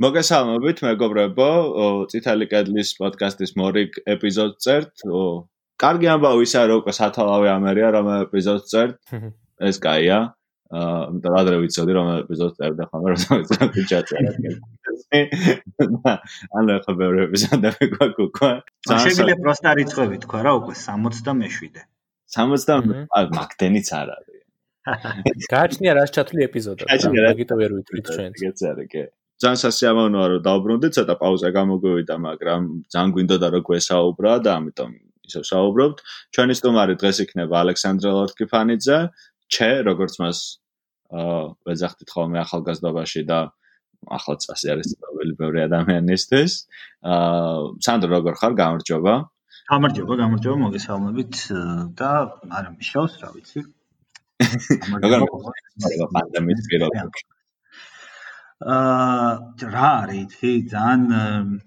მოგესალმებით 0.00 0.80
მეგობრებო, 0.86 1.48
წითელი 2.12 2.46
კედლის 2.50 2.94
პოდკასტის 2.96 3.52
მორიგ 3.60 4.00
ეპიზოდს 4.14 4.64
წერთ. 4.64 5.04
კარგი 5.80 6.08
ამბავი 6.14 6.44
ისა 6.48 6.62
რომ 6.72 6.88
სათავე 6.98 7.48
ამერია 7.52 7.88
რომ 7.96 8.08
ეპიზოდს 8.24 8.70
წერთ. 8.72 8.94
ეს 9.60 9.76
კაია. 9.84 10.18
აა, 10.70 10.98
იმიტომ 11.10 11.32
რომ 11.34 11.38
ადრე 11.42 11.56
ვიცოდი 11.60 11.92
რომ 11.98 12.08
ეპიზოდს 12.22 12.56
წერდა 12.62 12.84
ხომ 12.90 13.06
რომ 13.10 13.18
ვიცოდი 13.42 13.82
ჩაწერა. 13.90 14.30
ანუ 16.56 16.70
ახლა 16.78 16.92
ბევრი 17.00 17.18
ეპიზოდები 17.26 17.84
გვაქვს 17.94 18.24
უკვე. 18.26 18.50
შეიძლება 18.88 19.34
პროსტა 19.42 19.70
რიცხვები 19.80 20.16
თქვა 20.24 20.40
რა 20.46 20.52
უკვე 20.60 20.74
67. 20.78 21.82
60 22.30 23.34
მაგდენიც 23.34 23.88
არ 24.00 24.08
არის. 24.16 24.40
გააჩნია 25.50 25.92
რას 25.98 26.10
ჩათვლი 26.14 26.40
ეპიზოდად. 26.46 26.86
მაგიტო 26.86 27.54
ვერ 27.60 27.70
ვიტყვით 27.78 28.06
ჩვენს. 28.14 28.36
ეგეც 28.38 28.62
არის, 28.70 28.88
კი. 28.94 29.02
ძალიან 29.40 29.58
სასიამოვნოა 29.64 30.26
რომ 30.30 30.42
დავბრუნდით, 30.44 30.92
ცოტა 30.96 31.14
პაუზა 31.20 31.48
გამოგვივიდა, 31.56 32.14
მაგრამ 32.28 32.62
ძალიან 32.92 33.10
გვინდოდა 33.16 33.48
რომ 33.54 33.62
გვესაუბრა 33.68 34.32
და 34.44 34.50
ამიტომ 34.60 34.90
ისევ 35.30 35.42
საუბრობთ. 35.52 35.98
ჩვენი 36.34 36.54
სტუმარი 36.60 36.94
დღეს 37.00 37.16
იქნება 37.24 37.54
ალექსანდრე 37.64 38.10
ლორთკიფანიძე, 38.16 38.98
ჩე, 39.54 39.70
როგორც 39.88 40.14
მას 40.20 40.38
აა 41.10 41.40
ვეძახდით 41.66 42.08
ხოლმე 42.14 42.38
ახალგაზრდობაში 42.44 43.22
და 43.30 43.38
ახლა 44.16 44.34
წასი 44.44 44.66
არის 44.76 44.92
ცნობილი 44.94 45.32
ბევრი 45.40 45.60
ადამიანისთვის. 45.66 46.52
აა 47.00 47.80
სანდრო 47.86 48.10
როგორ 48.20 48.34
ხარ? 48.40 48.52
გამარჯობა. 48.60 49.14
გამარჯობა, 49.70 50.14
გამარჯობა, 50.22 50.56
მოგესალმებით 50.66 51.34
და 51.98 52.10
არა 52.60 52.70
მიშავს, 52.76 53.12
რა 53.24 53.28
ვიცი. 53.34 53.60
გამარჯობა, 55.02 56.06
პანდემიის 56.14 56.64
პირობებში. 56.70 57.22
აა 58.60 59.68
რა 59.74 59.90
არის 60.04 60.36
იცი 60.36 60.52
ძალიან 60.72 61.60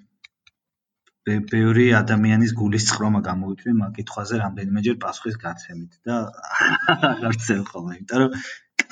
ბევრი 1.26 1.86
ადამიანის 1.98 2.52
გულის 2.60 2.86
წხრომა 2.90 3.22
გამოიწვია 3.28 3.74
მაგ 3.80 3.92
კითხვაზე 3.98 4.40
რამდენიმეჯერ 4.44 4.98
პასუხის 5.04 5.38
გაცემით 5.44 5.94
და 6.10 6.18
აღარცელ 7.14 7.64
ხოლმე 7.70 7.98
იმიტომ 7.98 8.20
რომ 8.24 8.32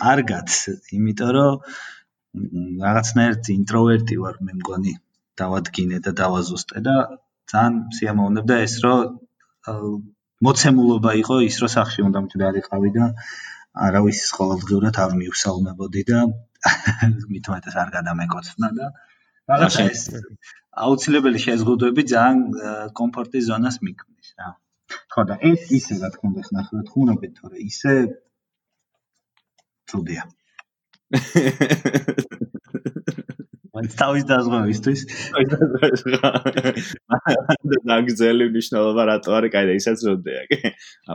კარგად 0.01 0.55
იმიტომ 0.97 1.31
რომ 1.37 1.53
რაღაცნაირად 2.85 3.51
ინტროვერტი 3.57 4.17
ვარ 4.23 4.41
მე 4.47 4.53
მგონი 4.61 4.93
დავადგინე 5.41 5.99
და 6.07 6.11
დავაზუსტე 6.21 6.83
და 6.87 6.95
ძალიან 7.53 7.75
სიამოვნებდა 7.97 8.59
ეს 8.67 8.75
რომ 8.85 8.99
მოცემულობა 10.47 11.11
იყო 11.21 11.35
ის 11.47 11.57
რომ 11.61 11.71
სახში 11.75 12.05
უნდა 12.07 12.19
მჭდარიყავი 12.25 12.91
და 12.97 13.09
არავის 13.87 14.21
ყოველდღიურად 14.37 14.95
არ 15.05 15.11
მივსალმებოდი 15.19 16.03
და 16.11 16.21
მithumetes 17.33 17.75
არ 17.83 17.89
გადამეკოცნა 17.97 18.67
და 18.77 18.87
რაღაცა 19.51 19.85
ეს 19.91 20.01
აუცილებელი 20.85 21.39
შეზღუდვები 21.45 22.03
ძალიან 22.11 22.41
კომფორტის 22.99 23.47
ზონას 23.49 23.77
მიქმნის 23.85 24.29
რა. 24.39 24.49
ხო 25.11 25.21
და 25.29 25.35
ეს 25.51 25.71
ისე 25.79 25.93
რა 26.01 26.09
თქმა 26.13 26.27
უნდა 26.31 26.43
ხნახლა 26.47 26.81
თქუნებით 26.87 27.31
თორე 27.39 27.57
ისე 27.67 27.93
წუდია. 29.91 30.23
მან 33.75 33.85
თავის 33.99 34.23
დაზღვევისთვის 34.31 35.01
დაგზელი 37.91 38.45
ნიშნულობა 38.55 39.03
რატო 39.11 39.35
არის, 39.35 39.51
კაი 39.51 39.65
და 39.67 39.73
ისაც 39.75 39.97
წუდია, 40.05 40.41
კი. 40.51 40.59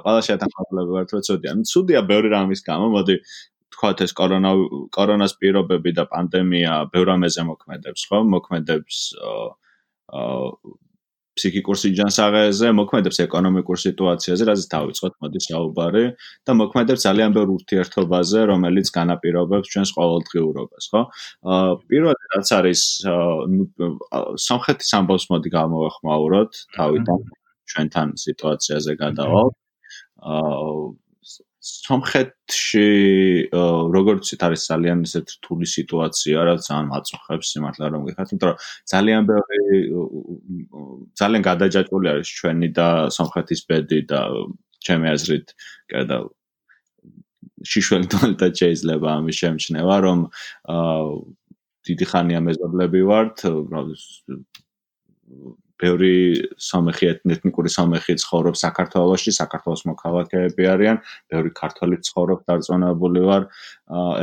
ყველა 0.05 0.21
შეთანხმებული 0.29 0.93
ვარ 0.97 1.05
თქო 1.09 1.21
წუდია. 1.29 1.57
ნუ 1.57 1.65
წუდია 1.73 2.01
ბევრი 2.11 2.29
რამის 2.37 2.61
გამო, 2.69 2.87
მოდი 2.97 3.17
თქვათ 3.77 4.03
ეს 4.07 4.17
კორონა 4.17 4.53
კორონას 4.97 5.37
პირობები 5.37 5.93
და 6.01 6.09
პანდემია 6.09 6.81
ბევრ 6.93 7.13
ამაზე 7.17 7.45
მოქმედებს, 7.53 8.09
ხო? 8.09 8.25
მოქმედებს 8.33 9.05
აა 10.17 10.75
ფსიქიკურ 11.37 11.77
სიჯანსაღეზე, 11.77 12.71
მოქმედებს 12.73 13.19
ეკონომიკურ 13.27 13.79
სიტუაციაზე, 13.83 14.45
რაზეც 14.49 14.69
დავიწყოთ 14.73 15.17
მოდი 15.21 15.41
საუბარი 15.45 16.05
და 16.49 16.53
მოქმედებს 16.57 17.05
ძალიან 17.05 17.37
ბევრ 17.37 17.53
ურთიერთობაზე, 17.57 18.45
რომელიც 18.51 18.89
განაპირობებს 18.97 19.73
ჩვენს 19.75 19.91
ყოველდღიურობას, 19.99 20.85
ხო? 20.93 21.03
აა 21.45 21.77
პირველად 21.93 22.25
რაც 22.33 22.49
არის 22.57 22.81
ნუ 23.53 23.65
სამხრეთის 24.47 24.91
ამბავს 24.97 25.29
მოდი 25.33 25.49
გამოვახმაუროთ 25.59 26.53
თავიდან 26.79 27.21
ჩვენთან 27.69 28.09
სიტუაციაზე 28.25 28.93
გადავალ. 29.05 29.49
აა 30.17 31.06
სომხეთში 31.67 32.89
როგორც 33.97 34.31
ის 34.37 34.43
არის 34.47 34.63
ძალიან 34.71 34.99
ისეთ 35.07 35.27
რთული 35.37 35.67
სიტუაცია, 35.67 36.45
რა 36.47 36.55
ძალიან 36.67 36.87
მაწუხებს 36.93 37.51
სიმართლე 37.53 37.87
რომ 37.95 38.03
გიხართ, 38.07 38.29
იმიტომ 38.35 38.51
რომ 38.51 38.59
ძალიან 38.93 39.23
ბევრი 39.31 39.71
ძალიან 41.21 41.43
გადაჯაჭვული 41.51 42.07
არის 42.13 42.29
ჩვენი 42.39 42.69
და 42.79 42.89
სომხეთის 43.17 43.61
ბედი 43.71 44.01
და 44.13 44.21
ჩემი 44.87 45.07
აზრით, 45.15 45.47
კიდე 45.91 46.19
შიშველი 47.67 48.07
თვალთა 48.15 48.49
შეიძლება 48.61 49.09
ამის 49.19 49.37
შემჩნევა, 49.43 49.97
რომ 50.07 50.19
აა 50.71 51.03
დიდი 51.87 52.05
ხანია 52.11 52.41
მეზობლები 52.47 53.01
ვართ, 53.11 53.37
ბევრი 55.83 56.13
სამეხი 56.57 57.07
ეთნიკური 57.13 57.71
სამეხი 57.73 58.15
ცხოვრობს 58.23 58.59
საქართველოში, 58.67 59.31
საქართველოს 59.37 59.83
მოქალაქეები 59.91 60.63
არიან, 60.73 60.97
ბევრი 61.33 61.51
ქართველი 61.61 61.97
ცხოვრობს 62.07 62.45
დარწმუნებული 62.49 63.21
ვარ 63.29 63.43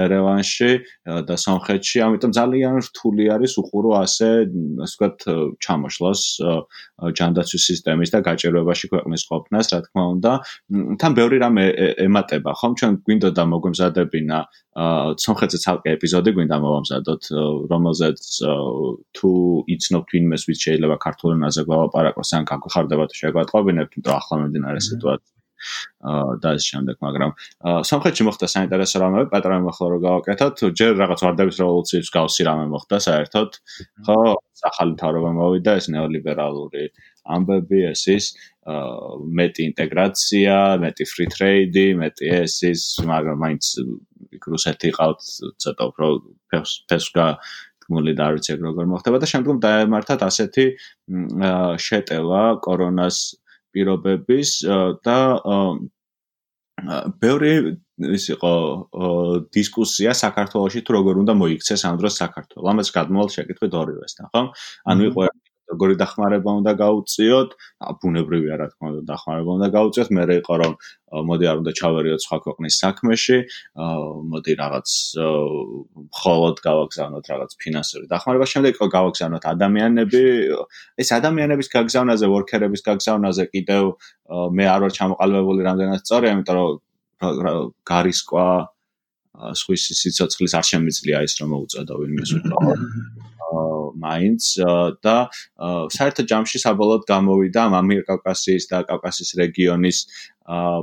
ერევანში 0.03 0.71
და 1.29 1.35
სამხრეთში, 1.39 1.97
ამიტომ 2.03 2.31
ძალიან 2.35 2.75
რთული 2.83 3.23
არის 3.31 3.53
უყურო 3.61 3.91
ასე, 4.03 4.29
ასე 4.83 4.95
ვთქვათ, 4.97 5.17
ჩამოშლას 5.63 6.21
ჯანდაცვის 7.15 7.63
სისტემის 7.69 8.09
და 8.11 8.19
გაჭირვებაში 8.27 8.85
ქვეყნის 8.91 9.23
ყოფნას, 9.29 9.65
რა 9.71 9.79
თქმა 9.87 10.03
უნდა. 10.13 10.31
თან 10.99 11.11
ბევრი 11.15 11.37
რამე 11.43 11.63
ემატება, 12.07 12.51
ხომ? 12.59 12.71
ჩვენ 12.79 12.93
გვინდოდა 13.07 13.43
მოგვემზადებინა 13.53 14.37
სამხრეთზე 14.73 15.57
ცალკე 15.63 15.89
ეპიზოდი 15.95 16.29
გვინდა 16.33 16.57
მოვამზადოთ, 16.63 17.23
რომელზეც 17.69 18.21
თუ 19.13 19.31
იცნობთ 19.69 20.07
ვინმეს 20.13 20.43
ვის 20.49 20.59
შეიძლება 20.65 20.97
ქართულ 21.05 21.29
ენაზე 21.43 21.67
გავაპარაკოს, 21.67 22.33
ან 22.39 22.47
გაგვხარდება 22.47 23.05
თუ 23.11 23.15
შეგვატყობინებთ, 23.19 23.91
იმიტომ 23.99 24.15
ახლა 24.17 24.35
მიმდინარე 24.43 24.79
სიტუაცია 24.89 25.31
და 26.43 26.49
ეს 26.59 26.63
შემდეგ, 26.67 26.95
მაგრამ 26.99 27.31
სამხრეთში 27.87 28.23
მოხდა 28.27 28.47
საინტერესო 28.51 28.99
რამე, 28.99 29.21
პატრონი 29.31 29.63
მოხდა 29.63 29.85
რომ 29.93 30.01
გავაკეთოთ, 30.03 30.63
ჯერ 30.79 30.91
რაღაც 30.99 31.19
ვარდების 31.23 31.59
რევოლუციის 31.63 32.09
გავსი 32.17 32.43
რამე 32.47 32.65
მოხდა 32.73 32.97
საერთოდ. 33.07 33.49
ხო, 34.03 34.17
ახალი 34.67 34.93
თავრობა 34.99 35.31
მოვიდა, 35.39 35.71
ეს 35.79 35.87
ნეოლიბერალური 35.95 36.83
ამბები 37.23 37.79
ეს 37.87 38.03
ის 38.11 38.25
მეტი 39.39 39.61
ინტეგრაცია, 39.71 40.55
მეტი 40.83 41.05
free 41.07 41.29
trade, 41.31 41.83
მეტი 41.99 42.25
ეს 42.43 42.55
ის, 42.67 42.83
მაგრამ 43.07 43.39
მაინც 43.43 43.63
რუსეთი 44.43 44.89
ყავთ 44.99 45.19
ცოტა 45.63 45.83
უფრო 45.91 46.07
ფესკა 46.91 47.27
გმული 47.87 48.13
და 48.17 48.27
არ 48.27 48.37
ვიცი 48.37 48.57
როგორ 48.63 48.85
მოხდება 48.93 49.17
და 49.23 49.29
შემდგომ 49.33 49.57
დაემართათ 49.63 50.21
ასეთი 50.29 50.65
შეტევა 51.87 52.43
კორონას 52.65 53.17
პირობების 53.73 54.49
და 55.05 55.19
ბევრი 57.21 57.53
ის 58.17 58.25
იყო 58.33 58.53
დისკუსია 59.53 60.13
საქართველოსში 60.17 60.81
თუ 60.85 60.95
როგორ 60.97 61.19
უნდა 61.23 61.33
მოიქცეს 61.37 61.85
ამ 61.85 61.99
დროს 62.01 62.17
საქართველოს. 62.17 62.69
ამას 62.73 62.89
გადმოვალ 62.97 63.29
შეკითხვით 63.35 63.73
ორივესთან, 63.81 64.25
ხო? 64.33 64.41
ანუ 64.89 65.01
იყო 65.13 65.21
როგორი 65.73 65.95
დახმარება 65.99 66.51
უნდა 66.61 66.71
გაუწიოთ, 66.79 67.49
ბუნებრივია 67.99 68.55
რა 68.61 68.67
თქმა 68.71 68.87
უნდა 68.93 69.03
დახმარება 69.09 69.51
უნდა 69.57 69.67
გაუწიოთ, 69.73 70.09
მე 70.13 70.23
რა 70.29 70.35
იყო 70.39 70.53
რომ 70.61 70.73
მოდი 71.13 71.45
არ 71.49 71.57
უნდა 71.61 71.71
ჩავერიოთ 71.77 72.21
სხვა 72.25 72.37
ქვეყნის 72.45 72.75
საქმეში, 72.83 73.37
მოდი 74.33 74.53
რაღაც 74.61 74.89
მხოლოდ 76.09 76.55
გავაგზავნოთ 76.67 77.25
რაღაც 77.33 77.51
ფინანსური 77.61 78.05
დახმარება, 78.13 78.45
შემდეგ 78.53 78.71
იყო 78.77 78.87
გავაგზავნოთ 78.97 79.43
ადამიანები, 79.53 80.23
ეს 81.01 81.09
ადამიანების 81.19 81.67
გაგზავნაზე, 81.75 82.25
ვორკერების 82.33 82.81
გაგზავნაზე 82.89 83.43
კიდევ 83.53 83.83
მე 84.57 84.65
არ 84.73 84.79
ვარ 84.87 84.91
ჩამოყალიბებული 84.97 85.61
რამდენად 85.69 85.99
სწორია, 86.01 86.33
იმიტომ 86.33 86.55
რომ 86.57 86.71
გარისკვა 87.93 88.47
სხვის 89.57 89.83
სიცოცხლის 89.97 90.53
არ 90.59 90.65
შემიძლია 90.69 91.21
ის 91.27 91.33
რომ 91.41 91.53
მოუწოდო 91.53 91.93
ვინმე 92.01 92.25
სულ 92.29 92.43
მაინც 94.03 94.43
და 95.05 95.15
საერთო 95.95 96.23
ჯამში 96.31 96.61
საბოლოოდ 96.63 97.03
გამოვიდა 97.09 97.61
ამიერკავკასიის 97.79 98.69
და 98.71 98.83
კავკასიის 98.89 99.31
რეგიონის 99.41 99.97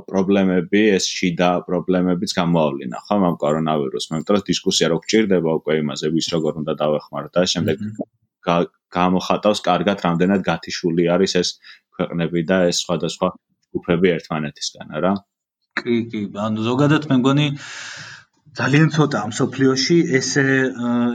პრობლემები, 0.09 0.81
ეს 0.97 1.05
შიდა 1.05 1.49
პრობლემებიც 1.67 2.31
გამოავლინა, 2.37 2.97
ხო, 3.05 3.15
ამ 3.29 3.35
კორონავირუსს. 3.43 4.09
მე 4.11 4.23
მგონი 4.25 4.41
დისკუსია 4.49 4.87
რო 4.89 4.97
გჭირდება 5.05 5.51
უკვე 5.61 5.73
იმაზე, 5.83 6.09
ვის 6.15 6.27
როგორ 6.33 6.53
უნდა 6.65 6.73
დავეხმაროთ 6.81 7.31
და 7.37 7.43
შემდეგ 7.53 7.77
გამოხატავს 8.41 9.59
კარგად 9.61 9.97
რამდენად 10.05 10.41
გათიშული 10.41 11.05
არის 11.13 11.35
ეს 11.41 11.49
ქვეყნები 11.93 12.41
და 12.49 12.57
ეს 12.71 12.81
სხვადასხვა 12.83 13.29
ჯგუფები 13.69 14.07
ერთმანეთისგან, 14.17 14.87
არა? 14.97 15.13
კი, 15.81 15.95
კი, 16.11 16.21
ანუ 16.35 16.65
ზოგადად 16.65 17.05
მე 17.09 17.15
მგონი 17.21 17.45
ძალიან 18.59 18.89
ცოტა 18.91 19.19
მსოფლიოში 19.31 19.95
ესე 20.17 20.43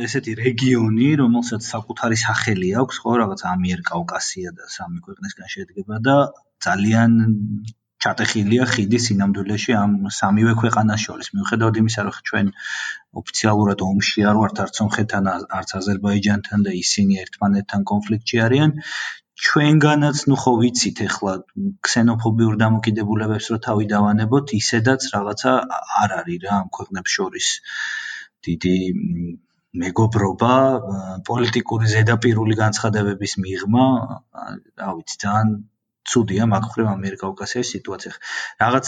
ესეთი 0.07 0.33
რეგიონი, 0.39 1.09
რომელსაც 1.21 1.67
საკუთარი 1.73 2.17
სახელი 2.23 2.71
აქვს, 2.83 3.01
ხო, 3.03 3.17
რაღაც 3.23 3.43
ამიერკავკასია 3.51 4.53
და 4.61 4.69
სამი 4.77 5.03
ქვეყნისგან 5.05 5.51
შედგება 5.55 5.99
და 6.07 6.17
ძალიან 6.67 7.13
ჩატეხილია 8.07 8.65
ხიდი 8.73 8.99
სინამდვილეში 9.09 9.77
ამ 9.83 9.93
სამივე 10.21 10.55
ქვეყანას 10.63 11.05
შორის. 11.07 11.29
მიუხედავად 11.37 11.81
იმისა, 11.83 12.01
რომ 12.09 12.17
ჩვენ 12.31 12.51
ოფიციალურად 13.21 13.85
ომში 13.91 14.27
არ 14.31 14.37
ვართ 14.41 14.57
არც 14.65 14.81
სომხეთთან, 14.81 15.31
არც 15.61 15.71
აზერბაიჯანთან 15.81 16.67
და 16.67 16.73
ისინი 16.81 17.21
ერთმანეთთან 17.25 17.87
კონფლიქტში 17.93 18.37
არიან, 18.47 18.71
ჩვენგანაც 19.37 20.21
ნუ 20.33 20.37
ხო 20.43 20.53
ვიცით 20.61 21.01
ახლა 21.07 21.33
ქსენოფობიურ 21.87 22.55
დამოკიდებულებებს 22.63 23.47
რო 23.53 23.59
თავი 23.67 23.87
დავანებოთ, 23.93 24.55
ისედაც 24.61 25.09
რაღაცა 25.15 25.53
არ 26.03 26.15
არის 26.21 26.39
რა 26.45 26.53
ამ 26.61 26.69
ქვეყნებს 26.77 27.17
შორის. 27.17 27.49
დიდი 28.49 28.77
მეგობრობა, 29.83 30.55
პოლიტიკური 31.29 31.87
ზედაპირული 31.93 32.55
განცხადებების 32.63 33.33
მიღმა, 33.45 33.87
რა 34.81 34.91
ვიცი, 34.97 35.17
ძალიან 35.25 35.49
ცუდია 36.11 36.45
მაგხრივ 36.53 36.87
ამერიკა-კავკასიის 36.93 37.71
სიტუაცია. 37.75 38.13
რაღაც 38.63 38.87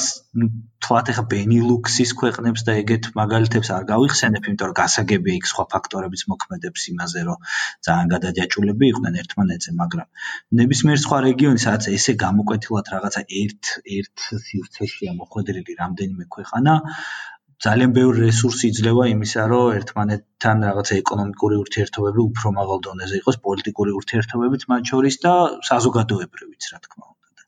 თვათ 0.87 1.07
ახლა 1.13 1.25
ბენილუქსის 1.33 2.11
ქვეყნებს 2.21 2.65
და 2.69 2.73
ეგეთ 2.83 3.09
მაგალითებს 3.21 3.69
არ 3.77 3.85
გავიხსენებ, 3.93 4.43
იმიტომ 4.49 4.69
რომ 4.71 4.77
გასაგებია 4.81 5.35
იქ 5.39 5.47
სხვა 5.53 5.65
ფაქტორებიც 5.75 6.23
მოქმედებს 6.33 6.83
იმაზე, 6.93 7.21
რომ 7.29 7.39
ძალიან 7.89 8.13
გადაჯაჭულები 8.15 8.85
იყვნენ 8.93 9.19
ერთმანეთზე, 9.23 9.71
მაგრამ 9.83 10.09
ნებისმიერ 10.63 10.99
სხვა 11.07 11.19
რეგიონი, 11.29 11.65
სადაც 11.67 11.91
ესე 11.99 12.13
გამოკვეთილად 12.25 12.93
რაღაცა 12.95 13.23
ერთ 13.43 13.73
ერთ 13.99 14.17
სივრცეშია 14.49 15.13
მოხვედრილი 15.19 15.73
რამდენიმე 15.83 16.25
ქვეყანა, 16.35 16.75
ძალიან 17.65 17.93
ბევრი 17.95 18.21
რესურსი 18.29 18.69
იძლევა 18.73 19.05
იმისა, 19.13 19.45
რომ 19.53 19.77
ერთმანეთთან 19.79 20.61
რაღაცა 20.69 20.99
ეკონომიკური 21.03 21.57
ურთიერთობები 21.63 22.21
უფრო 22.25 22.53
მაღალ 22.59 22.83
დონეზე 22.87 23.19
იყოს, 23.21 23.39
პოლიტიკური 23.47 23.95
ურთიერთობებიც 24.01 24.67
მათ 24.73 24.93
შორის 24.93 25.17
და 25.25 25.33
საზოგადოებრივიც, 25.71 26.69
რა 26.75 26.79
თქმა 26.85 27.07
უნდა. 27.15 27.43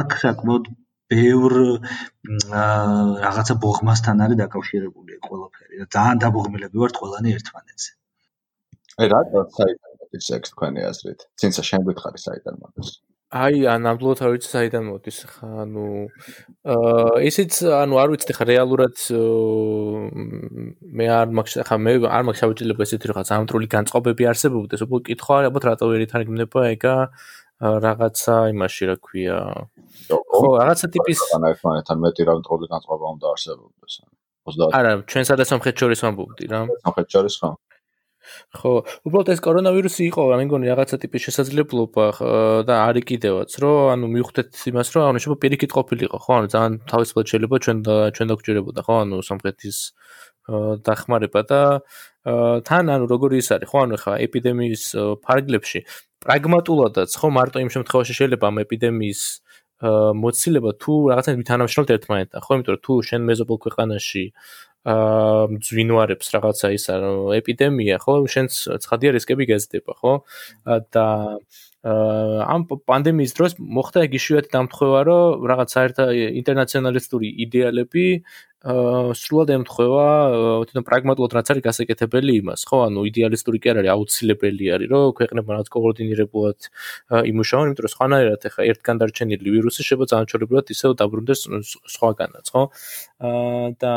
აქ 0.00 0.16
საკმაოდ 0.24 0.70
ბევრ 1.12 1.54
რაღაცა 3.26 3.54
ბოღმასთან 3.66 4.24
არის 4.24 4.40
დაკავშირებული 4.40 5.20
ყველაფერი 5.28 5.82
და 5.82 5.86
ძალიან 5.96 6.24
დაბოღმილები 6.24 6.82
ვართ 6.82 7.00
ყველანი 7.02 7.36
ერთმანეთზე. 7.36 7.90
აი 9.00 9.06
რა 9.12 9.20
საერთოდ 9.60 10.20
ის 10.20 10.28
ექს 10.36 10.54
თქვენი 10.54 10.80
აზრით? 10.90 11.20
ცინცა 11.42 11.62
შენ 11.70 11.88
გითხარი 11.90 12.18
საერთოდ 12.26 12.56
მაგას? 12.64 12.90
აი, 13.30 13.60
ან 13.70 13.84
ნამდვილად 13.86 14.20
არ 14.26 14.32
ვიცი 14.34 14.48
საიდან 14.50 14.86
მოდის 14.90 15.18
ხა, 15.30 15.48
ანუ 15.62 15.84
აა 16.66 17.20
ისიც 17.28 17.60
ანუ 17.78 18.00
არ 18.02 18.08
ვიცი 18.10 18.34
ხა 18.34 18.46
რეალურად 18.48 18.96
მე 20.98 21.06
არ 21.14 21.30
მაქვს 21.38 21.54
ხა 21.68 21.78
მე 21.78 21.92
არ 22.10 22.26
მაქვს 22.26 22.42
შევჭილება 22.42 22.82
ესეთი 22.88 23.12
რაღაც 23.12 23.30
ამტრული 23.38 23.70
განწყობები 23.70 24.26
არსებობდეს, 24.34 24.82
უბრალოდ 24.82 25.06
კითხვა 25.06 25.38
ალბათ 25.46 25.68
რატო 25.70 25.90
ვერ 25.94 26.02
ითარგმნება 26.10 26.60
ეგა 26.74 26.96
რაღაცა 27.60 28.34
იმაში 28.50 28.84
რა 28.90 28.96
ქვია. 28.98 29.38
ხო, 30.10 30.48
რაღაცა 30.58 30.86
ტიპის 30.90 31.18
ერთმანეთთან 31.30 31.98
მეტი 32.02 32.22
ამტრული 32.34 32.66
განწყობა 32.66 33.06
უნდა 33.14 33.26
არსებობდეს. 33.30 33.94
არა, 34.74 34.92
ჩვენ 35.06 35.24
სადაც 35.30 35.46
სამხრეთ 35.54 35.76
შორის 35.78 36.00
ვამბობდი 36.02 36.44
რა. 36.50 36.60
სამხრეთ 36.82 37.08
შორის 37.14 37.34
ხო? 37.38 37.50
ხო, 38.54 38.72
უბრალოდ 39.06 39.28
ეს 39.34 39.40
კორონავირუსი 39.44 40.02
იყო, 40.10 40.22
მე 40.30 40.44
მგონი 40.48 40.70
რაღაცა 40.70 40.96
ტიპის 41.04 41.24
შესაძლებლობა 41.26 42.06
და 42.68 42.74
არის 42.88 43.04
კიდევაც, 43.10 43.50
რომ 43.62 43.78
ანუ 43.94 44.06
მივხვდეთ 44.14 44.50
იმას, 44.70 44.88
რომ 44.94 45.02
ანუ 45.10 45.18
შეიძლება 45.20 45.42
პირიქით 45.44 45.72
ყოფილიყო, 45.78 46.16
ხო, 46.24 46.32
ანუ 46.40 46.48
ძალიან 46.54 46.74
თავისუფლად 46.90 47.26
შეიძლება 47.32 47.56
ჩვენ 47.64 47.78
ჩვენ 48.16 48.26
დაგჭირებოდა, 48.30 48.80
ხო, 48.86 48.94
ანუ 49.04 49.16
სამხრეთის 49.30 49.78
დახმარება 50.86 51.40
და 51.46 51.60
თან 52.66 52.84
ანუ 52.94 53.04
როგორი 53.08 53.40
ის 53.40 53.48
არის, 53.54 53.68
ხო, 53.70 53.78
ანუ 53.86 53.96
ხა 54.02 54.12
ეპიდემიის 54.26 54.84
ფარგლებში 55.24 55.80
პრაგმატულადაც, 56.20 57.10
ხო, 57.16 57.28
მარტო 57.32 57.58
იმ 57.64 57.70
შემთხვევაში 57.76 58.14
შეიძლება 58.20 58.44
ამ 58.50 58.56
ეპიდემიის 58.66 59.20
მოცილება 59.80 60.70
თუ 60.76 60.92
რაღაცა 61.08 61.30
მითანამშრომლობთ 61.40 61.92
ერთმანეთთან, 61.96 62.40
ხო, 62.44 62.50
იმიტომ 62.56 62.74
რომ 62.76 62.82
თუ 62.84 62.92
შენ 63.08 63.22
მეზობელ 63.30 63.58
ქვეყანაში 63.64 64.24
აა 64.80 65.60
ძვინვარებს 65.60 66.32
რაღაცა 66.32 66.68
ისა 66.72 66.94
ეპიდემია 67.36 68.00
ხო? 68.00 68.24
შენს 68.24 68.80
ცხადია 68.80 69.12
რისკები 69.12 69.44
გეზდება 69.52 69.92
ხო? 70.00 70.12
და 70.88 71.06
ამ 71.84 72.64
პანდემიის 72.88 73.32
დროს 73.36 73.56
მოხდა 73.60 74.08
იგი 74.08 74.18
შვიათი 74.24 74.50
დამთხევა 74.56 75.00
რომ 75.08 75.44
რაღაც 75.52 75.68
საერთო 75.76 76.04
ინტერნაციონალისტური 76.40 77.28
იდეალები 77.44 78.06
სრულად 78.60 79.48
ემთხვევა 79.56 80.08
თვითონ 80.68 80.84
პრაგმატულად 80.84 81.32
რაც 81.36 81.48
არის 81.52 81.64
გასაკეთებელი 81.64 82.32
იმას 82.40 82.64
ხო? 82.68 82.80
ანუ 82.88 83.04
იდეალისტური 83.08 83.60
კი 83.60 83.72
არ 83.72 83.80
არის 83.80 83.92
აუცილებელი 83.96 84.64
არის 84.76 84.88
რომ 84.92 85.04
ქვეყნებმა 85.16 85.52
რაც 85.60 85.68
კოორდინირებულად 85.76 86.58
იმუშაონ 87.32 87.64
იმიტომ 87.72 87.84
რომ 87.84 87.94
სხვანაირად 87.96 88.40
ახლა 88.48 88.62
ერთგან 88.72 88.96
დარჩენილი 89.00 89.48
ვირუსი 89.56 89.80
შეიძლება 89.80 90.12
ძალიანჩოლებულად 90.12 90.66
ისევ 90.76 90.90
დაბრუნდეს 91.00 91.40
სხვაგანაც 91.96 92.46
ხო? 92.52 92.62
და 93.80 93.92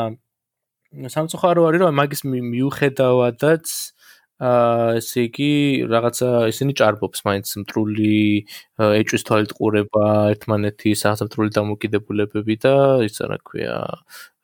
სამწუხარო 1.14 1.66
არის 1.68 1.80
რომ 1.82 1.96
მაგის 1.98 2.22
მიუხედავადაც 2.28 3.66
აა 4.44 4.98
ესე 4.98 5.24
იგი 5.28 5.50
რაღაცა 5.90 6.28
ისინი 6.50 6.72
ჭარბობს 6.80 7.20
მაინც 7.26 7.50
მტრული 7.62 8.14
ეჭვის 9.00 9.26
თვალით 9.28 9.52
ყურება 9.58 10.06
ერთმანეთის 10.34 11.04
სახელმწიფო 11.06 11.48
დამოკიდებულებები 11.58 12.56
და 12.66 12.74
ისა 13.08 13.30
რა 13.30 13.38
ქვია 13.46 13.76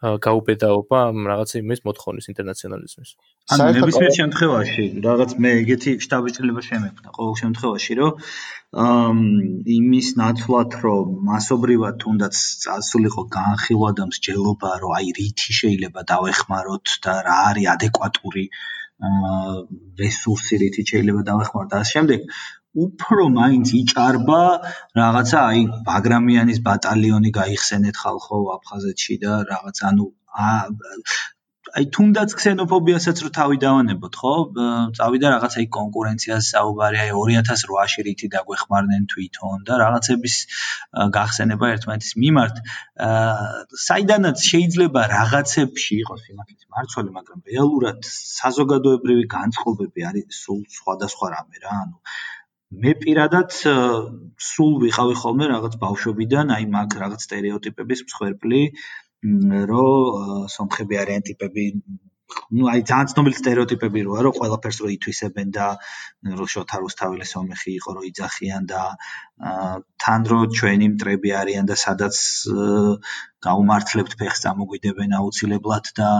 გაუბედაობა 0.00 0.98
რაღაცა 1.30 1.56
იმის 1.60 1.80
მოთხოვნის 1.84 2.26
ინტერნაციონალიზმის. 2.32 3.10
ანუ 3.52 3.64
ნებისმიერ 3.76 4.12
შემთხვევაში 4.16 4.84
რაღაც 5.04 5.30
მე 5.44 5.50
ეგეთი 5.60 5.92
შტაბიჭრილება 6.04 6.62
შემექნა 6.68 7.08
ყოველ 7.16 7.34
შემთხვევაში 7.40 7.92
რომ 8.00 8.12
აა 8.84 9.10
იმის 9.76 10.08
ნაცვლად 10.20 10.70
რომ 10.84 11.06
მასობრივად 11.28 11.94
თუნდაც 12.04 12.34
წასულიყო 12.64 13.22
განხილვა 13.36 13.90
და 14.00 14.04
მსჯელობა 14.12 14.70
რომ 14.84 14.96
აი 15.00 15.08
რითი 15.20 15.50
შეიძლება 15.60 16.00
დავეხმაროთ 16.12 16.86
და 17.04 17.14
რა 17.28 17.36
არის 17.50 17.70
ადეკვატური 17.76 18.44
აა 19.10 19.52
რესურსი 20.00 20.54
რითი 20.64 20.82
შეიძლება 20.92 21.22
დავეხმაროთ 21.28 21.70
და 21.72 21.76
ამ 21.84 21.90
შემდეგ 21.92 22.20
უფრო 22.78 23.26
მაინც 23.34 23.72
იჭარბა 23.80 24.42
რაღაცა 25.00 25.38
აი 25.50 25.66
ბაგრამიანის 25.88 26.62
ბატალიონი 26.68 27.30
გაიხსენეთ 27.40 27.96
ხალხო 28.04 28.38
აფხაზეთში 28.56 29.18
და 29.26 29.42
რაღაც 29.50 29.82
ანუ 29.90 30.06
აი 31.78 31.86
თუნდაც 31.94 32.32
ქსენოფობიასაც 32.38 33.20
რო 33.22 33.28
თავი 33.36 33.58
დავანებოთ, 33.62 34.14
ხო? 34.20 34.32
წავიდა 34.98 35.28
რაღაცა 35.34 35.60
იქ 35.64 35.70
კონკურენციას 35.76 36.48
საუბარი, 36.54 36.98
აი 37.02 37.12
2008-ში 37.14 38.04
რითი 38.06 38.30
დაგვეხმარნენ 38.34 39.04
თვითონ 39.12 39.62
და 39.68 39.78
რაღაცების 39.82 40.36
გახსენება 41.16 41.70
ერთმანეთის 41.74 42.12
მიმართ. 42.24 42.60
აა 43.06 43.78
საიდანაც 43.86 44.46
შეიძლება 44.50 45.06
რაღაცებში 45.14 46.00
იყოს 46.02 46.26
იმათის 46.34 46.66
მარცვალი, 46.74 47.10
მაგრამ 47.20 47.40
რეალურად 47.54 48.10
საზოგადოებრივი 48.10 49.24
განწყობები 49.36 50.10
არის 50.10 50.42
სულ 50.42 50.60
სხვადასხვა 50.80 51.34
რამე 51.38 51.64
რა, 51.66 51.78
ანუ 51.84 51.96
მე 52.82 52.90
პირადად 52.98 53.54
სულ 54.48 54.74
ვიყავი 54.82 55.16
ხოლმე 55.22 55.48
რაღაც 55.52 55.72
ბავშვობიდან, 55.80 56.52
აი 56.56 56.68
მაგ 56.74 56.94
რაღაც 57.00 57.24
стереოტიპების 57.26 58.02
მსხვერპლი, 58.06 58.60
რომ 59.72 60.46
სომხები 60.58 61.00
არიან 61.04 61.26
ტიპები 61.30 61.66
ну 62.50 62.68
აი 62.72 62.82
ძალიან 62.90 63.10
ცნობილი 63.12 63.36
стереოტიპები 63.38 64.04
როა 64.06 64.22
რომ 64.26 64.36
ყველაფერს 64.38 64.78
რო 64.82 64.88
ითვისებენ 64.96 65.52
და 65.56 65.66
რო 66.40 66.46
შოთა 66.54 66.80
რუსთაველის 66.84 67.32
ომეხი 67.40 67.74
იყო 67.80 67.94
რო 67.96 68.02
იძახიან 68.10 68.66
და 68.72 68.82
თან 70.04 70.26
რო 70.30 70.40
ჩვენი 70.58 70.88
მტრები 70.94 71.30
არიან 71.40 71.70
და 71.70 71.76
სადაც 71.84 72.16
გაუმართლებთ 73.46 74.16
ფეხს 74.20 74.42
ამოგვიდებენ 74.52 75.16
აუცილებლად 75.20 75.92
და 76.00 76.10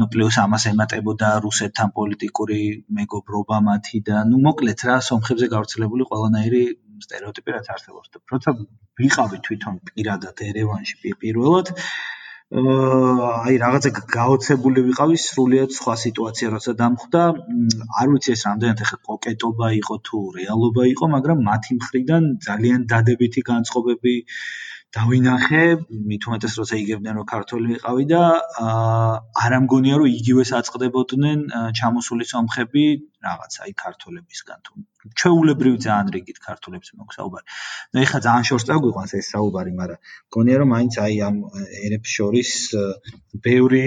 ну 0.00 0.08
პლუს 0.14 0.38
ამას 0.44 0.64
ემატებოდა 0.72 1.34
რუსეთთან 1.46 1.92
პოლიტიკური 1.98 2.60
მეგობრობა 3.00 3.60
მათი 3.68 4.00
და 4.08 4.24
ну 4.30 4.40
მოკლედ 4.48 4.88
რა 4.88 4.96
სომხებზე 5.10 5.50
გავრცელებული 5.56 6.08
ყველანაირი 6.12 6.64
стереოტიპი 7.04 7.54
რაც 7.56 7.70
არსებობს. 7.74 8.08
როცა 8.32 8.50
ვიყავი 9.00 9.38
თვითონ 9.46 9.78
პირადად 9.90 10.42
ერევანში 10.48 11.14
პირველად 11.22 11.72
აი 12.52 13.54
რაღაცა 13.60 13.90
გაოცებული 14.14 14.82
ვიყავი 14.88 15.16
სრულიად 15.22 15.70
სხვა 15.76 15.94
სიტუაცია 16.02 16.50
როცა 16.54 16.72
დამხვდა. 16.80 17.22
არ 18.00 18.12
ვიცი 18.12 18.30
ეს 18.34 18.42
რამდენად 18.48 18.82
ახლა 18.84 18.98
კოკეტობა 19.08 19.70
იყო 19.78 19.96
თუ 20.08 20.20
რეალობა 20.36 20.84
იყო 20.90 21.08
მაგრამ 21.14 21.42
მათი 21.48 21.78
მხრიდან 21.78 22.28
ძალიან 22.48 22.84
დადებითი 22.92 23.40
განწყობები 23.50 24.14
დავინახე, 24.94 25.62
მით 25.90 26.26
უმეტეს 26.28 26.54
როცა 26.60 26.76
იგებდნენ 26.78 27.16
რომ 27.18 27.26
ქართველი 27.26 27.66
ვიყავი 27.74 28.04
და 28.12 28.20
არ 29.42 29.56
ამგონია 29.58 29.96
რომ 29.98 30.08
იგივე 30.10 30.44
საწყდებოდნენ 30.50 31.40
ჩამოსული 31.78 32.26
სომხები 32.30 32.84
რაღაცა 33.26 33.64
აი 33.66 33.72
ქართველებისგან 33.82 34.58
თუ 34.68 34.72
ჩვეულებრივ 35.18 35.74
ძალიან 35.86 36.12
რიგით 36.14 36.38
ქართველებს 36.46 36.94
მოქვს 37.00 37.18
საუბარი. 37.18 37.46
და 37.92 37.98
ეხლა 38.06 38.18
ძალიან 38.26 38.46
შორს 38.50 38.64
წაგვიყვანს 38.70 39.12
ეს 39.18 39.26
საუბარი, 39.34 39.72
მაგრამ 39.80 39.98
მგონია 40.30 40.56
რომ 40.62 40.68
მაინც 40.74 40.94
აი 41.04 41.14
ამ 41.28 41.36
ერებს 41.86 42.10
შორის 42.18 42.50
ბევრი 43.46 43.84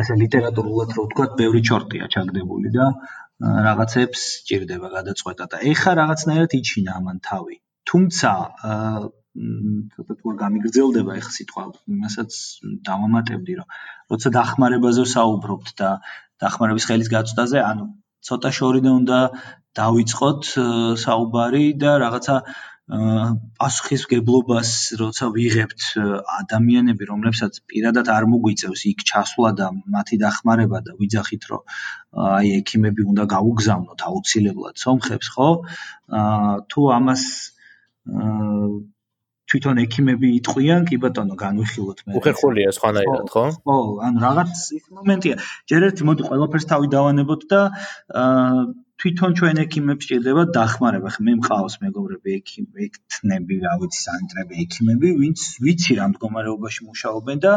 ასე 0.00 0.12
ლიტერატურულად 0.22 0.90
რო 0.94 1.02
ვთქვა, 1.10 1.26
ბევრი 1.42 1.60
ჩორტია 1.68 2.06
ჩაგდებული 2.14 2.70
და 2.78 2.86
რაღაცებს 3.66 4.20
ჭირდება 4.48 4.88
გადაწყვეტა 4.96 5.44
და 5.52 5.56
ეხა 5.74 5.92
რაღაცნაირად 6.00 6.52
იჩინა 6.60 6.92
ამან 7.00 7.18
თავი. 7.28 7.56
თუმცა 7.86 8.30
ცოტა 9.96 10.14
თუ 10.20 10.34
გამიგრძელდება 10.42 11.16
ეხა 11.20 11.32
სიტყვა, 11.36 11.64
იმასაც 11.96 12.38
დავამატებდი, 12.88 13.52
რომ 13.60 13.68
როცა 14.14 14.32
დახმარებაზე 14.36 15.04
საუბრობთ 15.12 15.74
და 15.80 15.90
დახმარების 16.44 16.86
ხელის 16.88 17.10
გაწვდაზე, 17.16 17.58
ანუ 17.70 17.84
ცოტა 18.26 18.50
შორიდან 18.58 18.94
უნდა 19.02 19.18
დავიწყოთ 19.76 20.42
საუბარი 21.04 21.66
და 21.82 21.92
რაღაცა 22.04 22.36
პასუხისგებლობას 22.86 24.70
როცა 24.98 25.26
ვიღებთ 25.34 25.80
ადამიანები, 26.38 27.08
რომლებსაც 27.10 27.58
პირადად 27.66 28.06
არ 28.14 28.28
მოგვიწევს 28.30 28.82
იქ 28.90 29.02
ჩასვლა 29.10 29.50
და 29.58 29.66
მათი 29.90 30.16
დახმარება 30.22 30.78
და 30.86 30.94
ვიძახით, 31.00 31.48
რომ 31.50 31.62
აი 32.30 32.52
ექიმები 32.62 33.02
უნდა 33.10 33.26
გაუგზავნოთ 33.34 34.06
აუცილებლად 34.06 34.78
სომხებს, 34.78 35.28
ხო? 35.34 35.48
აა 36.14 36.54
თუ 36.70 36.80
ამას 36.98 37.22
თვითონ 39.50 39.82
ექიმები 39.84 40.30
იტყვიან, 40.40 40.86
კი 40.90 40.96
ბატონო, 41.02 41.36
განვიხილოთ 41.42 42.02
მე. 42.06 42.16
უხერხულია 42.18 42.72
სხვანაირად, 42.78 43.28
ხო? 43.30 43.44
ხო, 43.62 43.76
ანუ 44.06 44.24
რაღაც 44.26 44.64
ის 44.78 44.84
მომენტია. 44.96 45.36
ჯერ 45.70 45.86
ერთი 45.90 46.02
მოდი 46.08 46.26
ყველაფერს 46.30 46.66
თავი 46.72 46.90
დავანებოთ 46.96 47.42
და 47.52 47.60
აა 48.22 48.66
თვითონ 48.96 49.34
ჩვენ 49.38 49.58
ექიმებს 49.60 50.06
ჭირდება 50.08 50.42
დახმარება. 50.56 51.10
ხე 51.14 51.20
მე 51.26 51.32
მყავს 51.38 51.74
მეგობრები 51.84 52.30
ექიმები, 52.40 52.86
ექთნები, 52.88 53.58
რა 53.64 53.74
ვიცი, 53.82 54.00
სანიტრები 54.06 54.54
ექიმები, 54.64 55.08
ვინც 55.20 55.42
ვიცი 55.64 55.96
რა 55.98 56.06
მდგომარეობაში 56.12 56.80
მუშაობენ 56.88 57.42
და 57.44 57.52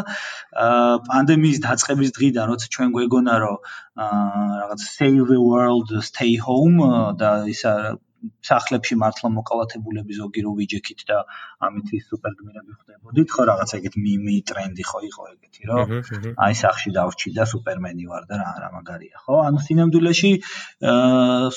აა 0.66 1.00
პანდემიის 1.08 1.60
დაწყების 1.64 2.12
დღიდან, 2.20 2.46
როცა 2.52 2.68
ჩვენ 2.76 2.90
გვეგონა 2.98 3.36
რომ 3.44 3.58
აა 4.04 4.60
რაღაც 4.60 4.82
save 5.00 5.24
the 5.32 5.40
world, 5.40 5.88
stay 6.12 6.34
home 6.36 6.84
და 7.24 7.32
ისა 7.56 7.74
სახლებში 8.44 8.96
მართლა 9.04 9.30
მოკალათებულები 9.36 10.18
ზოგი 10.20 10.42
რო 10.46 10.52
ვიჯექით 10.60 11.02
და 11.10 11.18
ამით 11.68 11.92
ის 11.98 12.06
სუპერგმირები 12.12 12.74
ხდებოდით 12.80 13.34
ხო 13.36 13.46
რაღაცა 13.50 13.76
ეგეთ 13.80 13.96
მიმი 14.06 14.36
ტრენდი 14.50 14.84
ხო 14.90 15.00
იყო 15.10 15.24
ეგეთი 15.34 15.70
რომ 15.70 15.94
აი 16.46 16.54
სახში 16.62 16.94
დავრჩი 16.98 17.34
და 17.38 17.48
სუპერმენი 17.54 18.06
ვარ 18.12 18.24
და 18.30 18.40
რა 18.42 18.52
რა 18.64 18.70
მაგარია 18.76 19.18
ხო? 19.24 19.36
ანუ 19.48 19.60
სინამდვილეში 19.68 20.32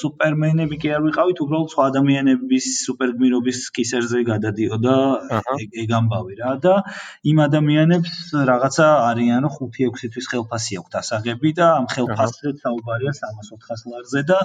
სუპერმენები 0.03 0.77
კი 0.83 0.93
არ 0.97 1.03
ვიყავით 1.07 1.43
უბრალოდ 1.47 1.73
სხვა 1.75 1.85
ადამიანების 1.93 2.67
სუპერგმირობის 2.87 3.59
კისერზე 3.79 4.23
გადადიოდა 4.31 4.97
ეგ 5.83 5.97
ამბავი 6.01 6.35
რა 6.43 6.53
და 6.67 6.75
იმ 7.33 7.39
ადამიანებს 7.47 8.15
რაღაცა 8.53 8.87
არიან 9.11 9.49
რომ 9.49 9.71
5-6 9.79 10.13
თვის 10.15 10.27
ხელფასი 10.33 10.81
აქვთ 10.83 10.95
ასაღები 11.03 11.51
და 11.59 11.67
ამ 11.79 11.87
ხელფასზე 11.95 12.55
საუბარია 12.63 13.13
300-400 13.19 13.93
ლარზე 13.93 14.23
და 14.31 14.39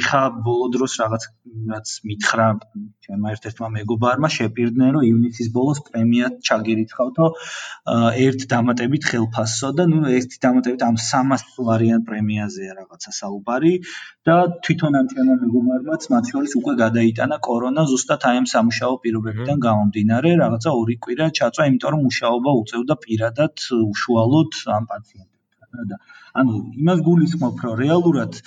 ეხა 0.00 0.22
ბოლო 0.46 0.68
დროს 0.76 0.92
რაღაც 1.02 1.28
რაც 1.72 1.92
მითხრა 2.08 2.46
ჩემმა 3.06 3.32
ერთ-ერთმა 3.34 3.68
მეგობარმა 3.76 4.28
შეპირდნენ 4.36 4.90
რომ 4.96 5.06
ივნისის 5.08 5.48
ბოლოს 5.56 5.80
პრემია 5.88 6.30
ჩაგირიცხავთო 6.48 7.28
ერთ 8.26 8.44
დამატებით 8.52 9.08
ხელფასსო 9.10 9.70
და 9.78 9.86
ნუ 9.92 10.02
ერთი 10.18 10.40
დამატებით 10.44 10.84
ამ 10.88 10.98
300 11.04 11.66
ლარიან 11.68 12.04
პრემიაზეა 12.10 12.76
რაღაცა 12.80 13.14
საუბარი 13.20 13.72
და 14.30 14.36
თვითონ 14.68 15.00
ამ 15.00 15.10
ჩემმა 15.14 15.38
მეგობარმაც 15.44 16.10
მათ 16.14 16.30
შორის 16.34 16.58
უკვე 16.60 16.76
გადაიტანა 16.84 17.40
კორონა 17.48 17.86
ზუსტად 17.94 18.28
აი 18.32 18.42
ამ 18.42 18.46
სამუშაო 18.54 19.00
პირობებიდან 19.06 19.64
გამომდინარე 19.68 20.36
რაღაცა 20.44 20.76
ორი 20.82 20.96
კვირა 21.06 21.32
ჩაწვა 21.40 21.70
იმიტომ 21.72 21.96
რომ 21.96 22.06
მუშაობა 22.10 22.56
უწევდა 22.62 23.00
პირადად 23.08 23.66
უშუალოდ 23.80 24.62
ამ 24.78 24.92
პაციენტებთან 24.92 25.37
და 25.92 25.98
ანუ 26.40 26.54
იმას 26.82 27.00
გულისხმობ, 27.06 27.64
რომ 27.64 27.74
რეალურად 27.82 28.38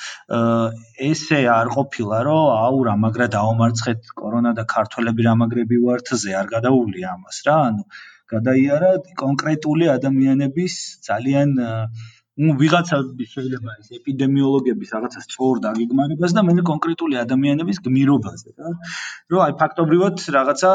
ესე 1.09 1.41
არ 1.55 1.67
ყოფილა, 1.75 2.21
რომ 2.27 2.43
აუ 2.67 2.79
რა, 2.87 2.95
მაგრა 3.05 3.27
დაომარცხეთ 3.35 4.13
კორონა 4.21 4.51
და 4.59 4.63
ქართველები 4.75 5.27
რამაგრები 5.29 5.77
ვართზე, 5.85 6.31
არ 6.41 6.47
გადაუვლია 6.55 7.13
ამას 7.15 7.43
რა, 7.47 7.57
ანუ 7.71 7.83
გადაიარა 8.31 8.91
კონკრეტული 9.19 9.91
ადამიანების 9.97 10.75
ძალიან 11.07 11.55
ну 12.41 12.53
ვიღაცა 12.59 12.97
შეიძლება 13.31 13.73
ეს 13.79 13.89
ეპიდემიოლოგების 13.97 14.93
რაღაცა 14.95 15.23
სწორ 15.25 15.59
დაგეგმარებას 15.65 16.35
და 16.37 16.43
მე 16.47 16.53
კონკრეტული 16.69 17.19
ადამიანების 17.23 17.81
გმირობაზე 17.87 18.53
რა 18.55 18.71
რომ 19.33 19.41
აი 19.45 19.57
ფაქტობრივად 19.61 20.23
რაღაცა 20.37 20.71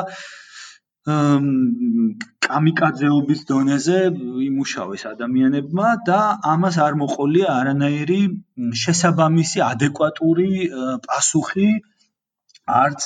კამიკაძეობის 2.47 3.43
დონეზე 3.51 3.99
იმუშავეს 4.47 5.05
ადამიანებმა 5.11 5.93
და 6.09 6.19
ამას 6.53 6.79
არ 6.87 6.99
მოყოლია 7.03 7.53
არანაირი 7.55 8.21
შესაბამისი 8.85 9.63
ადეკვატური 9.69 10.49
პასუხი 11.09 11.69
არც 12.67 13.05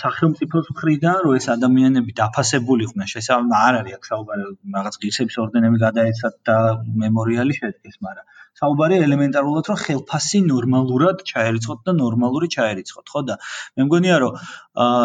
სახელმწიფოს 0.00 0.66
მხრიდან 0.74 1.18
რომ 1.24 1.36
ეს 1.40 1.46
ადამიანები 1.56 2.14
დაფასებულიყვნენ 2.20 3.10
შესაბამისად 3.14 3.58
არ 3.64 3.78
არის 3.80 3.96
აქ 3.98 4.08
საუბარი 4.10 4.48
რაღაც 4.76 4.98
ღირსების 5.04 5.38
ორდენები 5.44 5.80
გადაეცათ 5.84 6.36
და 6.50 6.56
მემორიალი 7.04 7.56
შედგეს 7.60 7.96
მაგრამ 8.06 8.26
საუბარი 8.60 8.98
ელემენტარულად 9.04 9.68
რომ 9.70 9.78
ხელფასი 9.82 10.40
ნორმალურად 10.48 11.22
ჩაერიცხოთ 11.30 11.80
და 11.88 11.94
ნორმალური 12.00 12.48
ჩაერიცხოთ, 12.54 13.06
ხო 13.14 13.22
და 13.30 13.34
მე 13.78 13.86
მგონია 13.88 14.18
რომ 14.24 14.36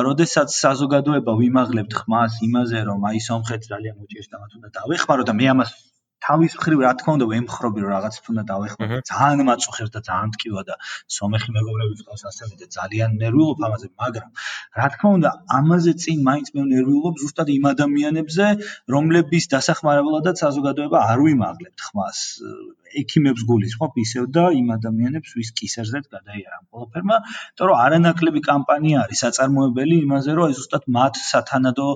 როდესაც 0.10 0.58
საზოგადოება 0.58 1.34
ვიმაღლებთ 1.40 1.98
ხმას 2.02 2.38
იმაზე 2.50 2.84
რომ 2.90 3.08
აი 3.10 3.24
სომხეთ 3.30 3.70
ძალიან 3.74 3.96
მოჭირს 4.02 4.30
და 4.30 4.44
მათ 4.44 4.52
უნდა 4.60 4.70
დავეხმარო 4.78 5.24
და 5.30 5.34
მე 5.40 5.50
ამას 5.56 5.74
თავის 6.26 6.56
მხრივ 6.60 6.82
რა 6.86 6.92
თქმა 7.00 7.14
უნდა 7.18 7.28
ვემხრობი 7.32 7.84
რომ 7.84 7.92
რაღაც 7.96 8.16
უნდა 8.32 8.44
დავეხმარო 8.52 9.00
ძალიან 9.10 9.44
მაწუხებს 9.50 9.92
და 9.96 10.00
ძალიან 10.10 10.34
ტკივა 10.36 10.62
და 10.70 10.76
სომეხი 11.18 11.50
მეგობრები 11.58 11.96
წავს 12.02 12.24
ასევე 12.32 12.54
და 12.62 12.68
ძალიან 12.78 13.16
ნერვიულობ 13.24 13.64
ამაზე 13.70 13.88
მაგრამ 14.04 14.30
რა 14.80 14.88
თქმა 14.96 15.10
უნდა 15.20 15.32
ამაზე 15.60 15.94
წინ 16.04 16.20
მაინც 16.30 16.48
მე 16.56 16.66
ნერვიულობ 16.74 17.16
ზუსტად 17.24 17.54
იმ 17.56 17.66
ადამიანებზე 17.74 18.48
რომლების 18.96 19.50
დასახმარებლადაც 19.56 20.46
საზოგადოება 20.46 21.06
არ 21.14 21.20
ვიმაღლებთ 21.26 21.88
ხმას 21.90 22.20
ექიმებს 23.02 23.46
გულისხმობ 23.50 24.00
ისევ 24.04 24.30
და 24.38 24.46
იმ 24.60 24.74
ადამიანებს 24.78 25.36
ვის 25.40 25.52
კისერზეც 25.60 26.10
გადაიარა 26.16 26.60
ყველაფერმა, 26.72 27.18
იმიტომ 27.26 27.70
რომ 27.70 27.84
არანაკლები 27.86 28.42
კამპანია 28.50 29.04
არის 29.04 29.24
საწარმოებელი 29.26 30.02
იმაზე, 30.06 30.36
რომ 30.40 30.56
ზუსტად 30.60 30.90
მათ 30.98 31.22
სათანადო 31.30 31.90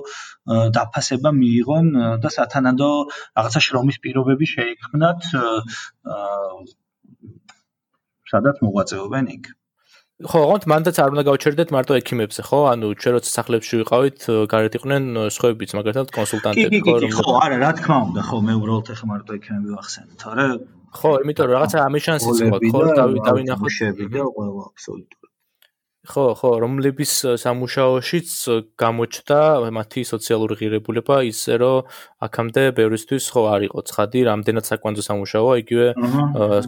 დაფასება 0.78 1.34
მიიღონ 1.40 1.90
და 2.24 2.34
სათანადო 2.38 2.90
რაღაცა 3.10 3.60
შრომის 3.68 4.00
პირობები 4.04 4.50
შეექმნათ 4.54 5.20
სადაც 8.34 8.64
მოღვაწეობენ 8.64 9.30
იქ. 9.36 9.52
ხო, 10.14 10.40
ოღონდ 10.46 10.64
მანდაც 10.70 10.98
არ 11.02 11.14
უნდა 11.14 11.22
გავჩერდეთ 11.26 11.70
მარტო 11.74 11.96
ექიმებზე, 11.98 12.42
ხო? 12.46 12.58
ანუ 12.70 12.86
ჩვენ 13.02 13.14
როცა 13.18 13.30
სახლებში 13.34 13.80
ვიყავით, 13.82 14.26
გარეთ 14.52 14.76
იყვნენ 14.78 15.04
სხვაებიც, 15.36 15.70
მაგალითად 15.74 16.12
კონსულტანტები, 16.14 16.78
ხო, 16.86 16.94
რომ 17.02 17.14
ხო, 17.18 17.34
არა, 17.42 17.56
რა 17.64 17.70
თქმა 17.82 17.98
უნდა, 18.08 18.20
ხო, 18.28 18.38
მე 18.46 18.54
უბრალოდ 18.60 18.92
ეხა 18.94 19.06
მარტო 19.10 19.30
ექიმები 19.38 19.74
ვახსენე, 19.74 20.12
თორე 20.22 20.46
ხო, 20.94 21.10
იმიტომ 21.24 21.46
რომ 21.50 21.54
რაღაცა 21.58 21.78
ამის 21.88 22.02
შანსიც 22.06 22.38
ყო, 22.54 22.58
ხო, 22.70 22.82
დავინახოთ. 23.28 23.70
შები 23.78 24.04
და 24.14 24.22
ყველა 24.34 24.62
აბსოლუტურად. 24.70 25.24
ხო, 26.04 26.36
ხო, 26.36 26.50
რომლების 26.60 27.12
სამუშაოშიც 27.40 28.28
გამოჩნდა 28.76 29.38
მათი 29.72 30.02
სოციალური 30.04 30.54
ღირებულება 30.60 31.16
ისე 31.24 31.56
რომ 31.64 31.88
აქამდე 32.26 32.64
ბევრისთვის 32.76 33.24
ხო 33.32 33.42
არ 33.48 33.60
იყო 33.72 33.80
ცხადი, 33.88 34.20
რამდენად 34.28 34.64
საკვანძო 34.68 35.02
სამუშაოა 35.08 35.54
იგივე 35.64 35.86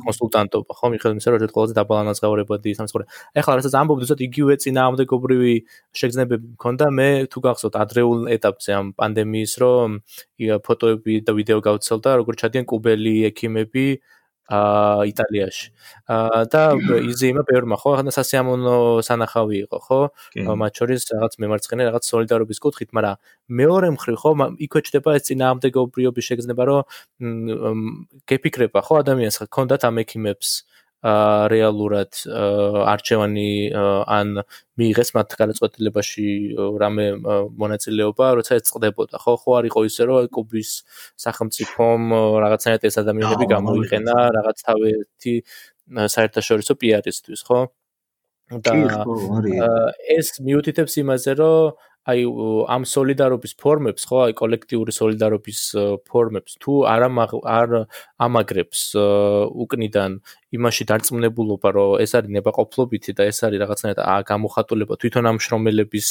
კონსულტანტობა, 0.09 0.73
ხო, 0.80 0.87
მიხედავთ 0.97 1.21
ისე 1.21 1.28
რომ 1.37 1.45
ერთ 1.45 1.52
ყველაზე 1.52 1.75
დაბალანსებადი 1.76 2.71
სამსხური. 2.80 3.04
ეხლა 3.37 3.52
რასაც 3.61 3.75
ამბობთ, 3.76 4.00
ზუსტად 4.09 4.21
იგივე 4.25 4.54
წინააღმდეგობრივი 4.64 5.54
შეგრძნებები 6.00 6.47
მქონდა 6.56 6.87
მე 6.97 7.11
თუ 7.28 7.38
გახსოვთ 7.45 7.75
ადრეულ 7.76 8.18
ეტაპზე 8.40 8.71
ამ 8.73 8.87
პანდემიის 8.97 9.52
რომ 9.61 9.88
ფოტოები 10.64 11.14
და 11.28 11.33
ვიდეო 11.37 11.61
გავცელდა, 11.61 12.11
როგორ 12.25 12.33
ჩადიან 12.40 12.64
კუბელი 12.64 13.14
ექიმები 13.28 13.87
აა 14.00 14.15
იტალიაში. 14.47 15.67
აა 16.07 16.43
და 16.47 16.62
იზეიმა 17.03 17.43
ბევრმა 17.50 17.76
ხო, 17.83 17.91
ახლა 17.99 18.12
სასიამოვნო 18.15 19.03
სანახავი 19.03 19.57
იყო, 19.67 19.79
ხო? 19.87 20.00
მათ 20.55 20.73
შორის 20.79 21.03
რაღაც 21.11 21.33
მემარცხენე 21.43 21.83
რაღაც 21.91 22.05
სოლიდარობის 22.07 22.59
კუთხით, 22.62 22.91
მაგრამ 22.95 23.17
მეორე 23.50 23.88
მხრივ 23.99 24.17
ხო, 24.23 24.31
იქვე 24.62 24.81
ჩდება 24.87 25.11
ეს 25.19 25.23
წინააღმდეგობრიობის 25.26 26.25
შეგრძნება, 26.31 26.62
რომ 26.62 26.83
გეფიქრება 28.31 28.81
ხო 28.87 28.95
ადამიანს, 29.03 29.37
ხა 29.43 29.47
კონდათ 29.50 29.83
ამ 29.91 29.99
ექიმებს 30.07 30.62
რეალურად 31.05 32.12
არჩევანი 32.93 33.50
ან 33.76 34.29
მიიღეს 34.81 35.11
მათ 35.17 35.29
გადაწყვეტილებაში 35.41 36.29
რამე 36.83 37.07
მონაწილეობა, 37.62 38.26
როცა 38.41 38.59
ეს 38.59 38.73
წდებოდა. 38.73 39.21
ხო, 39.21 39.35
ხო 39.37 39.50
არ 39.61 39.65
იყო 39.71 39.81
ისე 39.87 40.03
რომ 40.09 40.29
კუბის 40.33 40.71
სახელმწიფომ 41.21 42.00
რაღაცნაირად 42.43 42.83
ეს 42.88 42.97
ადამიანები 43.05 43.47
გამოიყენა 43.55 44.17
რაღაც 44.41 44.57
თავეთი 44.67 45.35
საერთაშორისო 45.87 46.73
პიარისთვის, 46.81 47.41
ხო? 47.47 47.61
და 48.47 48.73
ეს 50.07 50.38
მიუთითებს 50.38 50.95
იმაზე, 51.03 51.33
რომ 51.35 51.75
აი 52.07 52.23
ამ 52.71 52.83
солиდარობის 52.87 53.53
ფორმებს, 53.59 54.07
ხო, 54.07 54.19
აი 54.31 54.35
კოლექტიური 54.38 54.93
солиდარობის 54.95 55.61
ფორმებს 56.07 56.55
თუ 56.62 56.87
არ 56.87 57.03
არ 57.11 57.71
ამაგრებს 58.23 58.95
უკნიდან 58.95 60.23
იმაში 60.56 60.82
დარწმუნებულობა, 60.90 61.68
რომ 61.76 61.90
ეს 62.04 62.12
არის 62.18 62.30
ნებაყოფლობითი 62.36 63.12
და 63.16 63.22
ეს 63.30 63.38
არის 63.46 63.58
რაღაცნაირად 63.62 64.00
გამოხატულება 64.30 64.94
თვითონ 65.00 65.25
ამ 65.30 65.38
შრომელების 65.44 66.08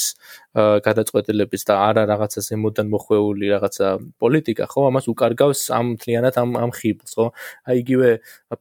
გადაწყვეტილების 0.87 1.61
და 1.69 1.73
არა 1.89 2.03
რაღაცა 2.11 2.39
ზემოდან 2.47 2.87
მოხვეული 2.93 3.45
რაღაცა 3.55 3.87
პოლიტიკა, 4.21 4.63
ხო, 4.71 4.79
ამას 4.89 5.05
უკარგავს 5.11 5.61
ამ 5.75 5.87
თლიანად 6.01 6.35
ამ 6.41 6.49
ამ 6.63 6.71
ხიბლს, 6.77 7.11
ხო? 7.17 7.25
აი 7.67 7.75
იგივე 7.83 8.09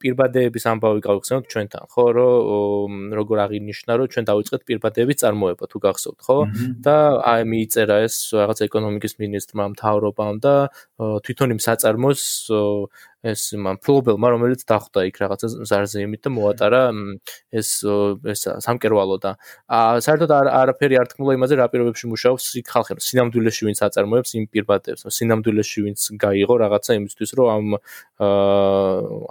პირბადეების 0.00 0.64
ამბავი 0.72 1.00
გავიხსენოთ 1.06 1.44
ჩვენთან, 1.52 1.84
ხო, 1.92 2.04
რომ 2.18 2.90
როგორ 3.18 3.36
აღინიშნა, 3.46 3.92
რომ 4.00 4.06
ჩვენ 4.12 4.24
დავიწყეთ 4.30 4.62
პირბადეების 4.68 5.16
წარმოება 5.22 5.64
თუ 5.70 5.78
გახსოვთ, 5.86 6.18
ხო? 6.26 6.38
და 6.84 6.96
აი 7.22 7.40
მიიწერა 7.52 7.96
ეს 8.08 8.16
რაღაც 8.34 8.58
ეკონომიკის 8.68 9.14
მინისტრმა, 9.22 9.64
მთავრობამ 9.74 10.34
და 10.44 10.54
თვითონ 10.98 11.48
იმ 11.54 11.60
საწარმოს 11.62 12.22
ეს 13.24 13.42
მფლობელმა 13.56 14.28
რომელიც 14.34 14.64
დახვდა 14.68 15.04
იქ 15.08 15.16
რაღაცა 15.22 15.48
ზარზეიმით 15.70 16.20
და 16.26 16.30
მოატარა 16.34 16.82
ეს 17.56 17.70
ეს 18.32 18.40
სამკერვალო 18.66 19.16
და 19.24 19.32
საერთოდ 20.04 20.30
არაფერი 20.34 20.98
არ 21.00 21.08
თქმულა 21.12 21.36
იმაზე 21.38 21.58
რა 21.60 21.66
პირობებში 21.72 22.10
მუშაობს 22.12 22.44
იქ 22.60 22.68
ხალხი 22.74 22.98
სინამდვილეში 23.08 23.62
ვინც 23.68 23.80
აწარმოებს 23.88 24.30
იმ 24.36 24.44
პირბადებს 24.52 25.08
სინამდვილეში 25.08 25.78
ვინც 25.88 26.00
გაიღო 26.20 26.54
რაღაცა 26.64 26.98
იმისთვის 27.00 27.30
რომ 27.40 27.48
ამ 27.54 27.66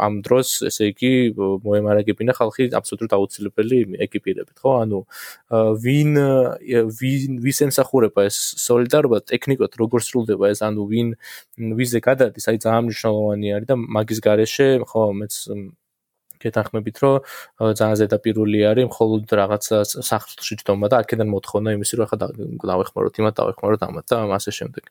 ამ 0.07 0.13
დროს 0.25 0.49
ესე 0.69 0.89
იგი 0.93 1.13
მოემარაგებინა 1.37 2.33
ხალხი 2.33 2.69
აბსოლუტურად 2.73 3.13
აუცილებელი 3.13 3.79
ეკიპირებით 4.05 4.57
ხო? 4.57 4.71
ანუ 4.83 4.99
ვინ 5.85 6.11
ვინ 6.97 7.31
ვის 7.45 7.59
ემსახურება 7.67 8.25
ეს 8.25 8.37
солиდარობა 8.65 9.21
ტექნიკურად 9.29 9.77
როგორ 9.77 10.01
სრულდება 10.01 10.49
ეს 10.49 10.65
ანუ 10.65 10.81
ვინ 10.89 11.13
ვიზე 11.77 11.99
გადადის 12.01 12.49
აი 12.49 12.57
ძალიან 12.65 12.83
მნიშვნელოვანი 12.89 13.47
არის 13.53 13.67
და 13.69 13.75
მაგის 13.95 14.19
garaშე 14.25 14.67
ხო 14.89 15.03
მეც 15.19 15.33
კეთახმებით 16.43 16.97
რომ 17.03 17.15
ძალიან 17.79 17.97
ზედაპირული 18.01 18.59
არის 18.71 18.87
მხოლოდ 18.91 19.33
რაღაცა 19.39 19.77
სახლში 20.11 20.59
ჯდომა 20.61 20.87
და 20.91 21.01
აქედან 21.03 21.27
მოთხოვნა 21.33 21.75
იმისი 21.77 21.93
რომ 21.99 22.05
ახლა 22.07 22.17
დავეხმაროთ 22.71 23.19
იმათ 23.23 23.33
დავეხმაროთ 23.39 23.81
ამათ 23.87 24.05
და 24.11 24.17
ასე 24.39 24.51
შემდეგ. 24.59 24.83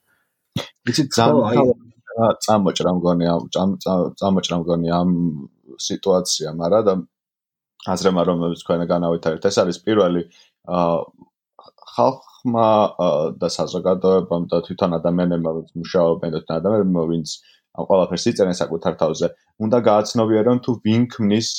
იცი 0.89 1.03
ძალიან 1.17 1.67
წამოჭრა 2.45 2.91
მგონი 2.99 3.27
ამ 3.33 3.71
წამოჭრა 4.21 4.57
მგონი 4.63 4.89
ამ 5.01 5.11
სიტუაცია, 5.89 6.49
მაგრამ 6.61 6.85
და 6.89 6.95
აზრმა 7.93 8.23
რომელიც 8.29 8.61
თქვენ 8.65 8.85
განავითარეთ 8.95 9.45
ეს 9.51 9.57
არის 9.63 9.79
პირველი 9.87 10.23
ხალხმა 11.95 12.69
და 13.41 13.49
საზოგადოებამ 13.57 14.45
და 14.53 14.61
თვითონ 14.67 14.91
ადამიანებმა 14.99 15.51
ვინც 15.57 15.71
მუშაობენ 15.81 16.31
და 16.37 16.41
ადამიანებმა 16.61 17.03
ვინც 17.11 17.29
ყველაფერს 17.73 18.26
იწერენ 18.33 18.57
საკუთარ 18.59 18.97
თავზე, 19.02 19.29
უნდა 19.64 19.79
გააცნობიერონ 19.88 20.59
თუ 20.64 20.73
ვინ 20.85 21.07
ქმნის 21.14 21.50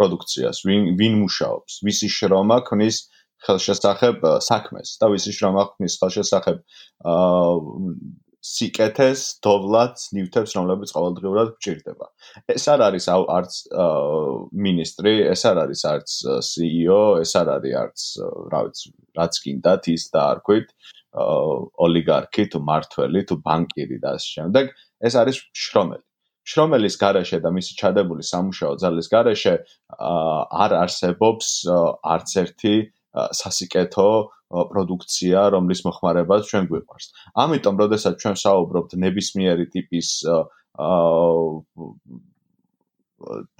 პროდუქციას, 0.00 0.64
ვინ 0.68 0.92
ვინ 0.98 1.18
მუშაობს, 1.22 1.82
ვისი 1.86 2.08
შრომა 2.16 2.58
ქმნის 2.68 2.96
ხელშესახებ 3.42 4.24
საქმეს 4.48 4.96
და 5.02 5.10
ვისი 5.12 5.32
შრომა 5.36 5.64
ქმნის 5.74 5.98
ხელშესახებ 6.00 6.58
აა 7.12 7.56
სიკეთეს, 8.42 9.20
დოვლად, 9.44 10.00
ნივთებს, 10.16 10.54
რომლებიც 10.58 10.92
ყოველდღიურად 10.96 11.52
გჭირდება. 11.62 12.06
ეს 12.50 12.64
არ 12.74 12.80
არის 12.88 13.06
არც 13.14 13.52
მინისტრი, 14.66 15.12
ეს 15.30 15.42
არ 15.46 15.60
არის 15.62 15.82
არც 15.92 16.10
CEO, 16.50 17.02
ეს 17.22 17.32
არ 17.38 17.48
არის 17.54 17.74
არც 17.82 18.00
რა 18.50 18.60
ვიცი, 18.66 18.88
რაც 19.18 19.32
გინდათ 19.46 19.82
ის 19.94 20.04
და 20.10 20.20
არ 20.32 20.38
ქვით 20.42 20.74
ოლიგარქი 21.86 22.44
თუ 22.50 22.58
მართველი 22.66 23.20
თუ 23.30 23.34
ბანკირი 23.46 23.98
და 24.02 24.16
ასე 24.18 24.28
შემდეგ. 24.42 24.74
ეს 25.02 25.14
არის 25.18 25.36
შრომელი. 25.52 26.04
შრომელის 26.42 26.96
garaშე 26.98 27.38
და 27.42 27.50
მისი 27.54 27.72
ჩადებული 27.78 28.22
სამუშაო 28.26 28.74
ძალის 28.82 29.08
garaშე 29.14 29.54
არ 30.64 30.72
არსებობს 30.82 31.46
არც 32.02 32.30
ერთი 32.42 32.74
სასიკეთო 33.12 34.10
პროდუქცია, 34.72 35.38
რომლის 35.54 35.80
მოხმარებაც 35.86 36.42
ჩვენ 36.50 36.64
გვიყვარს. 36.72 37.06
ამიტომ, 37.44 37.74
როდესაც 37.82 38.14
ჩვენ 38.20 38.36
საუბრობთ 38.42 38.90
ნებისმიერი 39.04 39.66
ტიპის 39.70 40.08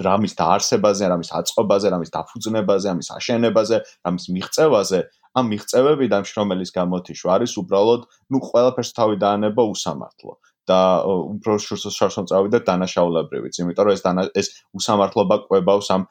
დრამის 0.02 0.32
დაარსებაზე, 0.34 1.04
რამის 1.12 1.30
აწყობაზე, 1.38 1.86
რამის 1.94 2.10
დაფუძნებაზე, 2.16 2.86
ამის 2.92 3.08
აშენებაზე, 3.14 3.76
რამის 4.04 4.24
მიღწევაზე, 4.34 5.00
ამ 5.38 5.44
მიღწევებიდან 5.52 6.22
შრომელის 6.28 6.70
გამოთიშვა 6.76 7.30
არის 7.36 7.52
უბრალოდ, 7.62 8.02
ну, 8.32 8.36
ყველაფერს 8.42 8.90
თავი 8.98 9.16
დაანება 9.22 9.62
უსამართლო. 9.62 10.34
და 10.68 11.02
უფრო 11.06 11.56
შორსო 11.58 12.22
წავიდა 12.30 12.62
დანაშაულებრივიც, 12.66 13.58
იმიტომ 13.62 13.88
რომ 13.88 13.94
ეს 13.96 14.02
ეს 14.40 14.46
უსამართლობა 14.78 15.36
ყვებავს 15.48 15.88
ამ 15.96 16.02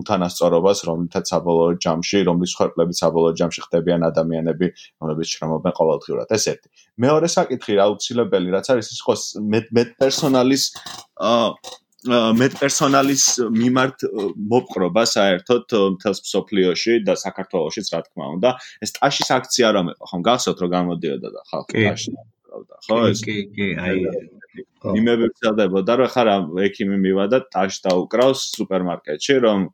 უთანასწორობას, 0.00 0.78
რომლითაც 0.88 1.24
საბოლოო 1.34 1.76
ჯამში, 1.84 2.24
რომლის 2.28 2.56
ხერხლებით 2.56 2.96
საბოლოო 3.02 3.36
ჯამში 3.40 3.60
ხდებიან 3.68 4.08
ადამიანები, 4.08 4.66
რომლებიც 5.00 5.28
შრომობენ 5.36 5.72
ყოველდღიურად. 5.80 6.28
ეს 6.32 6.44
ერთი. 6.52 6.68
მეორე 7.04 7.28
საკითხი 7.36 7.72
რა 7.80 7.86
უცილებელი, 7.92 8.48
რაც 8.56 8.66
არის 8.72 8.86
ის 8.96 9.00
ხო 9.04 9.14
მე 9.44 9.82
პერსონალის 10.00 10.62
აა 11.20 11.48
მე 12.04 12.48
პერსონალის 12.52 13.22
მიმართ 13.48 14.04
მოპყრობა 14.52 15.04
საერთოდ 15.08 15.72
მთელს 15.96 16.20
სოფლიოში 16.28 17.00
და 17.08 17.16
საქართველოსშიც 17.16 17.88
რა 17.94 18.00
თქმა 18.04 18.26
უნდა 18.36 18.50
ეს 18.84 18.92
ტაშის 18.98 19.32
აქცია 19.38 19.72
რომ 19.78 19.88
იყო 19.94 20.10
ხომ 20.12 20.28
გახსოვთ 20.28 20.58
რომ 20.64 20.74
გამოდიოდა 20.76 21.28
და 21.32 21.40
ხალხი 21.48 21.86
ტაში 21.88 22.12
ყავდა 22.54 22.80
ხო 22.86 22.98
ეს 23.10 23.22
კი 23.26 23.36
კი 23.54 23.68
აი 23.84 24.04
იმები 25.00 25.28
ვცადებოდა 25.32 25.96
რომ 26.00 26.10
ხარ 26.14 26.30
ექიმი 26.66 26.98
მივადა 27.04 27.40
ტაშ 27.54 27.80
დაუკრავს 27.86 28.42
სუპერმარკეტში 28.56 29.36
რომ 29.44 29.66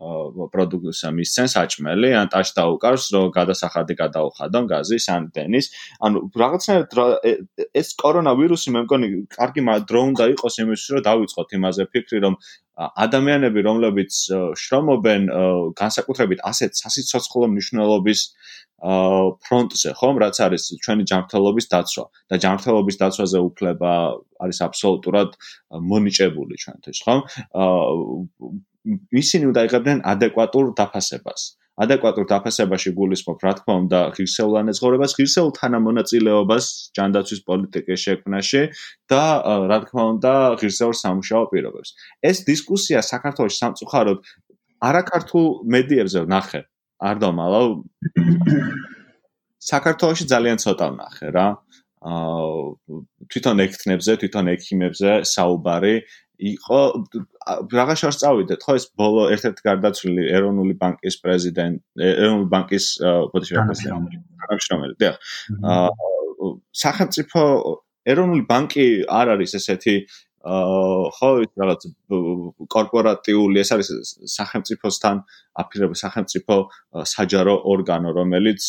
პროდუქტს 0.00 1.02
მისცენ 1.12 1.48
საჭმელი 1.52 2.10
ან 2.20 2.30
ტაშ 2.32 2.52
დაუკარს 2.56 3.04
რომ 3.14 3.26
გადასახადი 3.36 3.94
გადაუხადონ 4.00 4.64
გაზის 4.72 5.06
ან 5.12 5.28
დენის 5.36 5.66
ანუ 6.08 6.22
რაღაცნაირად 6.42 6.88
ეს 7.76 7.88
კორონავირუსი 8.00 8.72
მე 8.76 8.84
მგონი 8.86 9.08
კარგი 9.36 9.62
დრო 9.90 10.00
უნდა 10.10 10.24
იყოს 10.34 10.54
იმისთვის 10.64 10.90
რომ 10.96 11.04
დავიწყოთ 11.10 11.48
იმაზე 11.60 11.82
ფიქრი 11.92 12.18
რომ 12.24 12.34
ადამიანები 12.80 13.60
რომლებიც 13.68 14.12
შრომობენ 14.56 15.22
განსაკუთრებით 15.76 16.40
ასეთ 16.48 16.80
სასიცოცხლო 16.80 17.46
მნიშვნელობის 17.52 18.20
ფრონტზე, 18.80 19.92
ხომ, 19.92 20.16
რაც 20.24 20.36
არის 20.40 20.62
ჩვენი 20.80 21.04
ჯანმრთელობის 21.04 21.66
დაცვა 21.68 22.04
და 22.32 22.36
ჯანმრთელობის 22.40 22.96
დაცვაზე 22.96 23.38
უფლება 23.44 23.90
არის 24.40 24.58
აბსოლუტურად 24.64 25.36
მონიჭებული 25.84 26.56
ჩვენთვის, 26.64 26.98
ხომ? 27.04 27.20
ისინი 29.22 29.50
უნდა 29.50 29.60
იღებდნენ 29.68 29.98
ადეკვატურ 30.12 30.72
დაფასებას. 30.78 31.40
ადეკვატურ 31.80 32.26
დაფასებაში 32.28 32.90
გულისხმობ, 32.92 33.38
რა 33.40 33.52
თქმა 33.56 33.74
უნდა, 33.82 34.00
ღირსეულანე 34.16 34.72
ცხოვრებას, 34.76 35.12
ღირსეულ 35.16 35.50
თანამონაწილეობას 35.56 36.64
ჯანდაცვის 36.96 37.40
პოლიტიკის 37.48 38.00
შექმნაში 38.04 38.62
და 39.08 39.22
რა 39.70 39.78
თქმა 39.84 40.04
უნდა, 40.12 40.32
ღირსეულ 40.60 40.94
სამუშაო 41.00 41.44
პირობებს. 41.52 41.90
ეს 42.20 42.36
დისკუსია 42.48 43.00
საქართველოს 43.00 43.54
სამწუხაროდ 43.60 44.18
არაქართულ 44.88 45.46
მედიებზე 45.72 46.20
ვნახე. 46.28 46.60
არ 47.00 47.16
დამალავ 47.24 47.68
საქართველოში 49.70 50.24
ძალიან 50.32 50.58
ცოტა 50.60 50.86
ვნახე 50.92 51.28
რა 51.36 51.48
აა 52.00 52.44
თვითონ 53.28 53.56
ექთნებზე, 53.64 54.12
თვითონ 54.20 54.46
ექიმებზე 54.56 55.10
საუბარი 55.28 55.94
იყო 56.40 56.80
რაღაც 57.74 58.02
შორს 58.02 58.18
წავიდეთ 58.22 58.64
ხო 58.64 58.76
ეს 58.80 58.86
ბოლო 59.00 59.26
ერთ-ერთი 59.34 59.66
გარდაცვლილი 59.66 60.24
ეროვნული 60.38 60.74
ბანკის 60.80 61.16
პრეზიდენტ 61.24 62.04
ეროვნული 62.08 62.48
ბანკის 62.54 62.86
ბოდიში 63.34 63.58
რა 63.58 63.66
პრეზიდენტი 63.68 64.96
და 65.04 65.12
აა 65.74 66.10
სახელმწიფო 66.84 67.44
ეროვნული 68.10 68.44
ბანკი 68.48 68.86
არ 69.20 69.34
არის 69.36 69.54
ესეთი 69.60 69.94
ხო 70.40 71.30
ის 71.44 71.50
რაღაც 71.60 71.82
კორპორატიული 72.72 73.60
ეს 73.60 73.70
არის 73.76 73.88
სახელმწიფოსთან 74.24 75.20
აფილირება 75.60 75.96
სახელმწიფო 76.00 76.54
საჯარო 77.12 77.54
ორგანო 77.72 78.12
რომელიც 78.16 78.64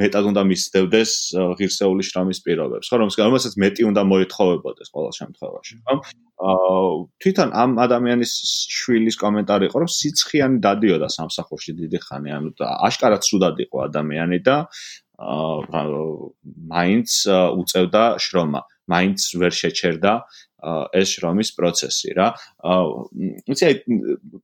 მეტად 0.00 0.24
უნდა 0.32 0.42
მისდევდეს 0.48 1.12
ღირსეული 1.60 2.02
შრომის 2.08 2.40
პირობებს. 2.40 2.88
ხო 2.88 2.96
რომელსაც 3.04 3.52
მეტი 3.60 3.82
უნდა 3.90 4.02
მოეთხოვებოდეს 4.08 4.88
ყოველ 4.96 5.12
შემთხვევაში 5.20 5.74
ხო? 5.84 5.94
თვითონ 7.20 7.48
ამ 7.52 7.70
ადამიანის 7.84 8.32
შვილის 8.78 9.16
კომენტარი 9.18 9.68
იყო 9.68 9.76
რომ 9.82 9.90
სიცხიანი 9.92 10.56
დადიოდა 10.64 11.08
სამსახურში 11.10 11.72
დიდი 11.84 11.98
ხანი 11.98 12.30
ანუ 12.32 12.50
აშკარად 12.88 13.22
სუდად 13.28 13.56
იყო 13.66 13.76
ადამიანი 13.90 14.38
და 14.46 14.56
მაინც 15.18 17.10
უწევდა 17.58 18.02
შრომა 18.22 18.60
მაინც 18.88 19.24
ვერ 19.40 19.52
შეჩერდა 19.52 20.12
ეს 20.98 21.14
შრომის 21.14 21.50
პროცესი 21.58 22.14
რა. 22.18 22.28
იცი 22.58 23.64
აი 23.68 23.74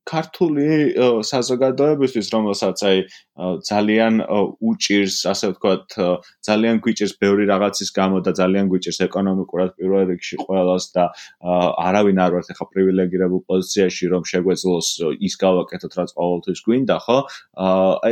ქართული 0.06 0.66
საზოგადოებისთვის 1.26 2.28
რომელსაც 2.30 2.78
აი 2.86 2.98
ძალიან 3.66 4.22
უჭირს, 4.62 5.26
ასე 5.26 5.50
ვთქვათ, 5.50 5.98
ძალიან 6.46 6.78
გვიჭირს 6.78 7.14
ბევრი 7.18 7.44
რაღაცის 7.50 7.90
გამო 7.90 8.22
და 8.22 8.30
ძალიან 8.38 8.70
გვიჭირს 8.70 9.02
ეკონომიკურად 9.10 9.74
პირველ 9.74 10.14
რიგში 10.14 10.36
ყველას 10.46 10.84
და 10.94 11.10
არავინ 11.42 12.18
არ 12.22 12.30
ვართ 12.38 12.48
ახლა 12.54 12.66
პრივილეგირებულ 12.70 13.42
პოზიციაში 13.50 14.04
რომ 14.14 14.22
შეგვეძლოს 14.30 14.88
ის 15.18 15.34
გავაკეთოთ 15.42 15.92
რაც 15.98 16.10
ყოველთვის 16.14 16.60
გვინდა, 16.70 16.96
ხო? 17.02 17.18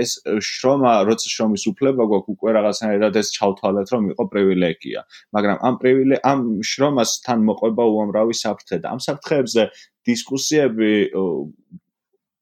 ეს 0.03 0.11
შრომა, 0.43 0.93
როცა 1.07 1.27
შრომის 1.31 1.62
უფლება 1.71 2.03
გვაქვს 2.11 2.33
უკვე 2.35 2.51
რაღაცნაირად 2.59 3.15
ეს 3.23 3.29
ჩავთვალეთ 3.38 3.87
რომ 3.95 4.03
იყო 4.19 4.25
პრივილეგია, 4.35 5.07
მაგრამ 5.31 5.57
ამ 5.62 5.75
პრივილე 5.79 6.17
ამ 6.27 6.38
შრომას 6.67 7.11
თან 7.23 7.38
მოყვება 7.47 7.83
უამრავი 7.87 8.35
საფრთხე 8.35 8.83
და 8.83 8.87
ამ 8.91 9.01
საფრთხეებზე 9.07 9.62
დისკუსიები 10.09 10.93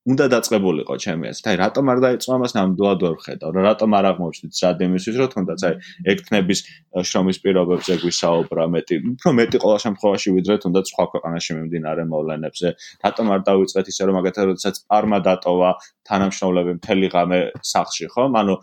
უნდა 0.09 0.27
დაწყებულიყო 0.33 0.95
ჩემი 0.97 1.29
აზრით. 1.29 1.47
აი, 1.51 1.57
რატომ 1.61 1.85
არ 1.93 1.99
დაიწყო 2.01 2.31
ამას 2.33 2.53
ნამდვილად 2.57 3.01
ვერ 3.05 3.17
ხედავ. 3.21 3.51
რატომ 3.69 3.91
არ 4.01 4.05
აღმოჩნდით 4.11 4.55
სად 4.57 4.79
იმისთვის, 4.81 5.17
რომ 5.21 5.29
თუნდაც 5.35 5.61
აი 5.69 5.75
ეკთნების 6.13 6.61
შრომის 7.05 7.39
პირობებზე 7.45 7.93
გვისაუბრა 8.01 8.65
მეტი, 8.75 8.97
უფრო 9.13 9.31
მეტი 9.41 9.57
ყოველ 9.61 9.79
შემთხვევაში 9.85 10.29
ვიდრე 10.41 10.55
თუნდაც 10.65 10.85
სხვა 10.93 11.05
ქვეყანაში 11.13 11.51
მიმდინარე 11.61 12.03
მოვლენებზე. 12.13 12.69
რატომ 13.05 13.27
არ 13.35 13.41
დავიწყეთ 13.51 13.87
ისე 13.93 14.03
რომ 14.09 14.15
მაგათაც 14.17 14.45
როდესაც 14.51 14.75
პარმა 14.89 15.19
დატოვა 15.21 15.71
თანამშრომლები 16.09 16.73
მთელი 16.81 17.07
ღამე 17.13 17.39
სახლში, 17.61 18.05
ხომ? 18.15 18.33
ანუ 18.41 18.55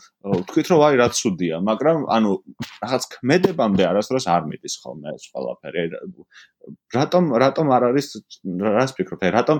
თქვით 0.49 0.67
რომ 0.73 0.79
აი 0.89 0.95
რა 0.97 1.07
ცუდია, 1.13 1.55
მაგრამ 1.69 1.97
ანუ 2.17 2.31
რაღაც 2.81 3.03
ქმედებამდე 3.13 3.83
არასდროს 3.91 4.25
არ 4.25 4.43
მიდის 4.49 4.75
ხოლმე 4.81 5.07
ეს 5.13 5.23
ყველაფერი. 5.31 5.81
რატომ 6.97 7.23
რატომ 7.45 7.65
არ 7.77 7.83
არის 7.93 8.07
რას 8.57 8.91
ფიქრობთ? 8.97 9.21
აი 9.23 9.31
რატომ 9.37 9.57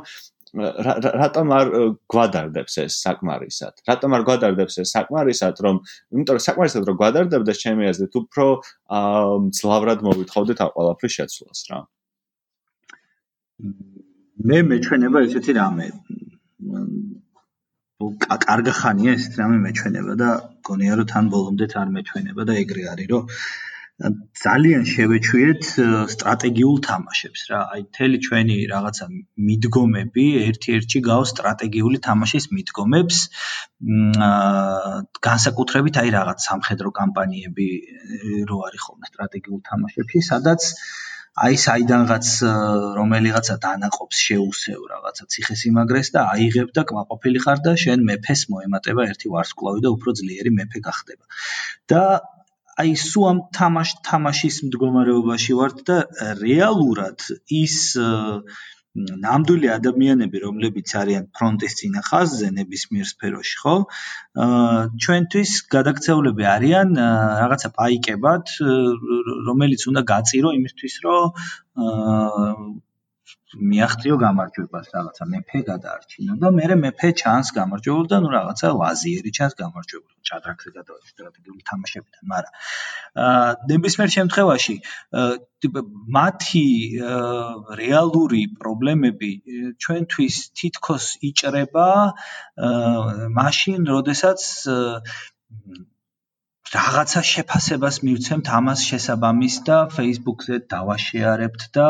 რატომ 0.56 1.52
არ 1.58 1.68
გვადარდებს 2.12 2.78
ეს 2.84 2.98
საკმარისად? 3.04 3.74
რატომ 3.90 4.16
არ 4.18 4.24
გვადარდებს 4.30 4.80
ეს 4.84 4.94
საკმარისად, 4.96 5.56
რომ 5.66 5.76
იმიტომ 6.14 6.38
რომ 6.38 6.44
საკმარისად 6.48 6.88
რომ 6.88 7.00
გვადარდებდეს 7.02 7.62
ჩემი 7.64 7.90
აზრით, 7.92 8.14
უფრო 8.22 8.46
ძლავრად 9.60 10.00
მოვითხოვდეთ 10.08 10.58
ამ 10.64 10.72
ყველაფრის 10.78 11.14
შეცვლას 11.18 11.62
რა. 11.72 11.80
მე 14.48 14.58
მეჩვენება 14.72 15.18
ესეთი 15.28 15.52
რამე. 15.60 15.88
კარგა 18.48 18.74
ხანია 18.80 19.12
ესეთი 19.18 19.38
რამე 19.42 19.58
მეჩვენება 19.66 20.14
და 20.22 20.30
გონია 20.68 20.94
რომ 21.02 21.08
თან 21.12 21.26
ბოლომდე 21.34 21.66
თან 21.74 21.88
მეჩვენება 21.98 22.42
და 22.46 22.54
ეგრე 22.62 22.84
არის 22.94 23.08
რომ 23.10 23.24
ძალიან 23.98 24.84
შევეჩვიეთ 24.86 25.64
სტრატეგიულ 26.14 26.76
თამაშებს 26.88 27.42
რა. 27.50 27.62
აი 27.74 27.82
თელი 27.98 28.20
ჩვენი 28.26 28.58
რაღაცა 28.70 29.06
მიდგომები 29.48 30.26
ერთ-ერთში 30.42 31.02
გავს 31.08 31.34
სტრატეგიული 31.34 31.98
თამაშის 32.08 32.46
მიდგომებს. 32.54 33.18
აა 34.28 35.02
განსაკუთრებით 35.30 35.98
აი 36.04 36.14
რაღაც 36.14 36.46
სამხედრო 36.50 36.94
კამპანიები 37.00 37.68
რო 38.54 38.58
არის 38.70 38.82
ხოლმე 38.86 39.12
სტრატეგიულ 39.12 39.62
თამაშებში, 39.66 40.24
სადაც 40.30 40.62
აი 41.38 41.56
საიდანღაც 41.66 42.28
რომელიღაცა 43.02 43.56
დანაყოფს 43.66 44.18
შეუსევ 44.30 44.80
რაღაცა 44.94 45.26
ციხესიმაგრეს 45.34 46.08
და 46.14 46.22
აიღებ 46.38 46.70
და 46.78 46.86
კმაყოფილი 46.90 47.42
ხარ 47.46 47.60
და 47.66 47.74
შენ 47.82 48.06
მეფეს 48.10 48.42
მოემატება 48.54 49.10
ერთი 49.10 49.28
ვარსკვლავი 49.34 49.86
და 49.86 49.90
უფრო 49.98 50.18
ძლიერი 50.22 50.52
მეფე 50.62 50.80
გახდება. 50.86 51.24
და 51.94 52.02
აი 52.82 52.94
სუ 53.02 53.22
ამ 53.32 53.38
თამაშ 53.58 53.92
თამაშის 54.08 54.58
მდგომარეობაში 54.70 55.54
ვართ 55.60 55.78
და 55.90 55.98
რეალურად 56.42 57.26
ის 57.60 57.78
ნამდვილი 58.98 59.70
ადამიანები, 59.74 60.40
რომლებიც 60.44 60.94
არიან 61.02 61.26
ფრონტის 61.38 61.76
წინა 61.80 62.02
ხაზზე 62.08 62.48
ნებისმიერ 62.58 63.08
სფეროში, 63.10 63.58
ხო? 63.62 63.76
აა 64.46 64.80
ჩვენთვის 65.06 65.52
გადაქცეულები 65.76 66.48
არიან 66.56 66.98
რაღაცა 67.42 67.70
პაიკებად, 67.78 68.56
რომელიც 69.50 69.86
უნდა 69.94 70.02
გაწირო 70.14 70.54
იმისთვის, 70.60 70.98
რომ 71.06 71.24
აა 71.86 72.50
მიაღწიო 73.72 74.16
გამარჯვებას 74.26 74.88
რაღაცა 74.96 75.24
მეფე 75.34 75.60
გადაარჩინო 75.70 76.34
და 76.42 76.52
მე 76.58 76.66
მეფე 76.84 77.10
ჩანს 77.22 77.48
გამარჯვებულ 77.58 78.06
და 78.12 78.18
ნუ 78.24 78.30
რაღაცა 78.38 78.68
ლაზიერი 78.82 79.32
ჩანს 79.38 79.54
გამარჯვებულ. 79.62 80.14
ჭადრაკზე 80.28 80.70
გადავედი 80.78 81.08
სტრატეგიული 81.14 81.64
თამაშებიდან 81.70 82.24
მაგრამ 82.32 82.54
აა 83.26 83.52
ნებისმიერ 83.72 84.10
შემთხვევაში 84.18 84.76
მათი 86.18 86.66
რეალური 87.82 88.44
პრობლემები 88.62 89.32
ჩვენთვის 89.86 90.40
თითქოს 90.62 91.06
იჭრება 91.32 91.88
აა 92.70 93.30
მაშინ 93.40 93.90
როდესაც 93.96 94.42
რაღაცა 96.76 97.22
შეფასებას 97.28 97.98
მივცემთ 98.04 98.50
ამას 98.58 98.82
შესაბამის 98.90 99.56
და 99.68 99.78
Facebook-ზე 99.98 100.58
დავაშეარებთ 100.74 101.62
და 101.78 101.86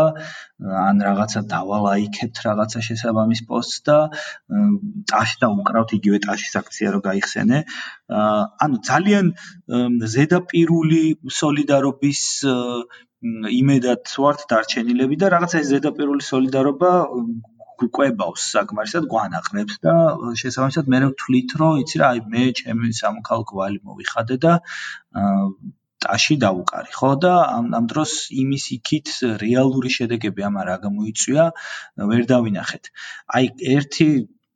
ან 0.81 1.01
რაღაცა 1.07 1.41
დავალაიქებთ 1.53 2.41
რაღაცა 2.47 2.83
შესაბამის 2.87 3.41
პოსტს 3.49 3.81
და 3.89 3.97
ტაში 5.11 5.41
და 5.41 5.49
უკრავთ 5.61 5.95
იგივე 5.97 6.19
ტაშის 6.27 6.53
აქცია 6.61 6.93
რომ 6.93 7.01
გაიხსენე. 7.09 7.59
ანუ 8.65 8.77
ძალიან 8.91 9.33
ზედაპირული 10.13 11.03
სოლიდარობის 11.41 12.23
იმედად 13.61 14.15
ვართ 14.23 14.45
დარჩენილები 14.53 15.15
და 15.21 15.33
რაღაცა 15.33 15.57
ეს 15.63 15.69
ზედაპირული 15.73 16.23
სოლიდარობა 16.31 16.91
გვყვებავს 17.81 18.45
საკმარისად 18.57 19.09
გვანაყრებს 19.13 19.81
და 19.87 19.95
შესაბამისად 20.41 20.93
მე 20.93 21.01
ვთვლით 21.07 21.57
რომ 21.61 21.81
იცი 21.83 22.01
რა 22.01 22.07
აი 22.13 22.23
მე 22.35 22.45
ჩემი 22.61 22.93
სამოქალაქო 23.01 23.59
ვალი 23.61 23.81
მოვიხადე 23.89 24.37
და 24.45 24.53
ტაში 26.05 26.37
დავუკარი 26.43 26.91
ხო 26.97 27.11
და 27.25 27.33
ამ 27.57 27.69
ამ 27.77 27.85
დროს 27.91 28.11
იმის 28.43 28.65
იქით 28.77 29.13
რეალური 29.43 29.91
შედეგები 29.97 30.45
ამარ 30.49 30.67
რა 30.71 30.75
გამოიწვია 30.85 31.45
ვერ 32.11 32.25
დავინახეთ. 32.31 32.91
აი 33.37 33.45
ერთი 33.75 34.09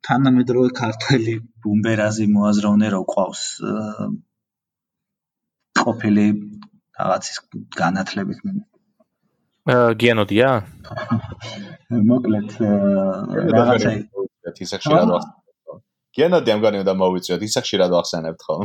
თანამედროვე 0.08 0.70
ქართველი 0.78 1.34
ბუმბერაზი 1.64 2.26
მოაზროვნე 2.36 2.88
რო 2.94 3.02
ყავს 3.14 3.42
ყოფილი 5.82 6.26
რაღაცის 7.00 7.38
განათლებით 7.82 8.46
გიანოდია? 9.66 10.48
მოკლედ 12.10 12.50
რაღაცა 13.54 13.92
ისახში 14.66 14.90
რა 14.90 15.04
ვახსენებ. 15.12 15.78
გიანოდი 16.18 16.52
ამგანი 16.54 16.82
უნდა 16.82 16.94
მოვიწვიოთ, 16.98 17.44
ისახში 17.46 17.78
რა 17.78 17.86
ვახსენებთ 17.94 18.42
ხო? 18.42 18.56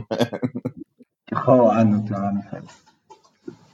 ხო, 1.44 1.58
ანუ 1.78 2.00
თან 2.10 2.42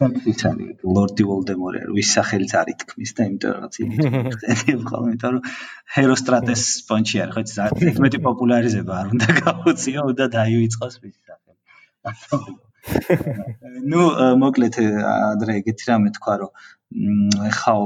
ფაქტიჩალი 0.03 0.67
ლორდი 0.83 1.23
ვოლდემორი 1.29 1.81
ვის 1.95 2.09
სახელიც 2.17 2.53
არის 2.59 2.77
თქმის 2.83 3.15
და 3.15 3.27
იმიტომ 3.29 3.55
რაღაც 3.55 3.79
იმით 3.83 4.03
ხო, 4.89 4.99
იმიტომ 5.07 5.37
რომ 5.37 5.47
ჰეროსტრატეს 5.95 6.65
სპონჩი 6.81 7.23
არის, 7.23 7.33
ხო, 7.37 7.43
ძალიან 7.55 8.03
მეტი 8.03 8.19
პოპულარიზება 8.27 8.99
არ 8.99 9.15
უნდა 9.15 9.37
გაუწიო 9.39 10.05
და 10.19 10.25
დაივიწყოს 10.35 10.95
მის 11.05 11.15
სახელს. 11.23 12.51
ну, 13.91 14.01
მოკლედ 14.43 14.75
ადრე 15.07 15.53
ეგეთი 15.61 15.85
რამე 15.87 16.09
თქვა, 16.19 16.33
რომ 16.41 16.51
ხაო 17.59 17.85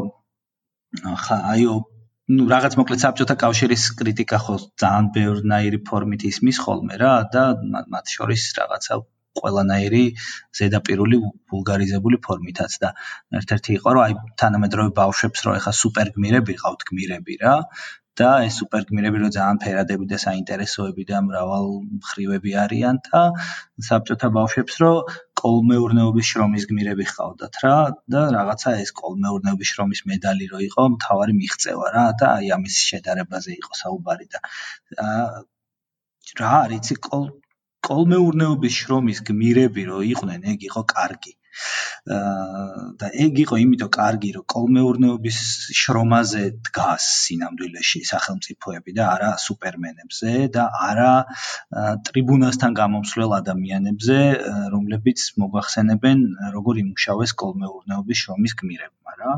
ხა 1.25 1.37
აიო 1.53 1.75
ну 2.37 2.45
რაღაც 2.51 2.73
მოკლედ 2.79 3.01
საბჭოთა 3.03 3.35
კავშირის 3.43 3.83
კრიტიკა 3.99 4.39
ხო 4.45 4.55
ძალიან 4.83 5.05
ბევრნაირი 5.17 5.79
ფორმით 5.89 6.25
ისმის 6.29 6.57
ხოლმე 6.63 6.97
რა 7.03 7.13
და 7.35 7.43
მათ 7.93 8.15
შორის 8.15 8.47
რაღაცა 8.57 8.97
ყველანაირი 9.41 10.03
ზედაპირული 10.59 11.19
ვულგარიზებული 11.53 12.19
ფორმითაც 12.27 12.77
და 12.83 12.91
ერთ-ერთი 13.39 13.77
იყო 13.77 13.93
რომ 13.97 14.03
აი 14.07 14.17
თანამედროვე 14.43 14.93
ბავშვებს 14.99 15.45
რო 15.47 15.55
ეხა 15.59 15.73
სუპერგმირები 15.81 16.57
ყავთ 16.63 16.87
გმირები 16.89 17.39
რა 17.43 17.55
და 18.21 18.29
ეს 18.47 18.57
სუპერგმირები 18.61 19.21
რო 19.23 19.29
ძალიან 19.37 19.61
ფერადები 19.63 20.07
და 20.11 20.19
საინტერესოები 20.23 21.05
და 21.11 21.21
მრავალმხრივები 21.27 22.55
არიან 22.63 23.01
და 23.07 23.23
საბჭოთა 23.89 24.29
ბავშვებს 24.37 24.77
რო 24.83 24.91
კოლმეურნეობის 25.41 26.29
შრომის 26.31 26.67
გმირები 26.71 27.09
ხავდათ 27.13 27.59
რა 27.65 27.75
და 28.15 28.21
რაღაცა 28.37 28.75
ეს 28.83 28.93
კოლმეურნეობის 29.01 29.73
შრომის 29.73 30.05
მედალი 30.13 30.51
რო 30.53 30.63
იყო 30.69 30.87
მთავარი 30.97 31.37
მიღწევა 31.41 31.91
რა 31.97 32.05
და 32.21 32.31
აი 32.37 32.53
ამის 32.59 32.79
შედარებაზე 32.91 33.51
იყო 33.57 33.81
საუბარი 33.81 34.31
და 34.33 34.39
რა 36.41 36.53
არის 36.61 36.97
კოლ 37.09 37.27
კოლმეურნეობის 37.87 38.77
შრომის 38.83 39.19
გმირები 39.27 39.83
რო 39.89 39.99
იყვნენ 40.13 40.47
ეგ 40.53 40.63
იყო 40.69 40.81
კარგი. 40.93 41.33
და 43.01 43.07
ეგ 43.25 43.39
იყო 43.43 43.59
იმიტომ 43.63 43.91
კარგი, 43.97 44.29
რომ 44.37 44.45
კოლმეურნეობის 44.53 45.39
შრომაზე 45.81 46.43
დგას 46.69 47.07
სინამდვილეში 47.27 48.01
სახელმწიფოები 48.11 48.95
და 48.99 49.09
არა 49.15 49.31
სუპერმენებზე 49.43 50.33
და 50.57 50.65
არა 50.87 51.11
ტრიბუნასთან 52.09 52.79
გამომსვლელ 52.81 53.37
ადამიანებზე, 53.41 54.17
რომლებიც 54.75 55.27
მოგვახსენებენ, 55.43 56.25
როგორ 56.57 56.83
იმუშავეს 56.85 57.35
კოლმეურნეობის 57.43 58.23
შრომის 58.23 58.57
გმირებმა 58.61 59.17
რა. 59.21 59.37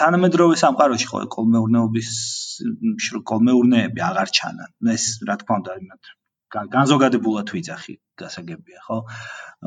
თანამედროვე 0.00 0.54
სამყაროში 0.64 1.06
ხო 1.10 1.18
კოლმეურნეობის 1.34 2.12
კოლმეურნეები 3.30 4.00
აღარ 4.10 4.32
ჩანან. 4.38 4.70
ეს 4.96 5.04
რა 5.28 5.36
თქმა 5.42 5.60
უნდა 5.60 5.76
იმათ 5.82 6.17
განზოგადებულად 6.54 7.52
ვიძახი 7.54 7.94
გასაგებია 8.22 8.80
ხო? 8.86 8.98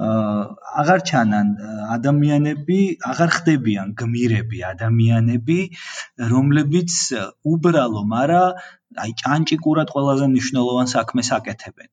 აა 0.08 0.42
აღარ 0.82 1.02
ჩანან 1.10 1.48
ადამიანები 1.96 2.80
აღარ 3.12 3.32
ხდებიან 3.38 3.94
გმირები 4.02 4.60
ადამიანები 4.72 5.60
რომლებიც 6.34 6.98
უბრალო 7.54 8.04
მარა 8.14 8.44
აი 9.06 9.12
ჭანჭიკურად 9.24 9.94
ყველაზე 9.96 10.26
მნიშვნელოვან 10.32 10.88
საქმეს 10.96 11.32
აკეთებენ. 11.38 11.90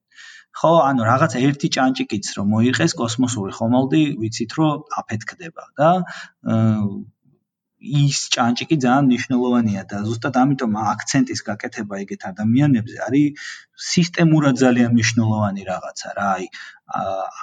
ხო 0.59 0.73
ანუ 0.89 1.03
რაღაც 1.07 1.33
ერთი 1.39 1.69
ჭანჭიკიც 1.77 2.27
რომ 2.39 2.47
მოიყეს 2.55 2.93
კოსმოსური 2.99 3.53
ხომალდი 3.59 4.03
ვიცით 4.23 4.53
რომ 4.59 4.87
აფეთქდება 5.03 5.65
და 5.79 5.91
ის 7.79 8.21
ჭანჭიკი 8.35 8.77
ძალიან 8.83 9.05
მნიშვნელოვანია 9.09 9.83
და 9.91 9.99
ზუსტად 10.07 10.37
ამიტომ 10.43 10.73
აქცენტის 10.83 11.43
გაკეთება 11.49 11.99
ეგეთ 12.05 12.25
ადამიანებზე 12.31 12.97
არის 13.07 13.51
სისტემურად 13.89 14.59
ძალიან 14.63 14.91
მნიშვნელოვანი 14.95 15.67
რაღაცა 15.69 16.15
რა 16.19 16.27
აი 16.39 16.49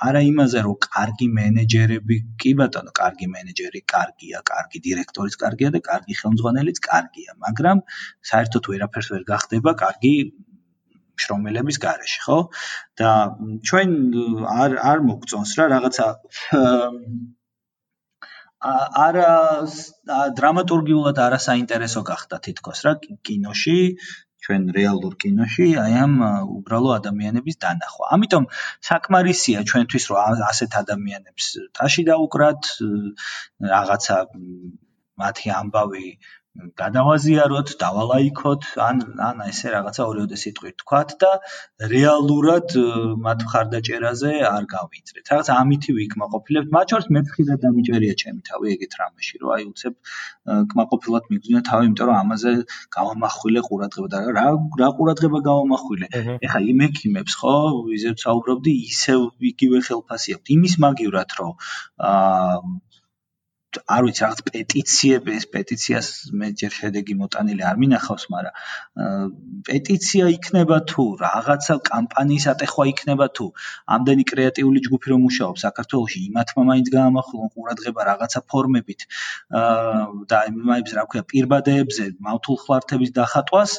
არა 0.09 0.21
იმაზე 0.31 0.63
რომ 0.67 0.75
კარგი 0.87 1.27
მენეჯერები 1.37 2.17
კი 2.43 2.51
ბატონო 2.61 2.91
კარგი 2.99 3.27
მენეჯერი 3.35 3.81
კარგია 3.95 4.41
კარგი 4.51 4.83
დირექტორიც 4.89 5.39
კარგია 5.45 5.69
და 5.77 5.81
კარგი 5.87 6.19
ხელმძღვანელიც 6.21 6.83
კარგია 6.89 7.37
მაგრამ 7.45 7.85
საერთოდ 8.31 8.69
ვერაფერს 8.73 9.11
ვერ 9.15 9.23
გახდება 9.31 9.75
კარგი 9.83 10.13
შრომელების 11.23 11.79
garaში 11.85 12.19
ხო? 12.25 12.39
და 12.99 13.11
ჩვენ 13.69 13.89
არ 14.59 14.77
არ 14.91 14.99
მოგწონს 15.09 15.55
რა 15.59 15.65
რაღაცა 15.75 16.07
არა 18.63 19.31
დრამატურგიულად 20.37 21.17
არასაინტერესო 21.25 22.01
გახდა 22.09 22.39
თითქოს 22.47 22.79
რა 22.85 22.93
კინოში 23.01 23.77
ჩვენ 24.45 24.63
რეალურ 24.77 25.13
კინოში 25.21 25.67
აი 25.81 25.93
ამ 26.05 26.13
უბრალო 26.55 26.89
ადამიანების 26.95 27.57
დანახვა. 27.65 28.05
ამიტომ 28.15 28.43
საკმარისია 28.89 29.63
ჩვენთვის 29.69 30.05
რომ 30.11 30.43
ასეთ 30.51 30.77
ადამიანებს 30.81 31.45
ტაში 31.79 32.03
დაუკრათ 32.09 32.61
რაღაცა 33.73 34.17
მათი 35.23 35.47
ამბავი 35.59 36.07
გადავაზიაროთ, 36.55 37.71
დავალაიქოთ, 37.81 38.65
ან 38.79 39.01
ან 39.27 39.41
ესე 39.45 39.71
რაღაცა 39.73 40.03
ორიოდე 40.11 40.37
სიტყვით 40.39 40.75
თქვათ 40.81 41.09
და 41.23 41.31
რეალურად 41.93 42.75
მათ 43.25 43.43
ხარდაჭერაზე 43.51 44.31
არ 44.49 44.67
გავიწრეთ. 44.75 45.25
რაღაც 45.31 45.49
ამითი 45.55 45.95
ვიკმაყოფილებთ. 45.97 46.69
მათ 46.77 46.93
შორის 46.95 47.07
მე 47.15 47.21
ხიდა 47.35 47.55
დამიჭერია 47.65 48.15
ჩემი 48.23 48.41
თავი 48.49 48.71
ეგეთ 48.75 48.97
რამეში, 49.01 49.35
რომ 49.43 49.49
აი 49.55 49.63
უცებ 49.71 49.93
კმაყოფილად 50.71 51.29
მიგვინა 51.35 51.61
თავი, 51.69 51.83
იმიტომ 51.89 52.07
რომ 52.11 52.17
ამაზე 52.23 52.51
გავამახვილე 52.97 53.61
ყურადღება 53.67 54.07
და 54.15 54.19
რა 54.39 54.47
რა 54.79 54.89
ყურადღება 54.95 55.39
გავამახვილე. 55.49 56.07
ეხა 56.39 56.59
იმ 56.71 56.79
ექიმებს 56.87 57.33
ხო, 57.43 57.55
ვიზეთ 57.91 58.17
საუბრობდი, 58.25 58.71
ისევ 58.95 59.19
იგივე 59.51 59.77
ხელფასი 59.91 60.39
აქვს. 60.39 60.55
იმის 60.55 60.73
მაგივრად 60.87 61.29
რომ 61.39 61.53
აა 62.09 62.59
არ 63.95 64.01
ვიცი 64.05 64.21
რაღაც 64.25 64.41
პეტიციები 64.47 65.31
ეს 65.39 65.45
პეტიციას 65.55 66.07
მე 66.39 66.47
ჯერ 66.61 66.71
შედეგი 66.75 67.15
მოტანილი 67.21 67.63
არ 67.69 67.79
მინახავს, 67.83 68.25
მაგრამ 68.33 68.55
პეტიცია 69.69 70.25
იქნება 70.35 70.77
თუ 70.91 71.05
რაღაცა 71.21 71.75
კამპანიის 71.89 72.45
ატეხვა 72.53 72.85
იქნება 72.93 73.27
თუ 73.39 73.45
ამდენი 73.97 74.23
კრეატიული 74.31 74.79
ჯგუფი 74.87 75.07
რომ 75.13 75.23
მუშაობს 75.27 75.65
საქართველოში, 75.67 76.19
იმათმა 76.29 76.61
მაინც 76.71 76.87
გაამახვილონ 76.97 77.49
ყურადღება 77.55 78.01
რაღაცა 78.11 78.39
ფორმებით 78.51 79.07
და 80.31 80.39
იმაებს 80.51 80.91
რა 80.99 81.05
ქვია 81.11 81.23
პირბადეებზე 81.31 82.05
მავთულ 82.27 82.57
ხლართების 82.65 83.11
დახატვას 83.19 83.71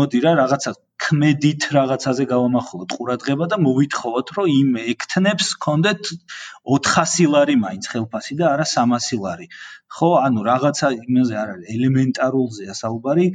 მოდი 0.00 0.18
რა 0.26 0.32
რაღაცა 0.42 0.72
ქმედით 1.04 1.66
რაღაცაზე 1.76 2.24
გავამახვილოთ 2.30 2.94
ყურადღება 2.98 3.46
და 3.52 3.56
მოვითხოვოთ, 3.62 4.32
რომ 4.36 4.46
იმ 4.52 4.70
ექთნებს 4.92 5.48
კონდეთ 5.66 6.12
400 6.76 7.28
ლარი 7.34 7.56
მაინც 7.64 7.88
ხელფასი 7.92 8.38
და 8.40 8.48
არა 8.54 8.66
300 8.72 9.20
ლარი. 9.24 9.46
ხო, 9.96 10.10
ანუ 10.26 10.46
რაღაცა 10.50 10.88
იმაზე 10.96 11.36
არ 11.42 11.52
არის 11.56 11.74
ელემენტარულზეა 11.76 12.74
საუბარი, 12.80 13.26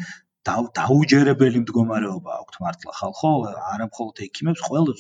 დაუჯერებელი 0.50 1.60
მდგომარეობა 1.62 2.32
აქვთ 2.42 2.56
მართლა. 2.64 2.92
ხალხო 3.00 3.32
არა 3.72 3.86
მხოლოდ 3.90 4.22
ექიმებს 4.26 4.62
ყველა 4.68 4.92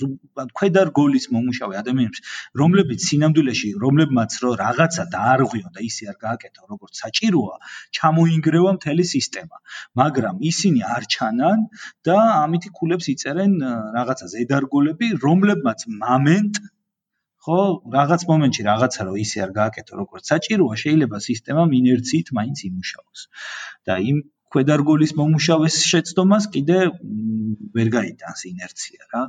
ქვედარგოლის 0.59 1.25
მომუშავე 1.33 1.79
ადამიანებს 1.81 2.19
რომლებიც 2.61 2.99
სინამდვილეში 3.09 3.69
რომლებმაც 3.83 4.31
რო 4.43 4.51
რაღაცა 4.61 5.05
დაარღვიონ 5.15 5.71
და 5.77 5.81
ისე 5.89 6.03
არ 6.11 6.17
გააკეთო 6.25 6.61
როგორც 6.73 6.93
საჭიროა 7.03 7.55
ჩამოინგრევა 7.97 8.71
მთელი 8.77 9.05
სისტემა. 9.13 9.57
მაგრამ 10.01 10.35
ისინი 10.51 10.81
არ 10.95 11.03
ჩანან 11.15 11.59
და 12.05 12.17
ამითი 12.43 12.69
ქულებს 12.77 13.09
იწერენ 13.15 13.53
რაღაცა 13.97 14.25
ზედარგოლები 14.35 15.07
რომლებმაც 15.25 15.79
მომენტ 16.05 16.61
ხო 17.41 17.59
რაღაც 17.97 18.21
მომენტში 18.29 18.63
რაღაცა 18.69 19.01
რო 19.09 19.13
ისე 19.25 19.37
არ 19.45 19.51
გააკეთო 19.57 19.93
როგორც 20.01 20.23
საჭიროა 20.31 20.75
შეიძლება 20.83 21.17
სისტემამ 21.25 21.73
ინერციით 21.81 22.27
მაინც 22.37 22.57
იმუშაოს. 22.69 23.21
და 23.89 23.97
იმ 24.11 24.17
ქვედარგოლის 24.53 25.13
მომუშავეს 25.19 25.81
შეცდომას 25.89 26.47
კიდე 26.55 26.79
ვერ 27.77 27.91
გაიტანს 27.97 28.47
ინერცია 28.51 29.11
რა. 29.13 29.23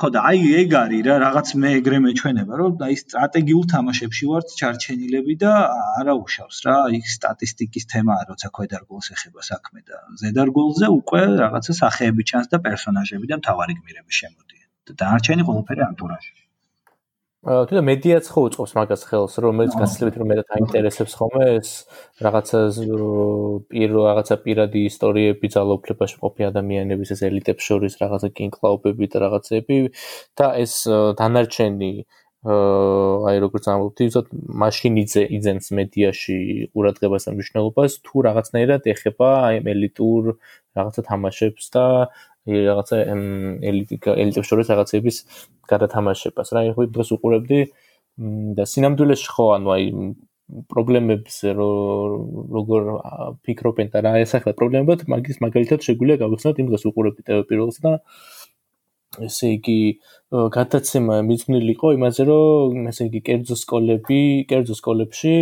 ხო 0.00 0.08
და 0.14 0.20
აი 0.30 0.50
ეგ 0.60 0.74
არის 0.80 1.00
რა 1.06 1.14
რაღაც 1.22 1.48
მე 1.62 1.70
ეგრე 1.78 1.98
მეჩვენება 2.02 2.58
რომ 2.60 2.84
აი 2.86 2.96
სტრატეგიულ 3.00 3.64
თამაშებში 3.72 4.28
ვართ 4.30 4.52
ჩარჩენილები 4.60 5.34
და 5.42 5.50
არა 6.00 6.14
უშავს 6.20 6.60
რა 6.66 6.76
აი 6.90 7.00
სტატისტიკის 7.14 7.88
თემაა 7.94 8.28
როცა 8.30 8.52
ქვედარგოლს 8.58 9.10
ეხება 9.16 9.46
საქმე 9.50 9.80
და 9.90 9.98
ზედარგოლზე 10.22 10.92
უკვე 10.98 11.22
რაღაცა 11.42 11.76
სახეები 11.80 12.28
ჩანს 12.30 12.52
და 12.54 12.62
პერსონაჟები 12.68 13.32
და 13.34 13.40
მთავარი 13.42 13.76
გმირები 13.80 14.18
შემოდიან 14.20 14.68
და 14.90 14.98
დანარჩენი 15.02 15.48
ყველაფერი 15.50 15.86
ანტურაჟი 15.90 16.32
თუნდაც 17.40 17.84
მედიაც 17.88 18.26
ხო 18.28 18.40
უწყობს 18.50 18.72
მაგას 18.76 19.02
ხელს, 19.08 19.34
რომელიც 19.40 19.72
გასწრებით 19.80 20.16
რომ 20.20 20.28
მეტად 20.28 20.50
აინტერესებს 20.60 21.14
ხოლმე 21.16 21.46
ეს 21.56 21.70
რაღაცა 22.20 22.60
პირო 23.72 24.00
რაღაცა 24.04 24.36
პირადი 24.44 24.80
ისტორიები 24.90 25.46
ძალაუფლებაში 25.56 26.20
მყოფი 26.20 26.42
ადამიანების 26.52 27.14
ეს 27.16 27.20
ელიტებს 27.30 27.64
შორის 27.64 27.96
რაღაცა 27.96 28.28
კინკლაუბები 28.36 29.08
და 29.08 29.24
რაღაცები 29.24 29.78
და 30.36 30.46
ეს 30.60 30.74
დანარჩენი 31.16 31.92
აი 32.40 33.36
როგორც 33.44 33.64
ამბობთ, 33.68 33.98
ისოთ 34.00 34.28
მაშინიძე 34.60 35.22
იძენს 35.36 35.66
მედიაში 35.76 36.36
ყურადღებას 36.72 37.28
და 37.28 37.30
მნიშვნელობას 37.36 37.92
თუ 38.00 38.16
რაღაცნაირად 38.28 38.88
ეხება 38.92 39.28
აი 39.48 39.56
ელიტურ 39.72 40.24
რაღაცა 40.76 41.02
თამაშებს 41.10 41.64
და 41.74 41.84
რაღაცა 42.48 42.96
ელიტებს 43.70 44.48
შორის 44.48 44.66
რაღაცების 44.72 45.16
გადათამაშებას. 45.70 46.48
რა 46.56 46.60
ხო 46.74 46.82
დღეს 46.94 47.10
უყურებდი 47.16 47.58
და 48.56 48.64
სინამდვილეში 48.72 49.28
ხო 49.34 49.44
ანუ 49.56 49.68
აი 49.76 49.84
პრობლემებს 50.70 51.36
როგორ 51.54 52.82
ფიქრობენ 53.46 53.90
და 53.92 54.02
რა 54.06 54.12
ესახება 54.24 54.56
პრობლემებად 54.58 55.06
მაგის 55.12 55.38
მაგალითად 55.44 55.86
შეგვიძლია 55.86 56.20
გავიხსნათ 56.22 56.56
იმ 56.62 56.66
დღეს 56.70 56.84
უყურებდი 56.90 57.22
ტელე 57.28 57.44
პირველს 57.50 57.78
და 57.84 57.92
ესე 59.26 59.54
იგი 59.58 59.78
გადაცემა 60.30 61.14
მიძვნილი 61.26 61.72
იყო 61.74 61.88
იმაზე 61.96 62.24
რომ 62.28 62.84
ესე 62.90 63.06
იგი 63.08 63.20
კერძო 63.28 63.56
სკოლები 63.62 64.20
კერძო 64.52 64.76
სკოლებში 64.80 65.32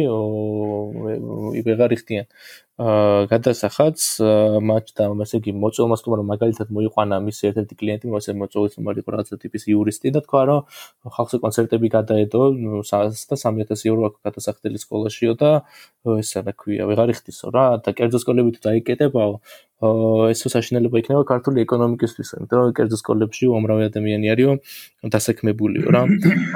ვეღარ 1.66 1.92
იხდიან 1.96 2.30
გადასახაც 2.78 3.98
მათ 4.62 4.92
და 4.94 5.06
ასე 5.10 5.40
იგი 5.42 5.52
მოწოლმას 5.58 6.02
თუ 6.04 6.12
მაგრამ 6.14 6.28
მაგალითად 6.30 6.68
მოიყვანა 6.70 7.16
მის 7.26 7.38
ერთ-ერთი 7.50 7.74
კლიენტი 7.74 8.06
მოსე 8.14 8.34
მოწოლის 8.38 8.78
ნომერი 8.78 9.02
იყო 9.02 9.10
რაღაცა 9.14 9.38
ტიპის 9.42 9.62
იურისტი 9.66 10.12
და 10.14 10.20
თქვა 10.22 10.42
რომ 10.46 10.60
ხალხზე 11.10 11.36
კონცერტები 11.42 11.88
გადაედო 11.90 12.42
და 12.54 13.34
3000 13.42 13.82
ეურო 13.90 14.02
აქვს 14.08 14.20
გადასახდელი 14.30 14.78
სკოლაშიო 14.78 15.32
და 15.42 15.50
ესა 16.22 16.40
რა 16.46 16.52
ქვია 16.54 16.86
ვეღარ 16.86 17.10
იხდისო 17.18 17.50
რა. 17.50 17.66
და 17.82 17.90
კერძო 17.98 18.18
სკოლები 18.22 18.54
თუ 18.54 18.60
დაიკეტებაო 18.70 19.32
ეს 20.30 20.40
საშინელება 20.46 21.02
იქნება 21.02 21.22
ქართული 21.26 21.62
ეკონომიკისთვის 21.66 22.30
იმიტომ 22.38 22.58
რომ 22.62 22.70
კერძო 22.78 22.98
სკოლებში 23.02 23.44
უამრავი 23.50 23.90
ადამიანი 23.90 24.26
არისო 24.34 24.54
დასაქმებულიო 25.14 25.88
რა 25.94 26.02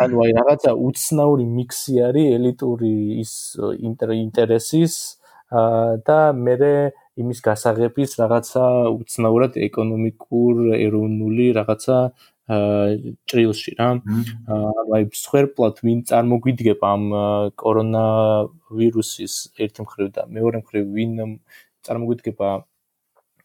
ანუ 0.04 0.16
აი 0.26 0.32
რაღაცა 0.38 0.72
უცნაური 0.88 1.46
მიქსი 1.58 1.94
არის 2.08 2.26
ელიტური 2.38 2.94
ის 3.22 3.32
ინტერესის 4.22 4.94
და 6.08 6.18
მე 6.32 6.56
იმის 7.20 7.40
გასაღების 7.44 8.16
რაღაცა 8.22 8.64
უცნაურად 8.88 9.56
ეკონომიკურ 9.68 10.60
ეროვნული 10.80 11.52
რაღაცა 11.58 11.96
ჭრილში 13.28 13.72
რა. 13.78 13.88
ანუ 14.56 14.94
აი 14.96 15.04
სხერპლად 15.14 15.76
ვინ 15.84 16.00
წარმოგვიდგება 16.08 16.88
ამ 16.96 17.04
კორონა 17.62 18.04
ვირუსის 18.72 19.34
ერთი 19.60 19.86
მხრივ 19.86 20.08
და 20.16 20.26
მეორე 20.36 20.64
მხრივ 20.64 20.84
ვინ 20.96 21.12
წარმოგვიდგება 21.86 22.48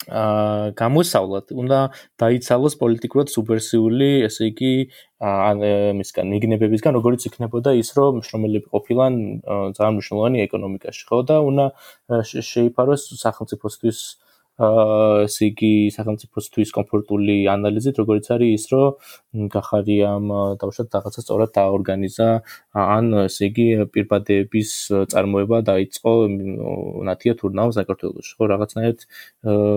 აა 0.07 0.71
გამოსავლად 0.79 1.51
უნდა 1.51 1.79
დაიცალოს 2.21 2.75
პოლიტიკურად 2.81 3.27
სუბერსიული, 3.33 4.09
ესე 4.27 4.51
იგი 4.51 4.73
ან 5.19 5.63
მისგან 5.99 6.31
მიგნებებისგან, 6.33 6.95
როგორც 6.99 7.27
იქნებოდა 7.29 7.73
ის, 7.81 7.89
რომ 7.97 8.21
მშრომელები 8.21 8.67
ყოფილან 8.71 9.13
ძალიან 9.77 9.93
მნიშვნელოვანი 9.97 10.37
ეკონომიკაში, 10.47 11.03
ხო 11.09 11.19
და 11.27 11.41
უნდა 11.49 11.65
შეიფაროს 12.51 13.03
სახელმწიფოსთვის 13.23 13.99
აა 13.99 14.26
ესე 14.57 15.49
იგი 15.51 15.71
სახელმწიფოსთვის 15.93 16.71
კომფორტული 16.73 17.35
ანალიზით, 17.53 17.99
როგორც 18.01 18.29
არის 18.33 18.53
ის, 18.57 18.65
რომ 18.73 19.49
გახარიამ 19.53 20.31
დავუშვათ 20.61 20.97
რაღაცა 20.97 21.21
სწორად 21.25 21.51
დაორგანიზა 21.57 22.29
ან 22.73 23.05
ესე 23.25 23.51
იგი 23.51 23.67
პირბადეების 23.93 24.71
წარმოება 25.13 25.61
დაიწყო 25.69 26.13
ნათია 27.09 27.33
თურნაო 27.37 27.69
საქართველოს. 27.77 28.27
ხო, 28.37 28.43
რაღაცნაირად 28.53 28.99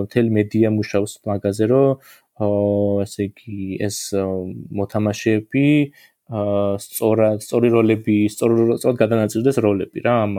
მთელი 0.08 0.30
მედია 0.40 0.68
მუშაობს 0.72 1.12
მაგაზე, 1.28 1.64
რომ 1.68 1.88
აა 2.40 3.04
ესე 3.04 3.28
იგი 3.28 3.60
ეს 3.84 3.96
მოთამაშეები 4.16 5.68
აა 6.30 6.78
სწორად 6.80 7.42
სწორი 7.44 7.68
როლები, 7.74 8.18
სწორად 8.32 8.96
გადანაწილდეს 9.02 9.58
როლები 9.60 10.04
რა 10.06 10.14
ამ 10.24 10.34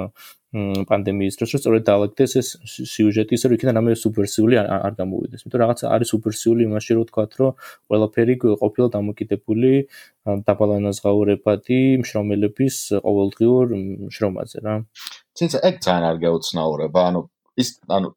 პანდემიის 0.52 1.40
დროს, 1.40 1.50
რომ 1.56 1.62
სწორედ 1.64 1.84
დაალაგდეს 1.88 2.32
ეს 2.42 2.48
სიუჟეტი, 2.68 3.40
ისე 3.40 3.46
რომ 3.48 3.56
იქიდან 3.56 3.76
რამე 3.80 3.96
სუბერსიული 3.96 4.56
არ 4.60 4.94
გამოვიდეს. 5.00 5.48
იმიტომ 5.48 5.60
რაღაც 5.64 5.80
არის 5.88 6.08
სუბერსიული 6.12 6.62
იმაში, 6.68 6.92
რომ 7.00 7.06
თქვათ, 7.08 7.32
რომ 7.40 7.52
ყველაფერი 7.88 8.34
ყოფილა 8.60 8.88
დამოკიდებული 8.98 9.72
დაბალანაზღაურებადი 10.48 11.80
მშრომელების 12.04 12.76
ყოველდღიურ 13.00 13.66
შრომაზე 14.12 14.58
რა. 14.68 14.76
თუმცა 15.40 15.58
ეგ 15.72 15.76
ძალიან 15.88 16.06
არ 16.12 16.18
გაუცნაურება, 16.20 17.00
ანუ 17.10 17.20
ის 17.56 17.70
ანუ 17.88 18.08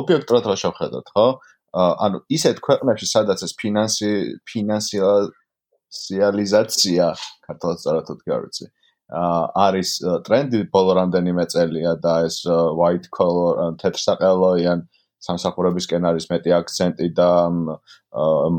ობიექტურად 0.00 0.44
რა 0.46 0.56
შევხედოთ, 0.62 1.06
ხო? 1.10 1.26
ანუ 1.74 2.22
ისეთ 2.30 2.60
ქვეყნებში, 2.66 3.06
სადაც 3.06 3.42
ეს 3.46 3.52
ფინანსი 3.58 4.10
ფინანსიალიზაცია 4.46 7.06
ქართულად 7.46 7.78
სწორად 7.82 8.04
თქვი 8.10 8.30
არ 8.34 8.40
ვიცი. 8.46 8.66
არის 9.10 9.90
ტრენდი 10.26 10.62
ბოლო 10.70 10.94
რამდენიმე 11.00 11.44
წელია 11.50 11.96
და 11.98 12.14
ეს 12.30 12.46
white 12.46 13.10
collar 13.10 13.74
თეთრსაყელოიან 13.82 14.86
სამსახურებისკენ 15.20 16.06
არის 16.08 16.26
მეტი 16.30 16.50
აქცენტი 16.56 17.08
და 17.18 17.30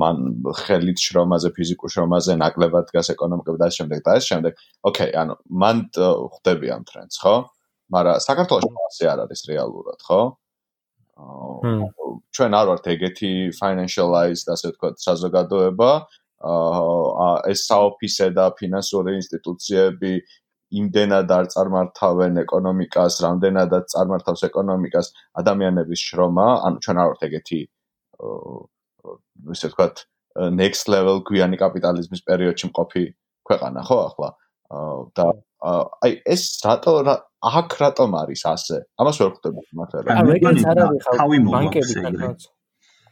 მან 0.02 0.18
ხელით 0.62 1.00
შრომაზე, 1.02 1.50
ფიზიკურ 1.58 1.90
შრომაზე 1.90 2.36
ნაკლებად 2.38 2.86
დგას 2.92 3.10
ეკონომიკა 3.16 3.56
და 3.58 3.70
ამ 3.72 3.76
შემდეგ 3.78 4.04
და 4.06 4.12
ამ 4.14 4.26
შემდეგ. 4.28 4.62
ოკეი, 4.86 5.12
ანუ 5.22 5.34
მან 5.64 5.78
ხვდები 6.36 6.68
ამ 6.76 6.84
ტრენდს, 6.86 7.18
ხო? 7.24 7.36
მაგრამ 7.90 8.22
საქართველოს 8.28 8.78
ასე 8.92 9.04
არ 9.10 9.20
არის 9.26 9.42
რეალურად, 9.50 10.00
ხო? 10.06 10.22
ჩვენ 12.32 12.52
არ 12.58 12.66
ვართ 12.70 12.86
ეგეთი 12.94 13.32
financialized 13.58 14.48
ასე 14.54 14.72
ვთქვათ 14.72 14.96
საზოგადოება. 15.02 15.92
აა 16.41 17.32
ეს 17.51 17.65
საოფისე 17.69 18.32
და 18.38 18.45
ფინანსური 18.58 19.15
ინსტიტუციები 19.19 20.13
იმდენად 20.71 21.32
არ 21.36 21.49
წარმართავენ 21.54 22.41
ეკონომიკას, 22.45 23.19
რამდენადაც 23.25 23.91
წარმართავს 23.93 24.43
ეკონომიკას 24.47 25.08
ადამიანების 25.41 26.04
შრომა, 26.08 26.47
ანუ 26.67 26.77
ჩვენ 26.86 27.01
არ 27.01 27.08
ვართ 27.12 27.25
ეგეთი 27.27 27.62
ისე 29.51 29.67
ვთქვათ 29.71 30.06
next 30.56 30.88
level 30.88 31.19
გვიანი 31.27 31.60
კაპიტალიზმის 31.60 32.23
პერიოდში 32.23 32.71
მყოფი 32.71 33.04
ქვეყანა, 33.49 33.84
ხო 33.84 33.97
ახლა? 34.08 34.30
და 35.17 35.25
აი 35.62 36.12
ეს 36.25 36.43
რატო 36.63 36.93
აქ 37.41 37.69
რატომ 37.82 38.12
არის 38.21 38.41
ასე? 38.47 38.77
ამას 39.01 39.15
ვერ 39.21 39.32
ხვდები 39.36 39.62
მაგრამ. 39.82 40.01
ანუ 40.08 40.30
ეგეც 40.38 40.63
არ 40.71 40.77
არის 40.88 41.04
ხალხი 41.10 41.39
ბანკები 41.51 41.93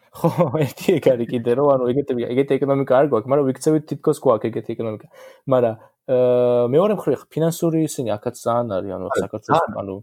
ხო, 0.19 0.49
ერთი 0.65 0.97
ეგ 0.97 1.05
არის 1.13 1.27
კიდე 1.29 1.51
რომ 1.59 1.67
ანუ 1.75 1.89
ეგეთი 1.93 2.13
ეგეთი 2.33 2.53
ეკონომიკა 2.59 2.93
არ 2.99 3.07
გვაქვს, 3.13 3.29
მაგრამ 3.29 3.47
ვიქცევით 3.49 3.83
თითქოს 3.89 4.17
გვაქვს 4.23 4.49
ეგეთი 4.49 4.73
ეკონომიკა. 4.75 5.07
მაგრამ 5.53 5.75
მეორე 6.09 6.93
მხრივ 6.97 7.23
ფინანსური 7.29 7.85
ისინი 7.85 8.09
აქაც 8.17 8.35
ძალიან 8.41 8.71
არის 8.73 8.93
ანუ 8.97 9.09
საქართველოს 9.13 9.77
ანუ 9.77 9.95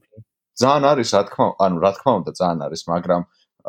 ძალიან 0.62 0.84
არის 0.90 1.10
რა 1.16 1.22
თქმა 1.26 1.46
ანუ 1.66 1.76
რა 1.82 1.90
თქმა 1.96 2.12
უნდა 2.22 2.32
ძალიან 2.38 2.60
არის 2.66 2.82
მაგრამ 2.90 3.22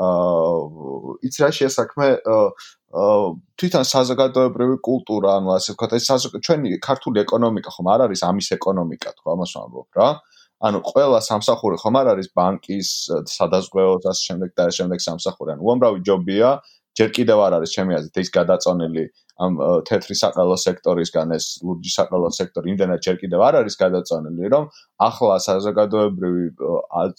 აა 0.06 1.16
იცი 1.26 1.40
რა 1.44 1.50
შეასაქმე 1.58 2.08
აა 2.30 3.18
თვითონ 3.58 3.86
საზოგადოებრივი 3.94 4.78
კულტურა 4.86 5.32
ანუ 5.42 5.50
ასე 5.58 5.70
ვქოთ 5.74 5.92
ეს 5.98 6.06
ჩვენი 6.46 6.78
ქართული 6.78 7.26
ეკონომიკა 7.26 7.74
ხომ 7.74 7.88
არ 7.94 8.06
არის 8.06 8.22
ამის 8.30 8.48
ეკონომიკა 8.58 9.10
თქო 9.18 9.28
ამას 9.34 9.52
ვამბობ 9.58 9.90
რა 9.98 10.10
ანუ 10.58 10.82
ყველა 10.90 11.20
სამსახური 11.22 11.78
ხომ 11.78 11.96
არ 12.02 12.08
არის 12.16 12.28
ბანკის 12.34 12.90
სადაზღვეო 13.30 13.94
და 14.02 14.12
შემდეგ 14.18 14.50
და 14.58 14.66
შემდეგ 14.74 15.00
სამსახური. 15.06 15.54
ანუ 15.54 15.62
უამრავი 15.62 16.00
ჯობია 16.02 16.50
ჯერ 16.98 17.10
კიდევ 17.14 17.40
არ 17.46 17.54
არის 17.62 17.74
ჩემი 17.78 17.94
აზრით 17.98 18.18
ის 18.26 18.30
გადაწონილი 18.34 19.04
ამ 19.46 19.54
თეთრი 19.86 20.16
საყელო 20.18 20.56
სექტორისგან 20.58 21.36
ეს 21.38 21.46
ლურჯი 21.62 21.92
საყელო 21.94 22.30
სექტორი 22.34 22.74
იმდენად 22.74 23.04
ჯერ 23.06 23.18
კიდევ 23.22 23.44
არ 23.48 23.58
არის 23.62 23.76
გადაწონილი 23.84 24.50
რომ 24.54 24.66
ახლა 25.10 25.36
საზოგადოებრივი 25.46 26.46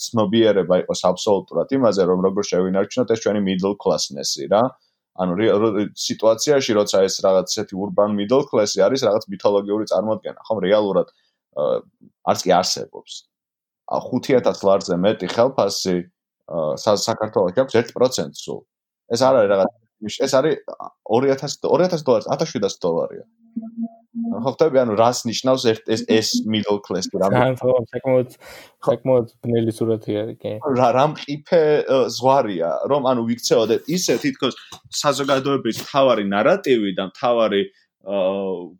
ცნობიერება 0.02 0.80
იყოს 0.82 1.00
აბსოლუტურად 1.12 1.76
იმაზე 1.78 2.02
რომ 2.10 2.26
როგორ 2.26 2.42
შევინარჩუნოთ 2.50 3.14
ეს 3.14 3.22
ჩვენი 3.22 3.40
middle 3.46 3.78
class-ნესი 3.78 4.50
რა. 4.50 4.62
ანუ 5.18 5.32
სიტუაციაში 5.94 6.72
როცა 6.78 6.98
ეს 7.06 7.14
რაღაც 7.26 7.46
ესეთი 7.54 7.74
urban 7.74 8.10
middle 8.18 8.44
class-ი 8.50 8.82
არის 8.86 9.02
რაღაც 9.06 9.24
მითოლოგიური 9.30 9.84
წარმოდგენა 9.90 10.42
ხომ? 10.46 10.58
რეალურად 10.66 11.08
არც 12.28 12.40
კი 12.44 12.50
არსებობს. 12.60 13.12
5000 13.88 14.64
ლარზე 14.68 14.96
მეტი 15.00 15.28
ხელფასი 15.32 15.96
საქართველოს 16.86 17.60
აქვს 17.62 17.74
1% 17.82 18.42
სულ. 18.44 18.60
ეს 19.08 19.20
არ 19.24 19.34
არის 19.40 19.50
რაღაც 19.52 19.72
ეს 20.24 20.32
არის 20.38 20.56
2000 21.08 21.60
2000 21.64 22.04
დოლარი 22.04 22.28
1700 22.28 22.80
დოლარია. 22.84 23.24
ხო 24.18 24.50
ხტები? 24.54 24.76
ანუ 24.82 24.94
რას 25.00 25.18
ნიშნავს 25.28 25.62
ეს 25.68 26.02
ეს 26.08 26.28
middle 26.44 26.80
class 26.84 27.08
რა 27.12 27.28
ხო. 27.60 27.72
საკმაოდ 27.92 28.28
საკმაოდ 28.86 29.26
ბნელი 29.44 29.72
სურათი 29.78 30.12
არის 30.22 30.36
კი. 30.42 30.52
რა 30.78 30.88
რამ 30.98 31.12
ყიფე 31.22 31.62
ზღვარია? 32.16 32.70
რომ 32.90 33.02
ანუ 33.10 33.22
ვიქცეოდეთ 33.30 33.80
ისე 33.96 34.14
თითქოს 34.24 34.54
საზოგადოების 35.02 35.76
თავარი 35.88 36.24
ნარატივი 36.28 36.90
და 36.98 37.04
თავარი 37.20 37.62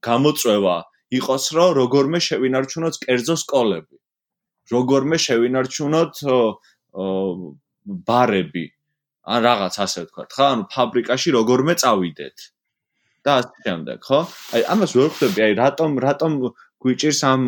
გამოწვევა 0.08 0.76
იყოს 1.16 1.44
რომ 1.56 1.70
როგორმე 1.80 2.18
შევინარჩუნოთ 2.28 2.94
კერძო 3.04 3.36
სკოლები 3.44 3.96
როგორმე 4.72 5.16
შევინარჩუნოთ 5.24 6.14
ბარები 8.08 8.66
ან 9.28 9.44
რაღაც 9.44 9.74
ასე 9.84 10.00
ვთქვათ, 10.08 10.30
ხო? 10.32 10.44
ანუ 10.52 10.64
ფაბრიკაში 10.72 11.28
როგორმე 11.36 11.74
წავიდეთ. 11.82 12.38
და 13.24 13.32
ასე 13.42 13.56
შემდეგ, 13.66 13.98
ხო? 14.08 14.20
აი 14.56 14.62
ამას 14.72 14.90
ვერ 14.96 15.10
ხვდები, 15.12 15.40
აი 15.46 15.52
რატომ 15.58 15.90
რატომ 16.06 16.32
გვიჭირს 16.80 17.20
ამ 17.28 17.42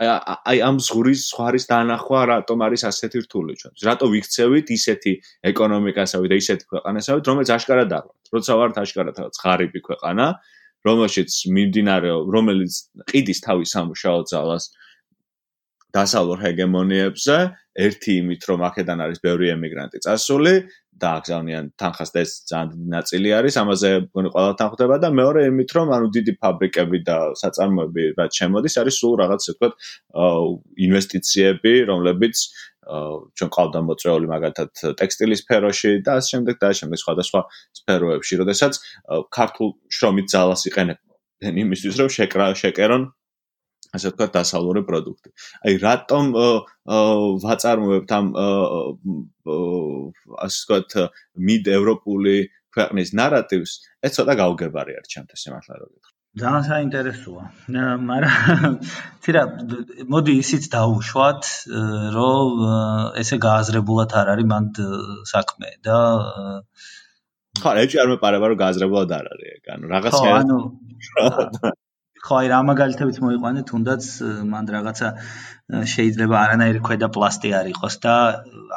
აი 0.00 0.06
აი 0.50 0.58
ამ 0.64 0.76
ზღურის 0.80 1.20
ზღარის 1.30 1.64
დანახვა 1.70 2.20
რატომ 2.32 2.58
არის 2.66 2.82
ასეთი 2.90 3.18
რთული 3.26 3.52
ჩვენ? 3.60 3.72
რატო 3.84 4.06
ვიქცევით 4.14 4.66
ისეთი 4.78 5.12
ეკონომიკასავით 5.50 6.30
და 6.32 6.36
ისეთი 6.40 6.64
ქვეყანასავით, 6.72 7.24
რომელიც 7.30 7.50
აშკარად 7.56 7.90
არ 7.98 8.04
ვართ. 8.08 8.24
როცა 8.34 8.52
ვართ 8.58 8.74
აშკარად 8.80 9.14
რაღაც 9.20 9.36
ღარიბი 9.44 9.80
ქვეყანა, 9.86 10.26
რომელშიც 10.88 11.36
მიმდინარე 11.56 12.12
რომელიც 12.36 12.78
ყიდის 13.12 13.42
თავის 13.46 13.74
სამუშაო 13.76 14.22
ძალას 14.32 14.70
დასავლურ 15.94 16.38
ჰეგემონიებზე, 16.44 17.36
ერთი 17.86 18.12
იმით, 18.20 18.42
რომ 18.50 18.60
აქედან 18.68 18.98
არის 19.04 19.18
ბევრი 19.24 19.50
ემიგრანტი 19.56 20.02
წასული 20.06 20.54
და 21.00 21.10
აგზავნიან 21.18 21.68
თანხას 21.80 22.10
და 22.12 22.22
ეს 22.24 22.32
ძალიან 22.50 22.68
დიდი 22.72 22.88
ნაწილი 22.94 23.28
არის, 23.32 23.54
ამაზე 23.62 23.90
მგონი 24.04 24.28
ყველა 24.34 24.52
თანხდება 24.60 24.96
და 25.00 25.08
მეორე 25.20 25.40
იმით, 25.50 25.70
რომ 25.76 25.86
ანუ 25.96 26.06
დიდი 26.16 26.32
ფაბრიკები 26.44 26.98
და 27.08 27.16
საწარმოები 27.40 28.04
რაც 28.20 28.32
შემოდის, 28.40 28.74
არის 28.82 28.94
სულ 29.00 29.14
რაღაც 29.22 29.40
ისე 29.40 29.52
ვთქვათ, 29.56 29.72
ინვესტიციები, 30.86 31.74
რომლებიც 31.90 32.36
ჩვენ 32.90 33.50
ყავდა 33.54 33.80
მოწეული 33.86 34.26
მაგათად 34.30 34.70
ტექსტილის 35.00 35.42
სფეროში 35.44 35.90
და 36.04 36.18
ასე 36.20 36.28
შემდეგ 36.34 36.54
და 36.60 36.66
ასე 36.72 36.78
შემდეგ 36.80 36.98
სხვადასხვა 37.00 37.40
სფეროებში, 37.80 38.34
როდესაც 38.40 38.72
ქართულ 39.36 39.68
შრომით 39.94 40.26
ძალას 40.34 40.62
იყენებენ 40.70 41.60
იმისთვის, 41.64 41.94
რომ 42.00 42.08
შეკრა 42.16 42.46
შეკერონ 42.60 43.02
ასე 43.96 44.12
ვთქვათ 44.12 44.32
დასავლური 44.38 44.82
პროდუქტი. 44.86 45.30
აი 45.66 45.74
რატომ 45.84 46.24
ვაწარმოებთ 47.44 48.14
ამ 48.18 48.26
ასე 50.46 50.58
ვთქვათ 50.60 50.90
მიდ 51.48 51.64
ევროპული 51.78 52.36
ქვეყნის 52.74 53.10
ნარატივს? 53.18 53.72
ეს 54.06 54.16
ცოტა 54.16 54.34
გაუგებარი 54.42 54.92
არის 55.00 55.12
ჩემთვის 55.14 55.40
სიმართლე 55.44 55.74
რომ 55.80 55.90
ვიტყვი. 55.90 56.16
ძალიან 56.38 56.62
საინტერესოა. 56.70 57.44
მაგრამ 58.06 58.74
თირა 59.26 59.42
მოდი 60.14 60.32
ისიც 60.42 60.70
დაუშვათ, 60.70 61.42
რომ 62.14 62.62
ესე 63.18 63.36
გააზრებულად 63.42 64.14
არ 64.14 64.30
არის 64.34 64.46
მანდ 64.52 64.74
საქმე 65.26 65.70
და 65.82 65.98
ხო, 67.58 67.70
ეჭი 67.82 67.98
არ 67.98 68.08
მეპარება 68.14 68.46
რომ 68.54 68.58
გააზრებულად 68.62 69.10
არ 69.18 69.26
არის 69.34 69.48
ეგ, 69.58 69.62
ანუ 69.74 69.86
რაღაცა 69.90 70.22
ხო, 70.22 70.30
ანუ 70.38 70.58
ხო, 72.20 72.34
აი 72.40 72.48
რა 72.52 72.58
მაგალითებიც 72.68 73.18
მოიყვანე, 73.24 73.60
თუნდაც 73.70 74.06
მან 74.50 74.66
რაღაცა 74.74 75.08
შეიძლება 75.70 76.36
არანაირი 76.40 76.80
ქვედა 76.86 77.08
პლასტი 77.14 77.50
არ 77.58 77.66
იყოს 77.70 77.96
და 78.04 78.14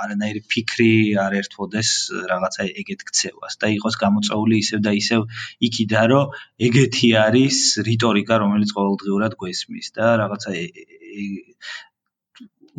არანაირი 0.04 0.42
ფიქრი 0.54 0.90
არ 1.24 1.36
ერთვოდეს 1.40 1.90
რაღაცა 2.32 2.68
ეგეთ 2.84 3.06
ქცევას 3.10 3.58
და 3.64 3.72
იყოს 3.76 3.98
გამოწეული 4.04 4.60
ისევ 4.64 4.84
და 4.88 4.94
ისევ 5.00 5.26
იქიდან 5.70 6.06
რომ 6.14 6.38
ეგეთი 6.70 7.10
არის 7.26 7.58
რიტორიკა 7.90 8.40
რომელიც 8.46 8.76
ყოველდღიურად 8.78 9.38
გვესმის 9.42 9.88
და 9.98 10.14
რაღაცა 10.24 10.52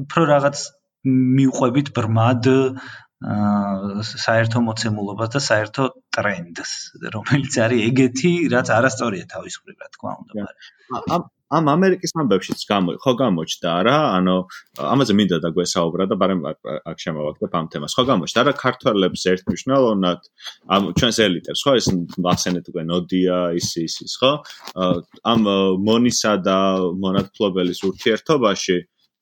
უფრო 0.04 0.22
რაღაც 0.32 0.56
მიუყვებით 1.04 1.92
ბრმად 1.98 2.52
აა 2.54 4.04
საერთო 4.04 4.60
მოცემულობას 4.64 5.30
და 5.34 5.40
საერთო 5.40 5.84
ტრენდს 6.16 6.72
რომელიც 7.16 7.54
არის 7.66 7.86
ეგეთი 7.90 8.32
რაც 8.54 8.74
არასწორია 8.78 9.30
თავის 9.34 9.60
მხრივ 9.60 9.76
რა 9.84 9.88
თქმა 9.96 10.12
უნდა 10.22 10.32
მაგრამ 10.44 11.10
ამ 11.16 11.30
ამ 11.54 11.68
ამერიკის 11.70 12.12
ამბებშიც 12.18 12.60
გამო 12.66 12.94
ხო 13.04 13.12
გამოჩნდა 13.20 13.72
რა 13.86 13.96
ანუ 14.16 14.36
ამაზე 14.94 15.12
მინდა 15.18 15.36
დაგვესაუბრა 15.44 16.04
და 16.10 16.16
ბარემ 16.20 16.40
აქ 16.90 16.98
შემოვაგდებ 17.04 17.52
ამ 17.58 17.66
თემას. 17.72 17.92
ხო 17.94 18.04
გამოჩნდა 18.10 18.40
რა 18.48 18.54
ქართველებს 18.64 19.22
ერთმნიშვნელოვნად 19.32 20.20
ამ 20.74 20.82
ჩვენს 20.98 21.18
ელიტებს 21.26 21.60
ხო? 21.64 21.72
ეს 21.78 21.86
ვახსენეთ 22.26 22.64
უკვე 22.72 22.82
ნოდია 22.90 23.38
ის 23.60 23.68
ის 23.86 23.94
ის 24.06 24.14
ხო? 24.20 24.32
ამ 25.32 25.40
მონისა 25.88 26.32
და 26.48 26.58
მონათფლობელის 27.04 27.80
ურთიერთობაში 27.88 28.76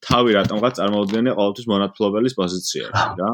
თავი 0.07 0.29
რატომღაც 0.39 0.73
წარმოუდგენია 0.79 1.33
ყოველთვის 1.37 1.67
მონათფლობელის 1.73 2.33
პოზიციაში 2.39 3.05
რა 3.19 3.29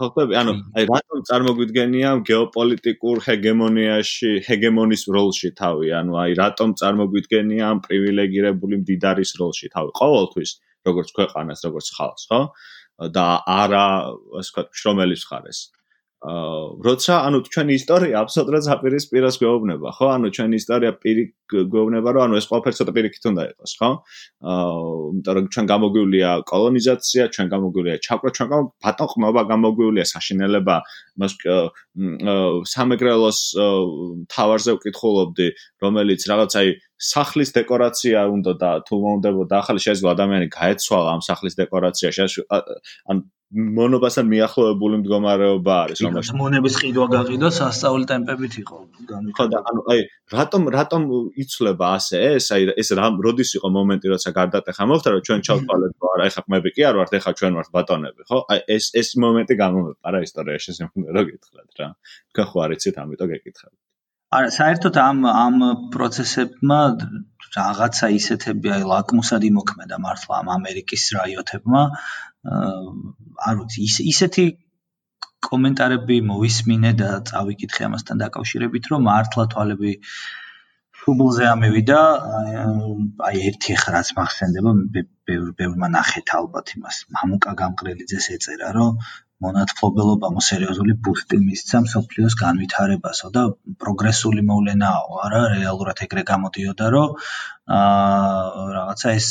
ხო 0.00 0.06
ხტები 0.10 0.36
ანუ 0.40 0.52
აი 0.80 0.84
რატომ 0.88 1.24
წარმოგვიდგენია 1.28 2.10
გეოპოლიტიკურ 2.28 3.16
ჰეგემონიაში 3.26 4.30
ჰეგემონის 4.46 5.02
როლში 5.16 5.50
თავი? 5.60 5.88
ანუ 6.00 6.12
აი 6.24 6.36
რატომ 6.40 6.68
წარმოგვიდგენია 6.80 7.64
ამ 7.72 7.82
პრივილეგირებული 7.86 8.80
მდიდარის 8.80 9.32
როლში 9.40 9.68
თავი? 9.74 9.90
ყოველთვის 10.00 10.50
როგორც 10.88 11.08
ქვეყანას 11.18 11.60
როგორც 11.68 11.86
ხალხს 11.98 12.24
ხო? 12.32 12.40
და 13.16 13.26
არა 13.60 13.84
ასე 14.40 14.48
ვთქვათ 14.48 14.72
შრომელის 14.80 15.22
ხარეს 15.28 15.60
აა 15.68 15.79
როცა 16.20 17.14
ანუ 17.24 17.38
ჩვენი 17.48 17.72
ისტორია 17.80 18.20
აბსოლუტურად 18.20 18.66
აპირისპირას 18.76 19.40
გვეუბნება, 19.40 19.88
ხო? 19.96 20.06
ანუ 20.20 20.28
ჩვენი 20.36 20.54
ისტორია 20.60 20.92
პირი 21.00 21.24
გვეუბნება, 21.48 22.08
რომ 22.12 22.22
ანუ 22.28 22.34
ეს 22.36 22.46
ყველაფერი 22.50 22.76
ცოტა 22.76 22.92
პირიქით 22.92 23.24
უნდა 23.32 23.42
იყოს, 23.56 23.72
ხო? 23.80 23.90
აა 24.44 24.66
იმიტომ 25.16 25.34
რომ 25.40 25.46
ჩვენ 25.48 25.66
გამოგვივლია 25.72 26.30
კოლონიზაცია, 26.52 27.22
ჩვენ 27.32 27.46
გამოგვივლია 27.54 27.96
ჩაკვრა, 28.04 28.30
ჩვენ 28.36 28.48
ბატონ 28.84 29.08
ყმობა 29.16 29.42
გამოგვივლია 29.48 30.04
საშინელება, 30.12 30.76
მას 31.16 31.32
სამეგრელოს 32.68 33.40
თავარზე 34.28 34.70
ვკითხულობდი, 34.76 35.48
რომელიც 35.80 36.20
რაღაც 36.28 36.52
აი 36.60 36.68
სახლის 37.00 37.50
დეკორაცია 37.56 38.28
უნდა 38.28 38.52
და 38.60 38.70
თუ 38.84 38.94
მომდებოდა 39.00 39.54
ახალი 39.64 39.80
შეიძლება 39.80 40.10
ადამიანი 40.20 40.46
გაეცვალა 40.52 41.08
ამ 41.16 41.20
სახლის 41.24 41.56
დეკორაციაში, 41.56 42.44
ან 43.08 43.24
მონობასთან 43.50 44.28
მიახლოებული 44.30 44.98
მდგომარეობა 45.00 45.76
არის 45.84 46.02
რომელშიც 46.06 46.36
მონების 46.38 46.74
ყიდვა 46.82 47.06
გაყიდვა 47.14 47.50
სასწაული 47.56 48.04
ტემპებით 48.10 48.54
იყო. 48.62 48.76
ხო 49.34 49.46
და 49.50 49.58
ანუ 49.70 49.80
აი 49.90 50.00
რატომ 50.34 50.68
რატომ 50.70 51.02
იცლება 51.42 51.86
ასე 51.98 52.20
ეს 52.38 52.46
აი 52.54 52.70
ეს 52.78 52.94
რა 52.94 53.10
როდის 53.26 53.50
იყო 53.58 53.68
მომენტი 53.74 54.06
როცა 54.14 54.30
გარდატეხა 54.38 54.84
მოხდა 54.90 55.08
რომ 55.14 55.24
ჩვენ 55.26 55.40
ჩავთვალეთ 55.50 55.92
რომ 55.98 56.10
არა 56.14 56.24
ეხა 56.30 56.42
ყმები 56.46 56.70
კი 56.78 56.82
არ 56.90 56.94
ვართ 57.00 57.12
ეხა 57.18 57.32
ჩვენ 57.42 57.52
ვართ 57.58 57.68
ბატონები 57.74 58.22
ხო? 58.30 58.38
აი 58.54 58.60
ეს 58.76 58.84
ეს 59.02 59.08
მომენტი 59.18 59.54
გამომეპარა 59.62 60.18
ისტორიაში 60.30 60.70
შემდგომ 60.78 61.10
რო 61.10 61.22
გითხრათ 61.30 61.70
რა. 61.82 61.88
თქვენ 62.30 62.46
ხო 62.54 62.58
არიცით 62.66 62.94
ამიტომ 63.02 63.28
გეკითხავთ 63.34 63.78
არა 64.30 64.50
საერთოდ 64.54 64.94
ამ 65.02 65.18
ამ 65.26 65.56
პროცესებმა 65.90 66.80
რაღაცა 67.58 68.06
ისეთები 68.14 68.68
აი 68.78 68.82
ლაკმუსად 68.86 69.42
იმოქმედა 69.50 69.96
მართლა 70.06 70.38
ამ 70.38 70.48
ამერიკის 70.54 71.04
რაიოთებმა 71.18 71.82
არ 73.48 73.54
ვიცი 73.60 73.86
ის 73.88 73.96
ისეთი 74.12 74.44
კომენტარები 75.46 76.20
მოვისმინე 76.30 76.92
და 77.00 77.10
წავიკითხე 77.30 77.88
ამასთან 77.88 78.22
დაკავშირებით 78.22 78.92
რომ 78.92 79.06
მართლა 79.08 79.44
თვალები 79.54 79.92
შუბლზე 81.00 81.46
ამევიდა 81.48 81.98
აი 83.28 83.40
ერთი 83.50 83.76
ხა 83.82 83.94
რაც 83.96 84.10
მახსენდება 84.18 84.72
ბევრმა 85.58 85.88
ნახეთ 85.96 86.32
ალბათ 86.38 86.72
იმას. 86.76 86.96
მამუკა 87.16 87.54
გამყრელიძეს 87.60 88.26
ეწერა 88.36 88.70
რომ 88.76 88.98
მონათფლობელობა 89.44 90.28
მოსერიოზული 90.36 90.94
ბუსტი 91.06 91.38
მისცა 91.44 91.80
მსოფლიოს 91.86 92.36
განვითარებასო 92.42 93.30
და 93.36 93.44
პროგრესული 93.84 94.44
მოვლენაო. 94.50 95.06
არა 95.24 95.42
რეალურად 95.54 96.04
ეგრე 96.06 96.26
გამოდიოდა 96.32 96.90
რომ 96.96 97.16
აა 97.78 98.68
რაღაცა 98.76 99.16
ეს 99.20 99.28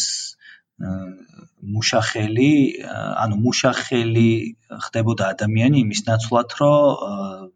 მუშახელი, 0.80 2.51
ანუ 3.23 3.36
მუშახელი 3.45 4.30
ხდებოდა 4.86 5.32
ადამიანი 5.36 5.82
იმის 5.86 6.01
ნაცვლად, 6.07 6.55
რომ 6.61 7.49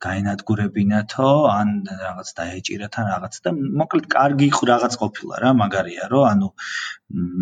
გაენადგურებინათო, 0.00 1.30
ან 1.52 1.68
რაღაც 1.86 2.28
დაეჭირათ 2.40 2.94
ან 3.00 3.06
რაღაც 3.12 3.34
და 3.44 3.50
მოკლედ 3.80 4.06
კარგი 4.14 4.48
რაღაც 4.72 4.96
ყოფილა 5.02 5.40
რა, 5.44 5.50
მაგარია, 5.60 6.08
რომ 6.12 6.24
ანუ 6.32 6.48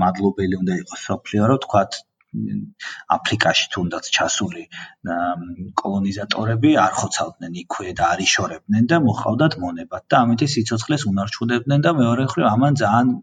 მადლობელი 0.03 0.59
უნდა 0.63 0.75
იყოს 0.83 1.05
სოფლიო, 1.11 1.43
რომ 1.53 1.61
თქვათ 1.65 2.01
აფრიკაში 3.15 3.69
თუნდაც 3.75 4.09
ჩასული 4.17 4.65
კოლონიზატორები 5.81 6.73
არ 6.85 6.97
ხოცავდნენ 6.99 7.55
იქვე 7.63 7.95
და 8.01 8.09
არ 8.15 8.23
იშორებდნენ 8.25 8.89
და 8.93 8.99
მოხავდათ 9.07 9.57
მონებად 9.65 10.05
და 10.13 10.21
ამიტომ 10.27 10.53
სიცოცხლეს 10.55 11.07
უნარჩუნებდნენ 11.13 11.87
და 11.89 11.93
მეორე 12.01 12.27
მხრივ 12.29 12.49
ამან 12.53 12.79
ძალიან 12.83 13.15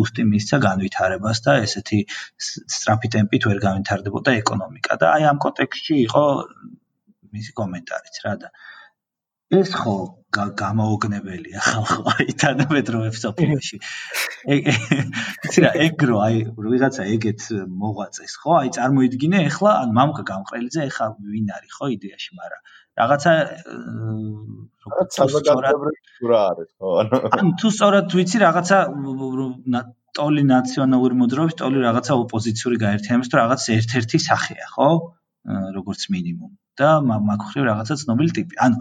ბუსტი 0.00 0.26
მისცა 0.32 0.60
განვითარებას 0.66 1.44
და 1.48 1.58
ესეთი 1.66 2.00
სწრაფი 2.48 3.12
ტემპით 3.16 3.48
ვერ 3.50 3.60
განვითარდებოდა 3.66 4.38
ეკონომიკა 4.40 5.00
და 5.04 5.12
აი 5.18 5.28
ამ 5.32 5.42
კონტექსტში 5.44 5.98
იყო 6.08 6.24
მისი 7.34 7.52
კომენტარიც 7.60 8.22
რა 8.24 8.34
და 8.44 8.54
ეს 9.52 9.74
ხო 9.76 9.96
გამოუგნებელია 10.34 11.60
ხალხო 11.62 12.00
აი 12.12 12.34
თანამედროვე 12.42 13.10
ეგ 14.54 14.70
იცი 15.46 15.64
რა 15.64 15.70
ეგ 15.84 16.04
რო 16.10 16.16
აი 16.26 16.38
ვიღაცა 16.58 17.04
ეგეთ 17.14 17.44
მოღვაწეს 17.82 18.34
ხო? 18.42 18.50
აი 18.60 18.72
წარმოიდგინე 18.76 19.42
ეხლა 19.50 19.74
ან 19.84 19.92
მამუკა 19.98 20.24
გამყრელიძე 20.30 20.86
ეხლა 20.90 21.06
ვინ 21.34 21.52
არის 21.58 21.76
ხო 21.76 21.90
იდეაში 21.96 22.30
მაგრამ 22.40 22.62
რაღაცა 22.98 23.32
რა 26.32 26.40
არის 26.50 26.70
ხო? 26.80 26.88
ან 27.38 27.54
თუ 27.60 27.68
სწორად 27.76 28.18
ვიცი 28.18 28.42
რაღაცა 28.46 28.78
ტოლი 30.18 30.42
ნაციონალური 30.50 31.14
მოძრაობის 31.22 31.56
ტოლი 31.62 31.78
რაღაცა 31.84 32.12
ოპოზიციური 32.24 32.76
გაერთიანების 32.84 33.30
თუ 33.30 33.42
რაღაც 33.42 33.70
ერთ-ერთი 33.78 34.18
სახეა 34.28 34.66
ხო? 34.74 34.90
როგორც 35.78 36.10
მინიმუმ 36.10 36.52
და 36.80 36.90
მაგხრივ 37.06 37.64
რაღაცა 37.68 37.94
ცნობილი 38.02 38.34
ტიპი. 38.38 38.58
ანუ 38.66 38.76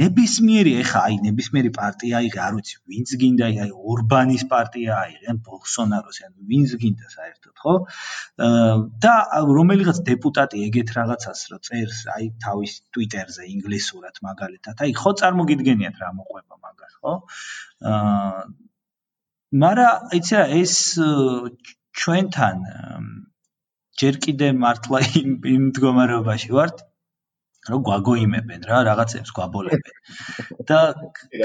ნებისმიერი 0.00 0.72
ეხა 0.82 1.00
აი 1.08 1.18
ნებისმიერი 1.26 1.70
პარტია 1.78 2.20
აი 2.20 2.30
არ 2.46 2.56
ვიცი 2.58 2.76
ვინც 2.92 3.14
გინდა 3.22 3.48
აი 3.64 3.70
ორბანის 3.92 4.44
პარტია 4.52 4.96
აი 5.04 5.12
ან 5.32 5.40
ბოლსონაროს 5.48 6.18
ან 6.26 6.32
ვინც 6.50 6.74
გინდა 6.82 7.06
საერთოდ 7.16 7.54
ხო? 7.64 7.74
და 9.04 9.14
რომელიღაც 9.58 10.02
დეპუტატი 10.10 10.64
ეგეთ 10.68 10.94
რაღაცას 10.98 11.40
რო 11.52 11.58
წერს 11.68 12.00
აი 12.16 12.32
თავის 12.44 12.72
ტვიტერზე 12.96 13.48
ინგლისურად 13.54 14.20
მაგალითად 14.28 14.84
აი 14.88 14.96
ხო 15.00 15.14
წარმოგიდგენიათ 15.22 15.96
რა 16.04 16.12
მოყვება 16.20 16.54
მაგას 16.64 16.94
ხო? 17.00 17.14
აა 17.92 18.44
მარა 19.62 19.88
იცი 20.18 20.34
რა 20.34 20.44
ეს 20.60 20.74
ჩვენთან 21.94 22.62
ჯერ 24.02 24.16
კიდე 24.24 24.48
მართლა 24.62 25.00
იმ 25.20 25.30
იმ 25.50 25.62
მდგომარეობაში 25.68 26.50
ვართ 26.56 26.82
რომ 27.70 27.84
გვაგოიმებენ 27.88 28.66
რა 28.70 28.78
რაღაცებს 28.90 29.30
გვაბოლებენ. 29.36 29.96
და 30.68 30.80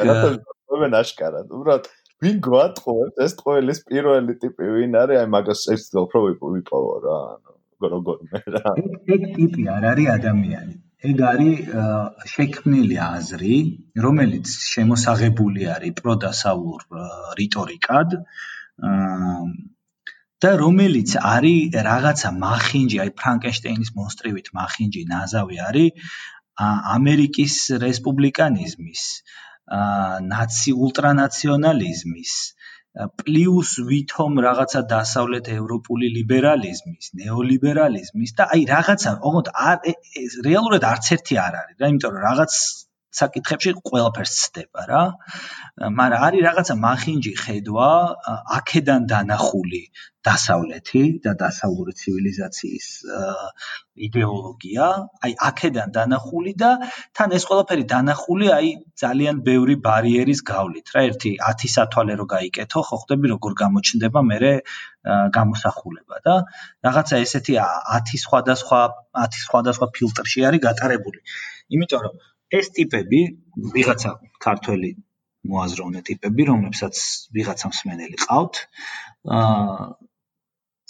რატომ 0.10 0.96
აშკარად 1.00 1.54
უბრალოდ 1.56 1.88
ვინ 2.24 2.42
გვატყუებს 2.46 3.24
ეს 3.26 3.36
ტყუილის 3.40 3.80
პირველი 3.88 4.36
ტიპი 4.44 4.74
ვინ 4.76 5.00
არის 5.02 5.22
აი 5.22 5.32
მაგას 5.36 5.62
ეს 5.76 5.88
უფრო 6.04 6.20
ვიპოვო 6.28 6.94
რა 7.06 7.18
ანუ 7.32 7.54
როგორმე 7.94 8.42
რა. 8.56 8.74
ეგ 9.16 9.26
ტიპი 9.38 9.68
არ 9.76 9.90
არის 9.94 10.10
ადამიანი. 10.18 10.76
ეგ 11.10 11.22
არის 11.32 11.60
შექმნილი 12.36 12.98
აზრი 13.08 13.56
რომელიც 14.06 14.48
შემოსაღებული 14.76 15.70
არის 15.76 15.98
პროდასავლურ 16.04 16.82
რიტორიკად. 17.40 18.10
აა 18.90 19.36
და 20.44 20.52
რომელიც 20.64 21.16
არის 21.20 21.76
რაღაცა 21.90 22.30
მახინჯი, 22.44 22.98
აი 23.04 23.12
ფრანკენშტეინის 23.22 23.92
მონსტრივით 24.00 24.48
მახინჯი 24.60 25.02
ნაზავი 25.12 25.58
არის 25.70 26.14
ამერიკის 26.96 27.56
რესპუბლიკანიზმის, 27.84 29.04
ნაცი 30.32 30.72
ულტრანაციონალიზმის 30.86 32.34
პლუს 33.20 33.72
ვითომ 33.90 34.40
რაღაცა 34.44 34.82
დასავლეთ 34.92 35.50
ევროპული 35.56 36.08
ლიბერალიზმის, 36.16 37.12
ნეოლიბერალიზმის 37.20 38.34
და 38.40 38.48
აი 38.56 38.64
რაღაცა, 38.72 39.12
ოღონდ 39.30 39.52
რეალურად 40.48 40.88
არც 40.90 41.12
ერთი 41.16 41.38
არ 41.46 41.60
არის 41.62 41.78
რა, 41.80 41.92
იმიტომ 41.94 42.16
რომ 42.16 42.26
რაღაც 42.26 42.56
საკითხებში 43.20 43.72
ყველაფერს 43.90 44.34
ცდება 44.44 44.84
რა. 44.90 45.04
მაგრამ 46.00 46.24
არის 46.28 46.46
რაღაცა 46.48 46.76
მახინჯი 46.86 47.34
ხედვა 47.44 47.90
აქედან 48.60 49.02
დანახული 49.12 49.84
დასავლეთი 50.28 51.02
და 51.24 51.32
დასავლური 51.40 51.94
ცივილიზაციის 52.00 52.88
იდეოლოგია, 54.08 54.88
აი 55.24 55.34
აქედან 55.50 55.94
დანახული 55.96 56.54
და 56.64 56.72
თან 57.16 57.36
ეს 57.38 57.44
ყველაფერი 57.50 57.86
დანახული 57.94 58.52
აი 58.58 58.68
ძალიან 59.04 59.40
ბევრი 59.48 59.76
ბარიერის 59.88 60.44
გავლით 60.52 60.92
რა. 60.96 61.04
ერთი 61.10 61.32
10 61.40 61.72
სათვალე 61.76 62.20
რო 62.20 62.26
გაიკეთო, 62.36 62.80
ხო 62.90 62.98
ხდები 63.04 63.32
როგორ 63.36 63.52
გამოჩნდება 63.64 64.20
მე 64.32 64.54
გამოსახულება 65.36 66.18
და 66.26 66.36
რაღაცა 66.86 67.16
ესეთი 67.26 67.56
10 67.60 68.24
სხვადასხვა 68.26 68.82
10 69.24 69.46
სხვადასხვა 69.48 69.88
ფილტრში 69.96 70.46
არის 70.50 70.64
გატარებული. 70.68 71.20
იმიტომ 71.76 72.02
რომ 72.06 72.16
ეს 72.58 72.72
ტიპები 72.76 73.22
ვიღაცა 73.76 74.12
ქართველი 74.44 74.92
მოაზროვნე 75.50 76.02
ტიპები, 76.10 76.46
რომლებსაც 76.50 77.02
ვიღაცა 77.36 77.72
მსმენელი 77.72 78.18
ყავთ, 78.26 78.62
აა 79.40 79.90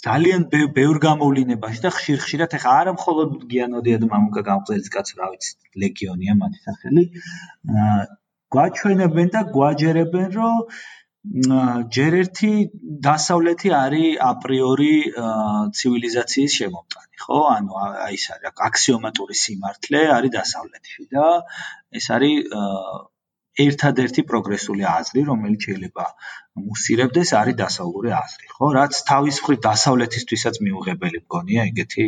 ძალიან 0.00 0.46
ბევრ 0.76 0.98
გამოვლინებაში 1.04 1.82
და 1.84 1.90
ხშირ-ხშირად 1.92 2.54
ეხა 2.56 2.70
არა 2.82 2.92
მხოლოდ 2.96 3.34
გიანოდიად 3.50 4.06
მამუკა 4.12 4.42
გამყრელის 4.46 4.88
კაცი, 4.94 5.18
რა 5.20 5.28
ვიცი, 5.34 5.50
ლეგიონია 5.82 6.36
მათი 6.40 6.60
სახელი. 6.64 7.04
აა 7.76 7.98
გვაჩვენებენ 8.54 9.28
და 9.34 9.40
გვაჯერებენ, 9.56 10.28
რომ 10.40 10.56
ჯერ 11.20 12.14
ერთი 12.16 12.50
დასავლეთი 13.04 13.70
არის 13.76 14.20
აპრიორი 14.24 14.92
ცივილიზაციის 15.76 16.52
შემომტანი. 16.60 17.16
ხო? 17.20 17.40
ანუ 17.56 17.72
აი 17.80 18.16
ეს 18.16 18.24
არის 18.34 18.62
აქსიომატური 18.68 19.36
სიმართლე 19.36 20.00
არის 20.16 20.32
დასავლეთში 20.36 21.04
და 21.12 21.26
ეს 22.00 22.06
არის 22.16 22.36
ერთადერთი 23.66 24.22
პროგრესული 24.32 24.84
აზრი, 24.96 25.20
რომელიც 25.28 25.60
შეიძლება 25.68 26.04
მუსირებდეს 26.64 27.30
არის 27.40 27.56
დასავლური 27.60 28.10
აზრი, 28.16 28.46
ხო? 28.56 28.66
რაც 28.80 28.92
თავის 29.12 29.36
მხრივ 29.44 29.60
დასავლეთისთვისაც 29.68 30.54
მიუღებელი 30.64 31.18
მგონია 31.26 31.60
ეგეთი 31.68 32.06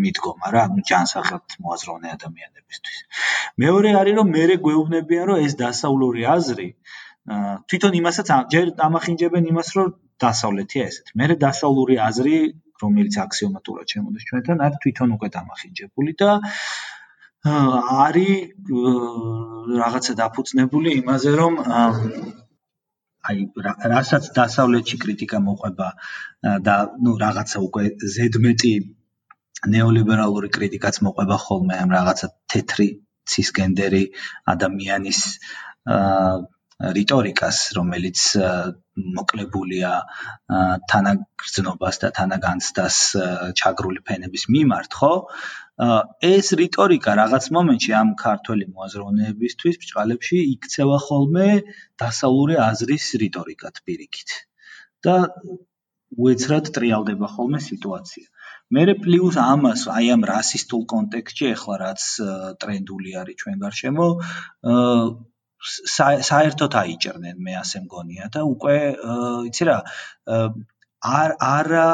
მიდგომა 0.00 0.48
რა, 0.56 0.62
ანუ 0.68 0.80
ჯანსაღად 0.88 1.44
მოაზროვნე 1.60 2.08
ადამიანებისთვის. 2.16 2.96
მეორე 3.60 3.90
არის 4.00 4.14
რომ 4.16 4.32
მე 4.36 4.44
გვეუბნებიან 4.64 5.24
რომ 5.28 5.44
ეს 5.44 5.52
დასავლური 5.60 6.24
აზრი 6.36 6.68
თვითონ 7.26 7.92
იმასაც 8.00 8.28
ჯერ 8.54 8.66
ამახინჯებენ 8.88 9.48
იმას 9.50 9.68
რომ 9.76 9.88
დასავლეთია 10.22 10.82
ესეთ. 10.90 11.06
მე 11.18 11.26
დასავლური 11.42 11.98
აზრი 12.08 12.36
რომელიც 12.82 13.14
აქსიომატურად 13.24 13.86
შემოდის 13.94 14.26
ჩვენთან, 14.30 14.56
არის 14.66 14.78
თვითონ 14.84 15.14
უკვე 15.16 15.28
დამახინჯებული 15.36 16.12
და 16.22 16.30
არის 17.46 18.32
რაღაცა 19.80 20.12
დაფუძნებული 20.22 20.90
იმაზე, 21.00 21.30
რომ 21.40 21.52
აი 23.26 23.38
რასაც 23.92 24.24
დასავლეთში 24.38 24.96
კრიტიკა 25.02 25.38
მოყვება 25.46 25.88
და 26.66 26.76
ნუ 27.02 27.12
რაღაცა 27.22 27.58
უკვე 27.66 27.84
ზედმეტი 28.16 28.74
ნეოლიბერალური 29.74 30.48
კრიტიკაც 30.56 31.00
მოყვება 31.06 31.36
ხოლმე 31.46 31.78
ამ 31.82 31.90
რაღაცა 31.96 32.28
თეთრი 32.54 32.88
ცისგენდერი 33.26 34.04
ადამიანის 34.54 35.20
აა 35.96 36.36
რიტორიკას, 36.76 37.58
რომელიც 37.76 38.22
მოკლებულია 39.16 39.92
თანაგრძნობას 40.92 42.00
და 42.02 42.10
თანაგანცდას 42.18 42.96
ჩაგრული 43.60 44.02
ფენების 44.08 44.44
მიმართ, 44.52 44.98
ხო? 45.00 45.12
ეს 46.24 46.52
რიტორიკა 46.60 47.14
რაღაც 47.20 47.48
მომენტში 47.56 47.92
ამ 48.00 48.10
ქართველი 48.20 48.68
მოაზროვნეებისთვის 48.72 49.80
ბჭყალებში 49.84 50.38
იქცევა 50.56 50.98
ხოლმე 51.06 51.48
დასავლური 52.00 52.60
აზრის 52.66 53.06
რიტორიკად 53.24 53.80
პირიქით. 53.84 54.30
და 55.06 55.16
უეცრად 56.16 56.72
ტრიალდება 56.76 57.28
ხოლმე 57.36 57.60
სიტუაცია. 57.60 58.26
მერე 58.76 58.94
პლუს 59.04 59.36
ამას, 59.42 59.86
აი 59.96 60.06
ამ 60.16 60.22
რასისტულ 60.30 60.82
კონტექსტში 60.92 61.46
ახლა 61.56 61.76
რაც 61.82 62.02
ტრენდული 62.62 63.10
არის 63.20 63.36
ჩვენ 63.42 63.56
გარშემო, 63.64 64.08
საერთოდ 66.28 66.76
აიჭერნენ 66.82 67.40
მე 67.46 67.56
ასე 67.62 67.82
მგონია 67.86 68.30
და 68.34 68.44
უკვე 68.52 68.76
იცი 69.50 69.68
რა 69.68 69.78
არ 71.16 71.34
არა 71.48 71.90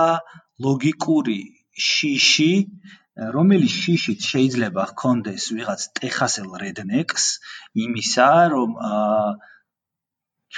ლოგიკური 0.67 1.41
შიში 1.89 2.53
რომელიც 3.37 3.73
შიშით 3.85 4.29
შეიძლება 4.33 4.85
ჰქონდეს 4.93 5.49
ვიღაც 5.57 5.89
ტეხასელ 6.01 6.53
რედნეკს 6.63 7.27
იმისა 7.87 8.29
რომ 8.55 8.79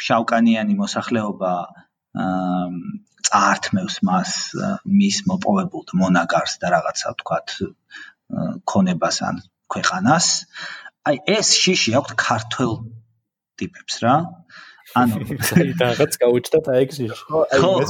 შავკანიანი 0.04 0.74
მოსახლეობა 0.82 1.54
წაართმევს 3.28 3.96
მას 4.08 4.32
მის 4.98 5.18
მოპოვებულ 5.30 5.84
მონაგარს 6.02 6.58
და 6.62 6.70
რაღაცა 6.76 7.14
თქვათ 7.22 7.56
ქონებას 8.70 9.18
ან 9.28 9.40
ქვეყანას. 9.74 10.26
აი 11.08 11.16
ეს 11.36 11.48
შიში 11.62 11.90
აქვს 11.98 12.14
ქართულ 12.26 12.72
ტიპებს 13.60 13.94
რა. 14.04 14.14
ანუ 15.00 15.14
რაღაც 15.82 16.12
გაუჩნდათ 16.22 16.66
აი 16.74 16.84
ეს 16.86 16.96
შიში. 17.00 17.22
ხო, 17.28 17.40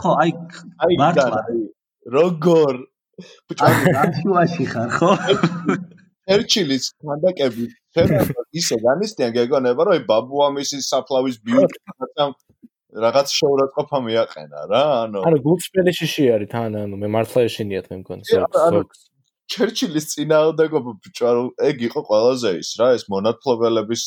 ხო, 0.03 0.13
აი 0.23 0.95
მართლა 1.03 1.41
როგორ 2.17 2.75
ბუჭარი 3.49 4.67
ხარ 4.73 4.89
ხო? 4.99 5.11
ერჩილის 6.35 6.85
ხანდაკები 7.05 7.67
ფერად 7.95 8.33
ისე 8.57 8.79
განისტიან 8.85 9.33
გეგონება 9.37 9.87
რომ 9.89 9.95
აი 9.97 10.03
ბაბუამისის 10.09 10.89
საფლავის 10.93 11.37
ბიუტი 11.45 11.79
რაღაც 13.05 13.29
შეურაცხყოფა 13.39 13.99
მიაყენა 14.07 14.61
რა 14.71 14.83
ანუ 15.05 15.25
ანუ 15.29 15.41
გულწრფელი 15.47 15.93
შიში 15.99 16.25
არის 16.37 16.51
თან 16.55 16.79
ანუ 16.85 17.01
მე 17.03 17.09
მართლა 17.17 17.45
ეშინიათ 17.49 17.91
მე 17.93 17.97
მგონი 18.03 18.23
ჩერჩილის 19.55 20.07
წინააღმდეგობა 20.15 20.93
ბჭარო 21.05 21.45
ეგ 21.69 21.83
იყო 21.89 22.01
ყველაზე 22.09 22.53
ის 22.63 22.71
რა 22.81 22.89
ეს 22.97 23.05
მონათლობელების 23.13 24.03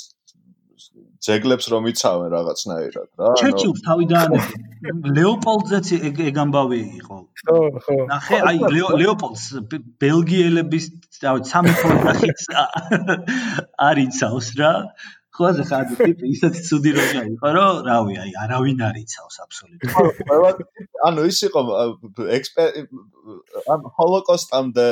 ძეგლებს 1.25 1.65
რომ 1.73 1.87
იცავენ 1.91 2.29
რაღაცნაირად 2.33 3.09
რა 3.17 3.27
ანუ 3.27 3.39
ჩერჩილს 3.41 3.81
თავიდან 3.87 4.29
ლეოპოლდზეც 5.17 5.87
ეგ 6.29 6.37
ამბავი 6.43 6.81
იყო. 7.01 7.17
ხო 7.47 7.57
ხო. 7.85 7.95
ნახე 8.11 8.37
აი 8.49 8.57
ლეოპოლდს 9.01 9.43
ბელგიელების 10.03 10.85
დავით 11.23 11.45
სამეფო 11.51 11.87
ოჯახიც 11.97 12.41
არიცავს 13.89 14.47
რა. 14.61 14.73
ხო 15.37 15.43
ასე 15.53 15.63
ხარ 15.69 15.85
ტიპი 15.97 16.25
ისეთი 16.33 16.61
ცუდი 16.67 16.91
როჟა 16.97 17.21
იყო 17.33 17.47
რომ 17.57 17.73
რავი 17.87 18.15
აი 18.21 18.31
არავინ 18.43 18.79
არიცავს 18.89 19.35
აბსოლუტურად. 19.45 20.63
ანუ 21.07 21.21
ის 21.29 21.39
იყო 21.49 21.59
ექსპერ 22.37 22.69
ამ 23.73 23.81
ჰოლოკოსტამდე 23.97 24.87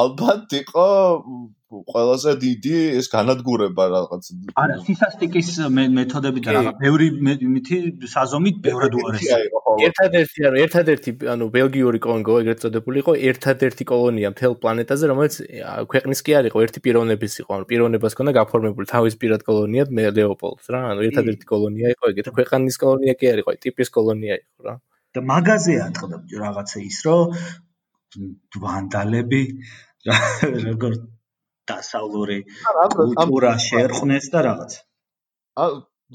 ალბათ 0.00 0.54
იყო 0.62 0.88
ყველაზე 1.92 2.32
დიდი 2.44 2.74
ეს 2.98 3.06
განადგურება 3.12 3.84
რაღაც. 3.94 4.24
არა 4.62 4.76
სისასტიკის 4.86 5.48
მეთოდები 5.98 6.40
და 6.44 6.50
რაღაც 6.56 6.76
ბევრი 6.84 7.08
მითი 7.54 7.78
საზომით 8.14 8.56
ბევრად 8.64 8.92
უარესია 9.00 9.38
ერთადერთი 9.88 10.46
ანუ 10.48 10.56
ერთადერთი 10.64 11.10
ანუ 11.34 11.48
ბელგიური 11.56 11.98
კონგო 12.06 12.38
ეგრეთ 12.42 12.58
წოდებული 12.64 13.02
იყო 13.02 13.12
ერთადერთი 13.30 13.84
კოლონია 13.90 14.32
მთელ 14.34 14.54
პლანეტაზე 14.62 15.04
რომელიც 15.12 15.34
ქვეყნის 15.92 16.20
კი 16.26 16.36
არ 16.38 16.48
იყო 16.50 16.64
ერთი 16.66 16.84
პიროვნების 16.86 17.34
იყო 17.42 17.50
ანუ 17.58 17.68
პიროვნებას 17.70 18.16
ჰქონდა 18.16 18.32
გაფორმებული 18.40 18.86
თავის 18.94 19.14
პირად 19.20 19.46
კოლონიად 19.48 19.88
მე 19.98 20.04
ლეოპოლდს 20.18 20.70
რა 20.74 20.80
ანუ 20.94 21.06
ერთადერთი 21.08 21.50
კოლონია 21.52 21.94
იყო 21.96 22.04
ეგრეთ 22.14 22.32
ქვეყნის 22.38 22.76
კოლონია 22.84 23.14
კი 23.18 23.32
არ 23.34 23.38
იყო 23.44 23.56
ტიპის 23.66 23.88
კოლონია 23.98 24.34
იყო 24.42 24.68
რა. 24.68 24.74
და 25.14 25.20
მაგაზე 25.30 25.74
ატყდა 25.88 26.16
რაღაცა 26.44 26.78
ის 26.90 26.98
რომ 27.06 27.22
ვანდალები 28.62 29.42
როგორ 30.68 30.92
დასავლური 31.70 32.38
კულტურა 32.94 33.52
შეერყნეს 33.66 34.30
და 34.34 34.40
რაღაც. 34.48 34.72
ა 35.56 35.64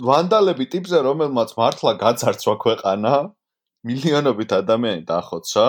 ვანდალები 0.10 0.66
ტიპზე 0.74 1.00
რომელმაც 1.10 1.50
მართლა 1.60 1.92
გაძარცვა 2.04 2.56
ქვეყანა 2.64 3.14
მილიონობით 3.90 4.52
ადამიანი 4.62 5.04
დაახოცა. 5.10 5.66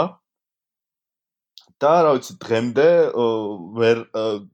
და 1.80 1.92
რა 2.04 2.10
ვიცი 2.16 2.34
დღემდე 2.44 2.88
ვერ 3.80 3.98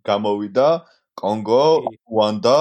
გამოვიდა 0.07 0.69
კონგო, 1.19 1.65
უანდა 2.07 2.59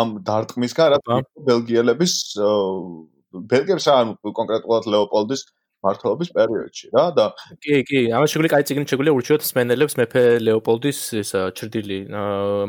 ამ 0.00 0.08
დარტყმისგან 0.28 0.88
რა 0.94 1.18
ბელგიელების 1.48 2.14
ბელგიებს 3.52 3.86
ან 3.92 4.14
კონკრეტულად 4.38 4.88
ლეოპოლდის 4.94 5.42
მართლობის 5.84 6.30
პერიოდში 6.36 6.90
რა 6.94 7.04
და 7.16 7.26
კი 7.64 7.76
კი. 7.88 8.00
ამას 8.12 8.32
შეგვიძლია 8.32 8.52
კაი 8.52 8.66
ციგნი 8.68 8.86
შეგვიძლია 8.90 9.14
ურჩიოთ 9.16 9.46
სმენელებს 9.48 9.94
მეფე 10.00 10.24
ლეოპოლდის 10.44 10.98
ესა 11.20 11.40
ჩრდილი 11.56 11.98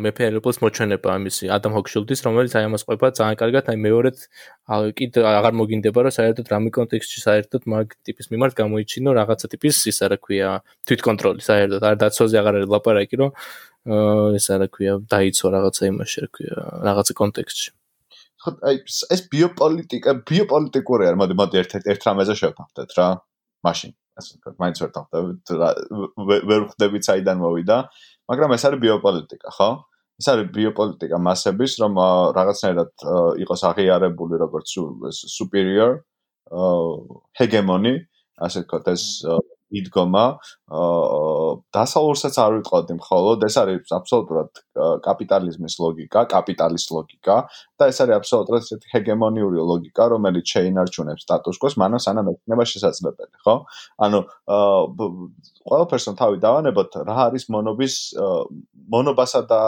მეფე 0.06 0.30
ლეოპოლდის 0.36 0.62
მოჩვენება 0.64 1.10
ამისი 1.18 1.52
ადამ 1.56 1.76
ჰოქშილდის 1.76 2.24
რომელიც 2.28 2.56
აი 2.56 2.68
ამას 2.70 2.86
ყვება 2.88 3.08
ძალიან 3.20 3.38
კარგად. 3.42 3.64
აი 3.72 3.78
მეორედ 3.88 4.18
კიდე 4.96 5.20
აღარ 5.28 5.54
მოგინდება 5.60 6.00
რომ 6.08 6.16
საერთოდ 6.20 6.46
რამე 6.56 6.70
კონტექსტში 6.78 7.20
საერთოდ 7.28 7.62
მაგ 7.74 7.88
ტიპის 8.08 8.32
მიმართ 8.32 8.54
გამოიჩინო 8.62 9.10
რაღაცა 9.20 9.48
ტიპის 9.52 9.76
ისა 9.92 10.06
რა 10.12 10.18
ქვია 10.24 10.50
თვითკონტროლი 10.88 11.42
საერთოდ. 11.50 11.82
არ 11.84 11.96
დაცოზე 12.06 12.36
აღარ 12.42 12.54
არის 12.62 12.72
ლაპარაკი 12.72 13.16
რომ 13.20 13.30
ესა 14.40 14.56
რა 14.62 14.68
ქვია 14.72 14.94
დაიცვა 15.12 15.48
რაღაცა 15.58 15.84
იმაში 15.92 16.18
რა 16.24 16.30
ქვია 16.32 16.56
რაღაცა 16.88 17.14
კონტექსტში 17.18 17.81
ხო 18.42 18.52
აი 18.68 18.78
ეს 19.16 19.22
ბიოპოლიტიკა 19.34 20.12
ბიოპოლიტიკური 20.30 21.08
არ 21.10 21.16
მოდი 21.22 21.36
მოდი 21.42 21.62
ერთ 21.62 21.72
ერთ 21.94 22.08
რამეზე 22.10 22.36
შევთანხმდეთ 22.42 22.96
რა 22.98 23.08
მაშინ. 23.68 23.92
ასე 24.20 24.32
ვთქვათ 24.36 24.56
მაინც 24.62 24.78
ვერ 24.82 24.92
თანხმდებით 24.96 25.52
ვერ 26.50 26.62
ხვდებით 26.72 27.04
საიდან 27.08 27.38
მოვიდა 27.42 27.78
მაგრამ 28.32 28.54
ეს 28.58 28.64
არის 28.68 28.82
ბიოპოლიტიკა 28.86 29.50
ხო? 29.58 29.70
ეს 30.22 30.28
არის 30.32 30.48
ბიოპოლიტიკა 30.58 31.18
მასების 31.28 31.72
რომ 31.82 31.94
რაღაცნაირად 32.38 32.92
იყოს 33.46 33.62
აღიარებული 33.72 34.36
როგორც 34.44 34.70
superior 35.38 35.92
hegemony 37.40 37.94
ასე 38.42 38.66
ვთქვათ 38.66 38.92
ეს 38.94 39.04
იდგომა 39.72 40.26
დასავლურსაც 41.76 42.38
არ 42.44 42.56
ვიტყოდი 42.58 42.96
მხოლოდ 43.00 43.46
ეს 43.48 43.56
არის 43.62 43.94
აბსოლუტურად 43.98 44.62
კაპიტალიზმის 45.08 45.76
ლოგიკა, 45.84 46.24
კაპიტალის 46.32 46.86
ლოგიკა 46.96 47.36
და 47.80 47.88
ეს 47.92 48.00
არის 48.04 48.16
აბსოლუტურად 48.20 48.68
ესეთი 48.68 48.92
ჰეგემონიური 48.94 49.66
ლოგიკა, 49.72 50.08
რომელიც 50.16 50.46
შეინარჩუნებს 50.56 51.26
სტატუს 51.28 51.60
კვოს, 51.64 51.76
მანამ 51.82 52.04
სანამ 52.04 52.32
ექნება 52.36 52.68
შესაძლებელი, 52.72 53.36
ხო? 53.44 53.56
ანუ 54.08 54.20
ყველაფერს 55.68 56.08
თავი 56.20 56.38
დავანებოთ, 56.44 56.92
რა 57.08 57.18
არის 57.32 57.48
მონობის 57.52 57.96
მონობასა 58.96 59.42
და 59.52 59.62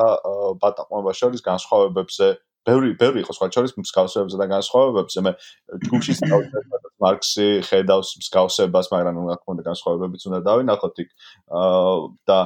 ბატაყმობას 0.64 1.20
შორის 1.20 1.42
განსხვავებებზე 1.48 2.28
ბევრი 2.68 2.94
ბევრი 3.00 3.24
იყო 3.24 3.36
სხვა 3.36 3.48
შორის 3.56 3.76
მსგავსებებზე 3.78 4.38
და 4.40 4.48
განსხვავებებზე 4.54 5.24
მე 5.28 5.32
ჯგუფში 5.86 6.14
სწავლობ 6.20 6.78
მარქსი 7.04 7.48
ხედავს 7.68 8.10
მსგავსებას 8.24 8.92
მაგრამ 8.94 9.22
რა 9.30 9.38
თქმა 9.40 9.56
უნდა 9.56 9.64
განსხვავებებიც 9.70 10.22
უნდა 10.30 10.40
დავინახოთ 10.48 10.96
იქ. 11.04 11.10
და 12.28 12.40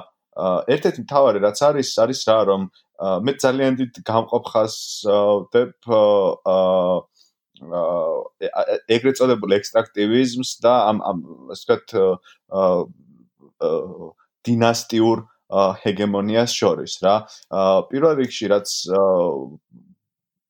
ერთ-ერთი 0.74 1.02
მთავარი 1.06 1.40
რაც 1.46 1.58
არის 1.70 1.90
არის 2.02 2.20
რა 2.30 2.40
რომ 2.50 2.62
მე 3.26 3.34
ძალიან 3.42 3.74
დიდ 3.82 4.02
გამყოფხას 4.10 4.76
ვდებ 5.08 5.74
ეგრეთ 8.98 9.16
წოდებულ 9.18 9.52
ექსტრაქტივიზმს 9.58 10.52
და 10.62 10.74
ამ 10.90 10.98
ამ 11.10 11.18
ასე 11.54 11.78
ვთქვათ 11.78 11.88
დინასტიურ 14.46 15.18
ჰეგემონიას 15.82 16.52
შორის 16.54 16.94
რა. 17.06 17.16
პირველ 17.90 18.14
რიგში 18.22 18.46
რაც 18.54 18.70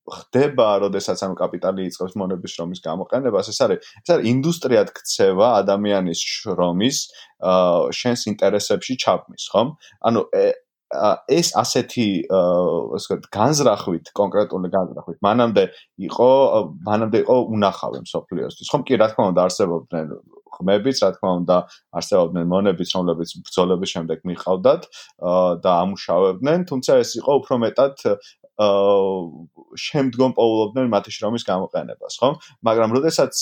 ხდება, 0.08 0.68
როდესაც 0.84 1.20
ამ 1.28 1.34
კაპიტალი 1.36 1.88
იწყებს 1.88 2.16
მონების 2.20 2.54
შრომის 2.56 2.80
გამოყენებას, 2.86 3.50
ეს 3.52 3.60
არის 3.66 3.80
ეს 4.04 4.10
არის 4.16 4.30
ინდუსტრიად 4.32 4.94
ქცევა 4.96 5.48
ადამიანის 5.62 6.20
შრომის 6.36 6.98
შენს 8.00 8.22
ინტერესებში 8.32 8.94
ჩაბმის, 9.04 9.44
ხომ? 9.52 9.76
ანუ 10.08 10.22
ეს 11.28 11.52
ასეთი 11.60 12.08
ასე 12.32 13.08
ვთქვათ 13.12 13.26
განზრახვით 13.36 14.06
კონკრეტული 14.16 14.72
განზრახვით 14.72 15.18
მანამდე 15.20 15.64
იყო 16.08 16.32
მანამდე 16.88 17.18
იყო 17.28 17.36
უნახავი 17.58 18.00
მსოფლიოსთვის 18.08 18.72
ხომ? 18.72 18.82
კი 18.88 18.94
რა 18.96 19.08
თქმა 19.12 19.26
უნდა 19.36 19.42
არსებობდნენ 19.52 20.06
ხმებიც 20.58 20.98
რა 21.04 21.10
თქმა 21.18 21.32
უნდა 21.44 21.58
არსებობდნენ 22.00 22.46
მონებიც 22.48 22.90
რომლებიც 22.96 23.30
ბრძოლების 23.44 23.90
შემდეგ 23.96 24.24
მიყავდათ 24.32 24.82
და 25.64 25.72
ამუშავებდნენ 25.84 26.66
თუმცა 26.72 26.92
ეს 27.04 27.12
იყო 27.20 27.32
უფრო 27.44 27.56
მეტად 27.68 27.96
შემდგომ 29.86 30.36
პოულობდნენ 30.38 30.92
მათი 30.92 31.12
შრომის 31.16 31.44
გამოყენებას, 31.48 32.14
ხო? 32.22 32.30
მაგრამ 32.68 32.94
როდესაც 32.98 33.34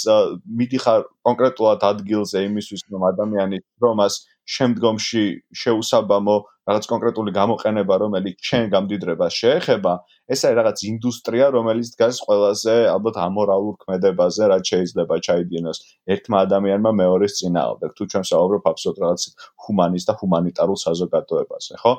მიდიხარ 0.62 1.02
კონკრეტულად 1.28 1.86
ადგილზე 1.92 2.44
იმისთვის, 2.50 2.82
რომ 2.94 3.02
ადამიანის 3.12 3.64
შრომას 3.66 4.14
შემდგომში 4.46 5.24
შეუსაბამო 5.58 6.36
რაღაც 6.70 6.86
კონკრეტული 6.90 7.32
გამოყენება, 7.34 7.94
რომელიც 8.02 8.36
ჩვენ 8.46 8.64
გამდიდრებას 8.74 9.34
შეეხება, 9.42 9.94
ეს 10.34 10.40
არის 10.46 10.58
რაღაც 10.60 10.78
ინდუსტრია, 10.90 11.46
რომელიც 11.58 11.88
დგას 11.94 12.22
ყველაზე 12.26 12.76
ალბათ 12.94 13.16
ამორალურ 13.26 13.76
ქმედებაზე, 13.82 14.44
რაც 14.54 14.64
შეიძლება 14.74 15.16
ჩაიდინოს 15.28 15.78
ერთმა 16.14 16.38
ადამიანმა 16.46 16.92
მეორის 17.02 17.38
წინააღმდეგ. 17.42 17.90
თუ 17.98 18.04
ჩვენ 18.12 18.24
საუბრობ 18.32 18.64
აბსოლუტურად 18.70 19.06
რაღაც 19.06 19.24
ჰუმანისტ 19.66 20.06
და 20.10 20.14
ჰუმანიტარულ 20.22 20.78
საზოგადოებაზე, 20.86 21.74
ხო? 21.82 21.94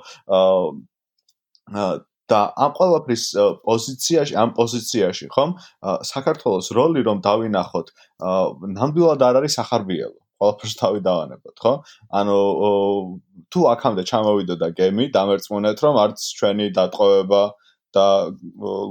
აა 1.66 1.90
და 2.30 2.40
ამ 2.58 2.72
ყოველფრის 2.74 3.24
პოზიციაში, 3.62 4.34
ამ 4.34 4.50
პოზიციაში, 4.58 5.26
ხომ? 5.34 5.50
საქართველოს 6.10 6.68
როლი 6.74 7.00
რომ 7.06 7.22
დავინახოთ, 7.22 7.86
ნამდვილად 8.78 9.20
არ 9.22 9.34
არის 9.42 9.58
ახარბიელო. 9.62 10.18
ყოველფერს 10.36 10.74
თავი 10.76 11.00
დავანებოთ, 11.06 11.56
ხო? 11.62 11.72
ანუ 12.20 12.38
თუ 13.52 13.60
აქამდე 13.72 14.02
ჩამოვიდოდა 14.10 14.68
გემი, 14.76 15.04
დამერწმუნეთ, 15.16 15.78
რომ 15.86 15.94
არც 16.04 16.18
ჩვენი 16.36 16.66
დატყვევება 16.76 17.42
და 17.96 18.06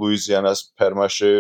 ლუიზიანას 0.02 0.60
ფერმაში 0.80 1.34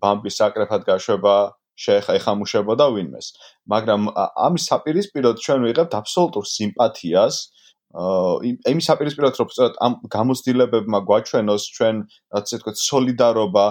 ბამბის 0.00 0.34
საკრეფად 0.40 0.82
გაშვება 0.90 1.36
შეეხამუშებოდა 1.80 2.86
ვინმეს. 2.96 3.26
მაგრამ 3.72 4.10
ამის 4.16 4.64
საპირისპიროდ 4.68 5.36
ჩვენ 5.44 5.60
ვიღებთ 5.70 5.92
აბსოლუტურ 6.00 6.44
სიმპათიას 6.56 7.36
აა 7.40 7.60
იმის 7.90 8.86
აპირისპიროთ 8.94 9.34
რომ 9.40 9.48
სწორედ 9.50 9.74
ამ 9.82 9.94
გამოცდილებებმა 10.14 10.98
გვაჩვენოს 11.10 11.62
ჩვენ 11.74 11.96
რაც 12.30 12.52
თქვა 12.62 12.72
солиდარობა 12.78 13.64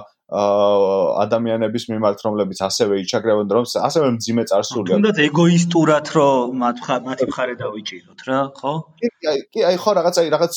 ადამიანების 1.24 1.84
მიმართ 1.90 2.20
რომლებიც 2.28 2.60
ასევე 2.68 3.00
იჩაგრევენ 3.04 3.48
რომ 3.48 3.66
ასევე 3.88 4.08
მძიმე 4.20 4.44
წარსულია. 4.52 4.96
თუნდაც 5.00 5.18
ეგოისტურად 5.24 6.06
რომ 6.20 6.60
მათ 6.60 6.78
მათი 7.08 7.26
მხარე 7.32 7.56
დავიჭიროთ 7.64 8.20
რა, 8.28 8.40
ხო? 8.60 8.74
კი, 9.00 9.60
აი 9.72 9.76
ხო 9.80 9.92
რაღაცა 9.98 10.22
რაღაც 10.36 10.54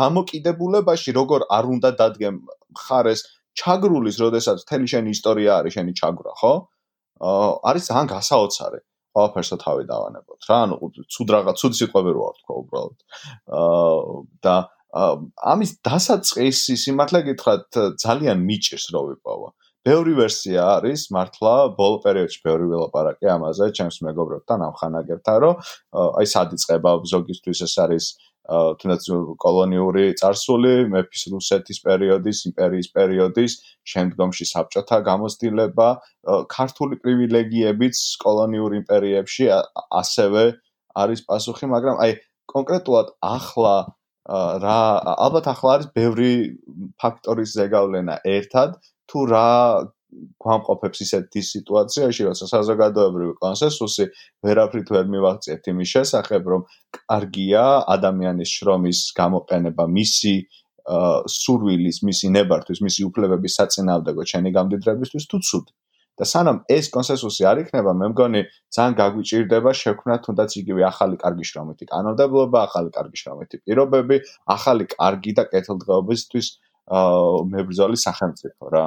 დამოკიდებულებაში 0.00 1.10
როგორ 1.20 1.40
არ 1.46 1.64
უნდა 1.76 1.90
დადგեմ 2.00 2.36
მხარეს 2.72 3.20
ჩაგრულის, 3.54 4.16
როდესაც 4.24 4.64
მთელი 4.64 4.86
შენი 4.92 5.08
ისტორია 5.14 5.50
არის 5.60 5.72
შენი 5.76 5.92
ჩაგვრა, 6.00 6.32
ხო? 6.40 6.54
არის 7.68 7.82
ძალიან 7.92 8.06
გასაოცარი. 8.16 8.80
აა 8.82 8.93
ყველაფერსო 9.14 9.56
თავი 9.64 9.84
დავანებოთ 9.90 10.40
რა. 10.50 10.56
ანუ 10.66 10.76
ცუდ 11.14 11.28
რაღაც 11.34 11.56
ცუდი 11.62 11.76
სიტყვები 11.80 12.10
რო 12.14 12.22
არ 12.28 12.36
თქვა 12.42 12.54
უბრალოდ. 12.62 12.98
აა 13.58 14.22
და 14.44 14.56
ამის 14.94 15.70
დასაწყისი 15.82 16.74
სიმართლე 16.78 17.20
გითხრათ 17.28 17.78
ძალიან 17.98 18.38
მიჭირს 18.46 18.86
რო 18.94 19.02
ვიპოვა 19.10 19.48
ბევრი 19.84 20.14
ვერსია 20.16 20.64
არის 20.80 21.10
მართლა 21.12 21.54
ბოლო 21.76 21.98
პერიოდში 22.04 22.40
ბევრი 22.46 22.68
ველაპარაკე 22.72 23.28
ამაზე 23.36 23.66
ჩემს 23.76 23.98
მეგობრებთან 24.06 24.64
ამ 24.64 24.76
ხანაგებთან 24.80 25.36
რომ 25.44 25.54
აი 26.20 26.26
სად 26.34 26.54
იწყება 26.56 26.92
ზოგისთვის 27.10 27.60
ეს 27.66 27.74
არის 27.84 28.06
თუნდაც 28.44 29.06
კოლონიური 29.40 30.04
царსული 30.20 30.72
მეფის 30.92 31.22
რუსეთის 31.32 31.80
პერიოდის, 31.86 32.42
იმპერიის 32.50 32.88
პერიოდის, 32.92 33.52
შემდგომში 33.88 34.44
საბჭოთა 34.52 34.98
გამოცდილება, 35.08 35.88
ქართული 36.52 37.00
პრივილეგიებიც 37.00 37.96
კოლონიურ 38.20 38.76
იმპერიებში 38.84 39.48
ასევე 40.00 40.44
არის 40.94 41.24
პასუხი, 41.24 41.66
მაგრამ 41.72 41.96
აი 42.04 42.12
კონკრეტულად 42.52 43.16
ახლა 43.24 43.76
რა 44.64 44.80
ალბათ 45.24 45.48
ახლა 45.52 45.72
არის 45.76 45.88
ბევრი 45.96 46.32
ფაქტორის 47.00 47.56
ზეგავლენა 47.56 48.20
ერთად 48.24 48.76
თუ 49.08 49.24
რა 49.32 49.48
გვამყოფებს 50.42 50.98
ისეთი 51.04 51.40
სიტუაციაში, 51.50 52.26
როცა 52.28 52.48
საზოგადოებრივი 52.50 53.34
კონსენსუსი 53.42 54.04
ვერაფრით 54.46 54.92
ვერ 54.94 55.06
მივაღწიეთ 55.14 55.70
იმის 55.72 55.88
შესახებ, 55.94 56.42
რომ 56.54 56.66
კარგია 56.98 57.64
ადამიანის 57.96 58.50
შრომის 58.58 59.00
გამოყენება 59.20 59.84
მისი 59.98 60.34
სურვილის, 60.84 62.02
მისი 62.04 62.26
ნებართვის, 62.36 62.84
მისი 62.84 63.08
უფლებების 63.08 63.56
საწინააღმდეგო 63.60 64.22
ჩენი 64.32 64.50
გამდიდრებისთვის 64.58 65.24
თუ 65.32 65.38
ცუდ. 65.48 65.66
და 66.14 66.26
სანამ 66.30 66.58
ეს 66.70 66.86
კონსენსუსი 66.94 67.46
არ 67.50 67.60
იქნება, 67.64 67.90
მე 67.98 68.06
მგონი 68.12 68.40
ძალიან 68.74 68.92
გაგვიჭირდება 69.00 69.70
შექმნა 69.74 70.16
თუნდაც 70.22 70.50
იგივე 70.60 70.82
ახალი 70.86 71.16
კარგი 71.18 71.46
შრომითი 71.50 71.88
კანონმდებლობა, 71.90 72.58
ახალი 72.68 72.90
კარგი 72.94 73.18
შრომითი 73.22 73.56
პირობები, 73.66 74.16
ახალი 74.56 74.84
კარგი 74.94 75.32
და 75.38 75.44
კეთილდღეობისთვის 75.50 76.46
აა 76.98 77.42
მებრძოლი 77.54 77.98
სახელმწიფო 78.06 78.64
რა. 78.74 78.84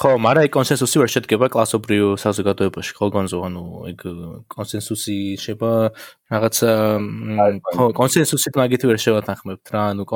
ხო, 0.00 0.14
მაგრამ 0.16 0.46
აი 0.46 0.50
კონსენსუსი 0.54 1.00
ვერ 1.02 1.10
შედგება 1.12 1.46
კლასობრივ 1.52 2.14
საზოგადოებაში, 2.22 2.94
ხო 2.96 3.08
გონზო, 3.12 3.40
ანუ 3.44 3.64
ეგ 3.90 4.04
კონსენსუსი 4.48 5.16
შეება 5.42 5.72
რაღაცა 6.32 6.70
ხო, 7.68 7.88
კონსენსუსით 7.98 8.56
მაგით 8.56 8.86
ვერ 8.88 8.96
შევათანხმებთ 9.04 9.74
რა, 9.76 9.82
ანუ 9.92 10.08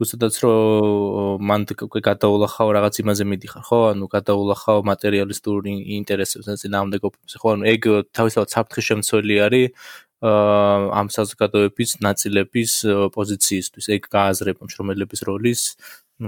უცადაც 0.00 0.34
რომ 0.40 1.44
მან 1.44 1.62
უკვე 1.76 2.00
გადაულახავ 2.08 2.68
რაღაც 2.72 2.94
იმაზე 3.04 3.24
მიდიხარ, 3.28 3.64
ხო? 3.68 3.80
ანუ 3.92 4.04
გადაულახავ 4.16 4.78
მატერიალისტურ 4.88 5.68
ინტერესებს 6.00 6.48
და 6.48 6.56
წინააღმდეგობებს, 6.56 7.36
ხო? 7.36 7.48
ანუ 7.60 7.68
ეგ 7.68 7.80
თავისთავად 8.16 8.48
საფრთხის 8.48 8.86
შემცველი 8.88 9.36
არის 9.44 9.92
ამ 10.24 11.06
საზოგადოების 11.12 11.90
ნაწილების 12.00 12.72
პოზიციისთვის, 13.12 13.84
ეგ 13.96 14.08
გააზრება 14.08 14.64
მშრომელების 14.64 15.20
როლის 15.28 15.60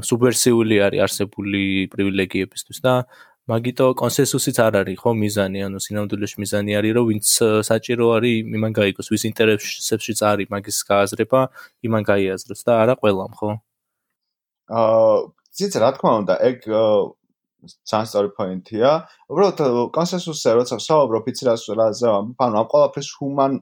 სუბვერსიული 0.01 0.81
არის 0.87 1.03
არსებული 1.07 1.63
პრივილეგიებისთვის 1.93 2.79
და 2.87 2.95
მაგიტო 3.51 3.87
კონსენსუსიც 3.99 4.59
არ 4.63 4.79
არის 4.81 4.99
ხო 5.03 5.13
მიზანი 5.19 5.65
ანუ 5.67 5.79
სინამდვილეში 5.85 6.37
მიზანი 6.43 6.73
არის 6.79 6.93
რომ 6.97 7.05
ვინც 7.11 7.27
საჭირო 7.69 8.07
არის 8.17 8.37
იმან 8.59 8.73
გაიგოს 8.79 9.09
ვის 9.13 9.23
ინტერესებშიც 9.31 10.19
არის 10.31 10.49
მაგის 10.55 10.79
გააზრება 10.89 11.41
იმან 11.89 12.03
გაიაზროს 12.11 12.63
და 12.63 12.73
არა 12.83 12.95
ყველამ 13.03 13.33
ხო? 13.41 13.51
აა 14.71 15.17
ციც 15.59 15.73
რა 15.83 15.91
თქმა 15.99 16.13
უნდა 16.23 16.35
ეგ 16.49 16.59
ძალიან 17.91 18.07
სწორი 18.11 18.31
პოინტია 18.39 18.91
უბრალოდ 19.31 19.59
კონსენსუსზე 19.97 20.51
როცა 20.59 20.77
საუბრობ 20.87 21.25
იცი 21.31 21.45
რა 21.51 21.55
რაზე 21.83 22.09
ანუ 22.15 22.57
ამ 22.63 22.67
ყველაფერს 22.73 23.11
ჰუმან 23.19 23.53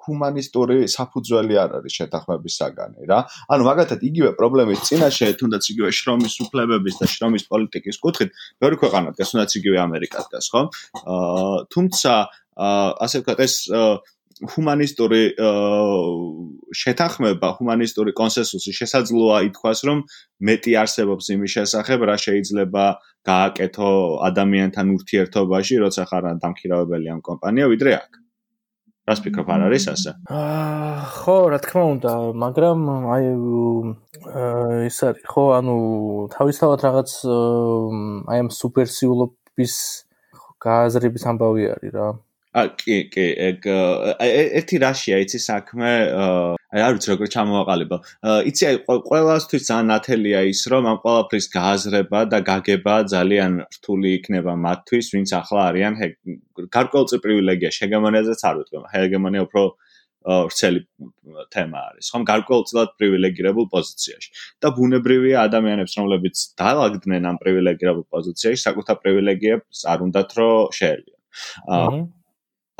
ჰუმანისტური 0.00 0.76
საფუძველი 0.90 1.54
არ 1.62 1.74
არის 1.80 1.96
შეთანხმების 2.00 2.54
საგანი 2.60 3.08
რა. 3.10 3.18
ანუ 3.52 3.62
მაგათად 3.68 4.00
იგივე 4.10 4.30
პრობლემის 4.40 4.84
წინაშე, 4.88 5.28
თუნდაც 5.40 5.64
იგივე 5.72 5.90
შრომის 5.98 6.34
უფლებების 6.46 6.94
და 7.00 7.06
შრომის 7.14 7.44
პოლიტიკის 7.52 7.96
კუთხით, 8.04 8.30
ბევრი 8.60 8.76
ქვეყანა 8.80 9.12
დგას, 9.16 9.32
თუნდაც 9.34 9.50
იგივე 9.60 9.78
ამერიკა 9.86 10.24
დგას, 10.28 10.46
ხო? 10.52 10.62
აა 11.04 11.58
თუმცა 11.74 12.12
აა 12.60 12.88
ასე 13.04 13.16
ვთქვათ, 13.20 13.40
ეს 13.44 13.54
ჰუმანისტური 14.40 15.20
შეთანხმება, 16.80 17.48
ჰუმანისტური 17.60 18.14
კონსენსუსი 18.16 18.72
შესაძლოა 18.72 19.42
ითქვას, 19.50 19.84
რომ 19.84 20.00
მეტი 20.48 20.72
არსებობს 20.80 21.28
იმის 21.36 21.50
შესახებ, 21.60 22.06
რა 22.08 22.16
შეიძლება 22.24 22.84
გააკეთო 23.28 23.90
ადამიანთან 24.30 24.86
ურთიერთობაში, 24.96 25.74
როცა 25.84 26.08
ხარ 26.08 26.24
დამქირავებელი 26.40 27.12
ამ 27.12 27.20
კომპანია, 27.20 27.68
ვიდრე 27.68 27.92
აქ. 28.00 28.20
რას 29.10 29.20
ფიქრობ 29.24 29.48
არ 29.50 29.66
არის 29.66 29.84
ასე? 29.90 30.10
აა 30.30 30.94
ხო, 31.18 31.36
რა 31.50 31.58
თქმა 31.64 31.84
უნდა, 31.94 32.12
მაგრამ 32.44 32.78
აი 33.14 33.24
ეს 34.86 34.98
არის 35.10 35.24
ხო, 35.26 35.44
ანუ 35.58 35.76
თავისთავად 36.34 36.84
რაღაც 36.86 37.10
აი 38.30 38.38
ამ 38.44 38.50
სუპერსიულობის 38.54 39.74
გააზრების 40.62 41.24
ამბავი 41.32 41.64
არის 41.74 41.92
რა. 41.96 42.08
ა 42.50 42.64
კი, 42.74 42.96
ეგ 43.14 43.66
ერთი 44.58 44.78
რაშია 44.82 45.20
იცი 45.22 45.38
საქმე, 45.38 45.90
აი 46.74 46.82
არ 46.82 46.96
ვიცი 46.96 47.10
როგორ 47.12 47.28
ჩამოვაყალიბო. 47.34 47.98
იცი 48.50 48.64
აი 48.70 48.80
ყველასთვის 49.06 49.62
ძალიან 49.70 49.86
ნათელია 49.94 50.40
ის, 50.50 50.62
რომ 50.72 50.88
ამ 50.90 50.98
ყველაფრის 51.04 51.46
გააზრება 51.54 52.20
და 52.26 52.38
გაგება 52.50 52.94
ძალიან 53.14 53.52
რთული 53.70 54.08
იქნება 54.18 54.52
მათთვის, 54.66 55.06
ვინც 55.14 55.30
ახლა 55.38 55.60
არიან 55.70 55.94
გარკვეულწილ 56.74 57.22
პრივილეგია, 57.22 57.70
ჰეგემონიაზეც 57.70 58.40
არ 58.42 58.54
ვიტყვი, 58.58 58.78
ჰეგემონია 58.98 59.42
უფრო 59.46 59.62
რცელი 60.20 60.80
თემა 61.54 61.78
არის, 61.86 62.06
ხომ 62.12 62.22
გარკვეულწილად 62.28 62.90
პრივილეგირებულ 62.98 63.66
პოზიციაში. 63.72 64.28
და 64.60 64.68
ბუნებრივია 64.76 65.38
ადამიანებს, 65.48 65.94
რომლებიც 65.96 66.36
დაალაგდნენ 66.60 67.22
ამ 67.30 67.36
პრივილეგირებულ 67.40 68.04
პოზიციაში, 68.10 68.60
საკუთარ 68.68 68.96
პრივილეგიებს 69.00 69.78
არ 69.86 69.98
უნდათ 70.04 70.30
რომ 70.36 70.74
შეერგენ. 70.76 71.18
აა 71.72 71.86
აა 71.88 72.19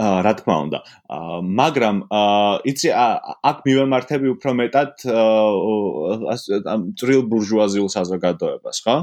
რა 0.01 0.33
თქმა 0.39 0.57
უნდა. 0.65 0.79
მაგრამ 1.61 1.97
იცი 2.73 2.89
აქ 3.51 3.59
მივემართები 3.67 4.33
უფრო 4.37 4.51
მეტად 4.63 4.93
წრილ 7.01 7.23
ბურჟუაზიულ 7.31 7.91
საზოგადოებას, 7.97 8.77
ხო? 8.85 8.97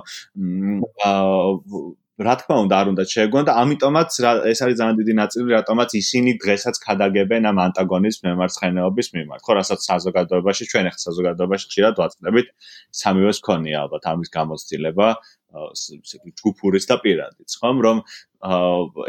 აა 1.06 1.96
რა 2.18 2.34
თქმა 2.42 2.56
უნდა 2.66 2.76
არ 2.82 2.88
უნდა 2.92 3.04
შეგვან 3.14 3.46
და 3.46 3.54
ამიტომაც 3.62 4.10
ეს 4.50 4.60
არის 4.66 4.78
ძალიან 4.82 4.96
დიდი 5.00 5.14
ნაწილი 5.22 5.54
რატომაც 5.54 5.90
ისინი 6.02 6.32
დღესაც 6.42 6.76
ქადაგებენ 6.86 7.46
ამ 7.50 7.58
ანტაგონიზმ 7.66 8.22
მემარცხენეობის 8.28 9.08
მიმართ. 9.18 9.42
ხო, 9.46 9.52
რასაც 9.62 9.80
საზოგადოებაში 9.90 10.64
ჩვენ 10.72 10.86
ახლა 10.90 11.02
საზოგადოებაში 11.08 11.66
ხშირად 11.70 11.94
ვაწყდებით 12.02 12.48
სამივეს 13.02 13.40
ქონია 13.46 13.78
ალბათ 13.86 14.04
ამის 14.10 14.30
გამოცდილება. 14.34 15.08
ჯგუფურის 16.38 16.86
და 16.90 16.96
პირადიც, 17.04 17.50
ხომ, 17.62 17.78
რომ 17.86 17.98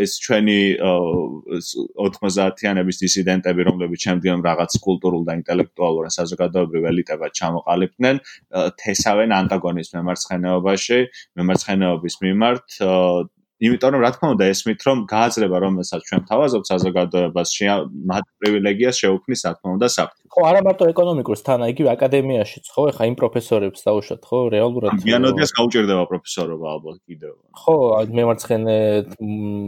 ეს 0.00 0.12
ჩვენი 0.24 0.60
90-იანების 0.80 2.96
დისიდენტები, 3.04 3.60
რომლებიც 3.68 4.00
შემდგომ 4.08 4.40
რაღაც 4.48 4.72
კულტურულ 4.86 5.22
და 5.28 5.32
ინტელექტუალურ 5.40 6.04
საზოგადოებრივ 6.16 6.82
ელიტებად 6.92 7.36
ჩამოყალიბდნენ, 7.40 8.16
თესავენ 8.80 9.30
ანტაგონიზმ 9.40 9.92
მემარცხენეობაში, 10.00 10.98
მემარცხენეობის 11.38 12.14
მიმართ 12.24 12.66
იმიტომ 13.58 13.90
რომ 13.94 14.02
რა 14.06 14.10
თქმა 14.14 14.28
უნდა 14.34 14.44
ესმით 14.54 14.80
რომ 14.86 14.98
გააზრება 15.10 15.56
რომელსაც 15.64 16.02
ჩვენ 16.08 16.20
თავაზობთ 16.30 16.66
საზოგადოებას 16.70 17.50
მათ 18.10 18.24
პრივილეგიას 18.38 18.96
შეუქმნის 19.02 19.40
რა 19.46 19.52
თქმა 19.58 19.70
უნდა 19.74 19.88
საფრთხე. 19.98 20.26
ხო, 20.30 20.40
არა 20.46 20.60
მარტო 20.62 20.84
ეკონომიკურს 20.94 21.42
თან, 21.42 21.64
იგივე 21.74 21.88
აკადემიაშიც, 21.98 22.64
ხო, 22.70 22.82
ეხა 22.94 23.02
იმ 23.10 23.16
პროფესორებს 23.18 23.80
დაუშვათ, 23.82 24.22
ხო, 24.30 24.38
რეალურად. 24.54 24.90
მიანოდიას 25.02 25.52
გაუჭirdება 25.58 26.04
პროფესორობა 26.06 26.66
ალბათ 26.78 26.98
კიდევ. 27.08 27.34
ხო, 27.58 27.76
მემარცხენე 28.14 28.78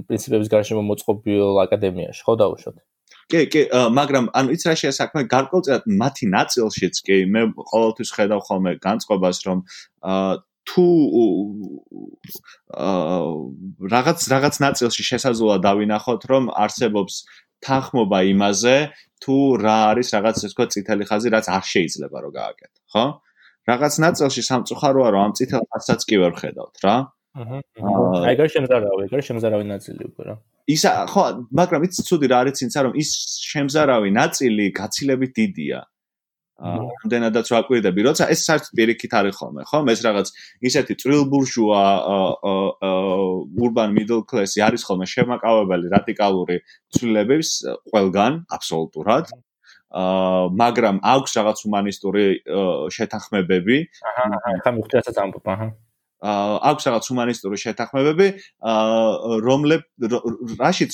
პრინციპების 0.07 0.49
გარშემო 0.55 0.83
მოწყობილ 0.87 1.59
აკადემიაში, 1.67 2.23
ხო, 2.23 2.35
დაუშვათ. 2.39 2.79
კი, 3.31 3.41
კი, 3.47 3.61
მაგრამ 3.95 4.31
ანუ 4.35 4.55
იც 4.55 4.63
რა 4.67 4.75
შეიძლება 4.75 4.99
საქმე 5.01 5.21
გარკვეულწილად 5.31 5.85
მათი 6.03 6.27
ნაწილშიც 6.35 6.95
კი 7.07 7.17
მე 7.31 7.43
ყოველთვის 7.71 8.11
ხედავ 8.17 8.41
ხოლმე 8.47 8.73
განწყობას 8.83 9.39
რომ 9.47 9.59
აა 10.03 10.43
თუ 10.71 10.87
რაღაც 13.95 14.19
რაღაც 14.33 14.55
ნაწილში 14.65 15.03
შესაძლოა 15.11 15.57
დავინახოთ, 15.67 16.23
რომ 16.31 16.45
არსებობს 16.65 17.15
თანხმობა 17.67 18.19
იმაზე, 18.33 18.77
თუ 19.21 19.37
რა 19.61 19.79
არის 19.93 20.09
რაღაც 20.17 20.35
ესე 20.41 20.49
ვთქვათ 20.53 20.71
წითელი 20.75 21.05
ხაზი, 21.11 21.29
რაც 21.35 21.47
არ 21.57 21.65
შეიძლება 21.73 22.19
რომ 22.25 22.33
გააკეთო, 22.39 22.81
ხო? 22.95 23.05
რაღაც 23.71 23.95
ნაწილში 24.07 24.43
სამწუხაროა, 24.51 25.09
რომ 25.15 25.21
ამ 25.27 25.33
წითელ 25.37 25.63
ხაზსაც 25.71 26.01
კი 26.09 26.17
ვერ 26.23 26.35
ხედავთ, 26.41 26.77
რა. 26.87 26.97
აჰა. 27.41 27.59
აი 28.27 28.35
გარ 28.41 28.49
შემზარავი, 28.55 29.05
გარ 29.13 29.23
შემზარავი 29.23 29.67
ნაწილი 29.71 30.03
უკვე 30.11 30.23
რა. 30.31 30.35
ისა 30.75 30.91
ხო, 31.13 31.25
მაგრამ 31.61 31.81
იცი 31.87 32.03
ცუდი 32.09 32.27
რა 32.31 32.37
არის 32.43 32.59
ინცა 32.67 32.81
რომ 32.87 32.95
ის 33.03 33.11
შემზარავი 33.51 34.11
ნაწილი 34.21 34.65
გაცილებით 34.81 35.33
დიდია. 35.39 35.79
ამდენადაც 36.61 37.51
ვაკვირდები, 37.55 38.01
როცა 38.05 38.29
ეს 38.33 38.45
საერთოდ 38.49 38.73
პირიქით 38.77 39.13
არის 39.17 39.35
ხოლმე, 39.41 39.63
ხო? 39.71 39.79
ეს 39.89 40.01
რაღაც 40.05 40.33
ისეთი 40.69 40.95
წრილბურჟუა 41.01 41.83
urban 43.65 43.91
middle 43.97 44.25
class-ი 44.29 44.61
არის 44.69 44.85
ხოლმე 44.85 45.07
შემაკავებელი 45.09 45.87
რადიკალური 45.97 46.61
ცვლილებების 46.97 47.49
ყველგან, 47.93 48.33
აბსოლუტურად. 48.57 49.33
აა 49.33 49.51
მაგრამ 49.91 51.01
აქვს 51.03 51.33
რაღაც 51.39 51.59
ჰუმანისტური 51.67 52.25
შეთანხმებები. 52.95 53.77
აჰა, 54.07 54.25
ახლა 54.55 54.71
მიხდასაც 54.79 55.17
ამბობ, 55.19 55.47
აჰა. 55.51 55.67
აქვს 56.21 56.85
რაღაც 56.87 57.05
ჰუმანისტური 57.11 57.57
შეთანხმებები, 57.65 58.27
რომლებ 59.49 59.83
რაშიც 60.61 60.93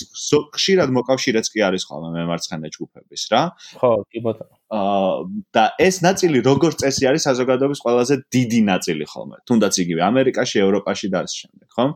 ხშირად 0.56 0.94
მოკავშირეც 0.96 1.46
კი 1.52 1.60
არის 1.68 1.84
ხოლმე 1.90 2.14
მემარცხენე 2.16 2.68
ჯგუფების 2.72 3.22
რა. 3.34 3.42
ხო, 3.76 3.90
კი 4.08 4.22
ბატონო. 4.24 4.55
აა 4.66 5.30
და 5.54 5.64
ეს 5.78 6.02
ნაწილი 6.02 6.42
როგორც 6.42 6.82
წესი 6.82 7.06
არის 7.06 7.22
საზოგადოების 7.28 7.80
ყველაზე 7.86 8.14
დიდი 8.34 8.60
ნაწილი 8.66 9.04
ხოლმე, 9.06 9.36
თუნდაც 9.46 9.74
იგივე 9.78 10.02
ამერიკაში, 10.10 10.56
ევროპაში 10.66 11.06
და 11.12 11.22
ასე 11.22 11.36
შემდეგ, 11.46 11.68
ხო? 11.76 11.86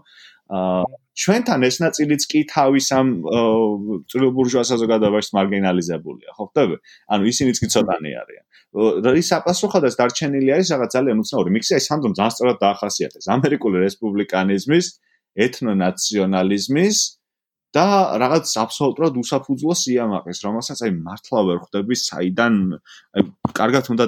აა 0.50 0.84
ჩვენთან 1.20 1.60
ეს 1.66 1.76
ნაწილიც 1.82 2.22
კი 2.30 2.40
თავის 2.50 2.86
ამ 2.94 3.08
წრილ 4.10 4.30
ბურჟუა 4.34 4.62
საზოგადოებაში 4.70 5.30
მარგინალიზებულია, 5.38 6.30
ხო 6.38 6.44
ხტები? 6.50 6.76
ანუ 7.10 7.22
ისინიც 7.32 7.56
კი 7.60 7.66
ცოტანი 7.74 8.10
არიან. 8.22 8.44
რის 9.14 9.30
აპასუხოდას 9.34 9.94
დარჩენილი 9.98 10.50
არის 10.54 10.68
რაღაც 10.74 10.90
ძალიან 10.94 11.16
უცნაური 11.22 11.50
მიქსი, 11.54 11.72
აი 11.74 11.82
სანდრომ 11.90 12.12
ძალიან 12.18 12.34
სწორად 12.34 12.58
დაახასიათეს 12.62 13.26
ამერიკული 13.34 13.76
რესპუბლიკანიზმის, 13.82 14.86
ეთნონაციონალიზმის 15.46 16.96
და 17.76 17.84
რაღაც 18.22 18.50
აბსოლუტურად 18.64 19.14
უსაფუძვლო 19.22 19.74
სიამაყის, 19.82 20.38
რომელსაც 20.46 20.78
აი 20.86 20.92
მართლა 21.06 21.40
ვერ 21.48 21.58
ხვდები 21.64 21.94
საიდან 22.02 22.54
აი 23.14 23.22
კარგად 23.54 23.84
უნდა 23.94 24.06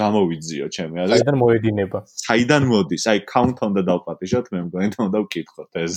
გამოვიძიო 0.00 0.66
ჩემი 0.76 1.00
აზრით. 1.02 1.20
საიდან 1.20 1.36
მოედინება? 1.40 1.98
საიდან 2.24 2.62
მოდის? 2.70 3.04
აი 3.12 3.18
count 3.32 3.58
on 3.64 3.72
და 3.76 3.82
დავპატიჟოთ, 3.88 4.46
მე 4.54 4.60
მგონი 4.66 4.88
რომ 4.94 5.02
უნდა 5.08 5.18
ვკითხოთ 5.24 5.70
ეს. 5.82 5.94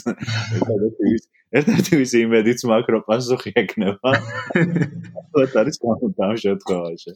ერთ-ერთი 1.60 1.94
ის 2.06 2.14
იმედიც 2.24 2.60
მაქრო 2.72 3.00
პასუხი 3.08 3.52
ეკნება. 3.64 4.10
ეს 5.44 5.54
არის 5.62 5.76
count 5.84 6.02
ამ 6.28 6.36
შემთხვევაში. 6.46 7.12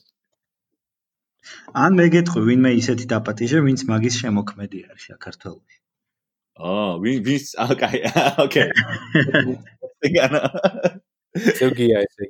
ან 1.83 1.91
მე 1.97 2.05
გეტყვი 2.13 2.41
ვინმე 2.47 2.71
ისეთი 2.81 3.05
დაპატიჟე, 3.13 3.57
ვინც 3.67 3.81
მაგის 3.91 4.15
შემოქმედი 4.21 4.79
არის 4.91 5.03
საქართველოში. 5.11 5.77
აა, 6.57 6.97
ვინ 7.03 7.19
ვის? 7.27 7.45
ოკეი, 7.61 7.99
ოკეი. 8.43 8.71
ეგანა. 10.07 10.41
ზოგია 11.37 12.01
ესე. 12.01 12.25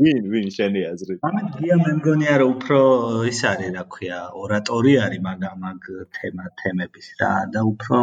ვინ 0.00 0.28
ვინ 0.32 0.48
შენი 0.56 0.82
აზრი? 0.92 1.16
ამეთ 1.28 1.48
გია 1.56 1.76
მე 1.80 1.92
მგონია 1.98 2.34
რომ 2.42 2.54
უფრო 2.54 2.78
ის 3.32 3.40
არის 3.50 3.70
რა 3.76 3.84
ქვია, 3.96 4.20
ორატორი 4.44 4.94
არის 5.06 5.24
მაგ 5.26 5.44
მაგ 5.64 5.92
თემა 6.18 6.48
თემების 6.60 7.08
რა 7.20 7.34
და 7.54 7.60
უფრო 7.72 8.00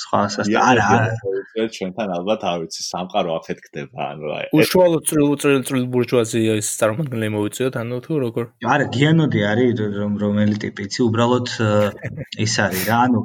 სხვა 0.00 0.20
სასტა 0.32 0.60
არა 0.70 0.84
არა 0.94 1.64
ჩვენთან 1.76 2.12
ალბათ 2.16 2.44
არ 2.50 2.58
ვიცი 2.62 2.82
სამყარო 2.86 3.30
აფეთქდება 3.38 4.04
ანუ 4.06 4.28
აი 4.36 4.46
უშუალო 4.60 4.98
წრილ 5.10 5.32
წრილ 5.42 5.64
წრილ 5.70 5.86
ბურჟუაზია 5.94 6.54
ის 6.62 6.68
წარმოგნელი 6.80 7.30
მოვიწიოთ 7.36 7.78
ანუ 7.82 7.98
თუ 8.06 8.20
როგორ 8.24 8.44
არა 8.74 8.86
გიანოდი 8.96 9.40
არის 9.52 9.82
რომელი 10.24 10.60
ტიპი 10.64 10.86
იცი 10.88 11.00
უბრალოდ 11.08 11.54
ის 12.46 12.54
არის 12.66 12.84
რა 12.90 13.00
ანუ 13.08 13.24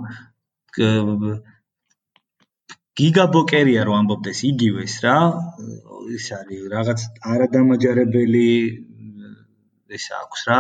გიგაბოკერია 3.00 3.86
რო 3.88 3.94
ამბობდეს 4.00 4.42
იგივეს 4.50 4.96
რა 5.06 5.16
ის 6.16 6.28
არის 6.40 6.66
რაღაც 6.74 7.06
არადამაჯერებელი 7.36 8.50
ეს 9.98 10.06
აქვს 10.20 10.46
რა 10.50 10.60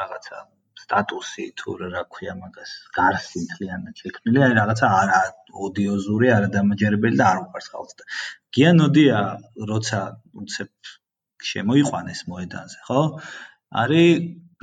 რაღაცა 0.00 0.38
სტატუსი 0.84 1.46
თუ 1.58 1.76
რა 1.80 2.02
ქვია 2.14 2.34
მაგას 2.42 2.72
გარსი 2.98 3.42
მთლიანად 3.44 4.02
შექმნილი 4.02 4.44
აი 4.46 4.54
რაღაცა 4.60 4.90
არა 5.00 5.20
ოდიოზური 5.68 6.30
არადამაჯერებელი 6.36 7.20
და 7.20 7.26
არ 7.32 7.42
უყარს 7.44 7.68
ხალხს 7.74 7.98
და 8.00 8.08
გიანოდია 8.58 9.20
როცა 9.72 10.00
უცებ 10.42 10.70
შემოიყვანეს 11.50 12.20
მოედანზე 12.32 12.78
ხო? 12.88 13.02
არის 13.82 14.10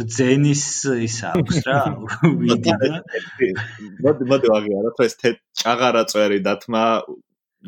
ბძენის 0.10 0.64
ის 1.08 1.18
აქვს 1.32 1.58
რა 1.68 1.80
ვიდეო 2.43 2.93
მოდი 4.06 4.30
მოდი 4.32 4.54
ვაღიარო 4.54 4.95
ეს 5.08 5.20
თე 5.22 5.36
ჭაღარა 5.64 6.04
წვერი 6.12 6.39
დათმა 6.47 6.86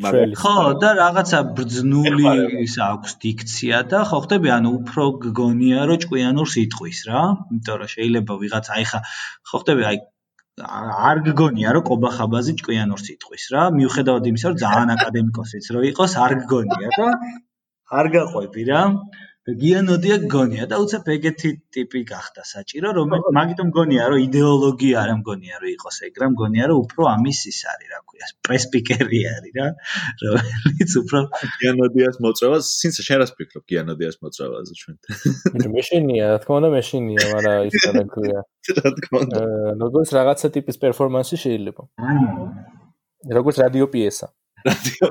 მაგრამ 0.01 0.31
ხო 0.41 0.53
და 0.81 0.89
რაღაცა 0.97 1.39
ბრძნული 1.57 2.25
ის 2.65 2.75
აქვს 2.81 3.11
დიქცია 3.23 3.81
და 3.91 3.99
ხო 4.09 4.19
ხტები 4.25 4.49
ანუ 4.55 4.69
უფრო 4.77 5.03
გგონია 5.25 5.83
რომ 5.89 5.99
ჭკვიანურს 6.05 6.55
იტყვის 6.65 6.99
რა. 7.09 7.21
იმიტომ 7.53 7.77
რომ 7.81 7.91
შეიძლება 7.93 8.33
ვიღაც 8.41 8.65
აი 8.73 8.85
ხა 8.89 8.99
ხო 9.49 9.57
ხტები 9.61 9.83
აი 9.89 9.97
არ 11.09 11.17
გგონია 11.29 11.69
რომ 11.77 11.85
კობახაბაზი 11.89 12.53
ჭკვიანურს 12.63 13.05
იტყვის 13.13 13.45
რა. 13.53 13.61
მიუხედავად 13.77 14.23
იმისა 14.33 14.47
რომ 14.49 14.57
ძალიან 14.65 14.89
აკადემიკოსიც 14.97 15.65
რო 15.73 15.85
იყოს 15.93 16.13
არ 16.25 16.33
გგონია 16.41 16.89
და 16.97 17.07
არ 17.99 18.05
გაყვები 18.17 18.63
რა 18.73 18.81
გიანოდია 19.43 20.15
გონია 20.31 20.65
და 20.71 20.77
უცებ 20.79 21.09
ეგეთი 21.13 21.49
ტიპი 21.75 22.01
გახდა 22.07 22.45
საჭირო 22.47 22.91
რომ 22.95 23.15
მაგიტომ 23.35 23.71
გონია 23.75 24.05
რომ 24.13 24.21
იდეოლოგია 24.23 25.01
არ 25.03 25.09
მგონია 25.19 25.57
რომ 25.59 25.71
იყოს 25.73 25.97
ეგ 26.07 26.19
რა 26.23 26.27
მგონია 26.31 26.67
რომ 26.71 26.77
უფრო 26.83 27.07
ამის 27.11 27.41
ის 27.51 27.59
არის 27.71 27.89
რა 27.91 27.99
ქვია 28.07 28.29
პრესპიკერი 28.47 29.19
არის 29.33 29.57
რა 29.59 29.67
რომელიც 30.23 30.95
უფრო 31.01 31.19
გიანოდიას 31.59 32.19
მოწევას 32.23 32.69
სინც 32.79 33.01
შენ 33.07 33.19
რას 33.23 33.35
ფიქრობ 33.35 33.63
გიანოდიას 33.73 34.17
მოწევაზე 34.23 34.77
ჩვენ 34.79 34.95
მეშინია 35.75 36.29
რა 36.31 36.37
თქმა 36.45 36.55
უნდა 36.63 36.69
მეშინია 36.79 37.25
მაგრამ 37.35 37.67
ის 37.67 37.75
რა 37.83 38.03
ქვია 38.15 38.39
რა 38.79 38.93
თქმა 39.01 39.17
უნდა 39.27 39.41
როგორც 39.83 40.13
რაღაცა 40.19 40.53
ტიპის 40.55 40.79
პერფორმანსი 40.85 41.41
შეიძლება 41.43 41.83
როგორც 43.39 43.59
რადიო 43.65 43.91
პიესა 43.91 44.31
რადიო 44.71 45.07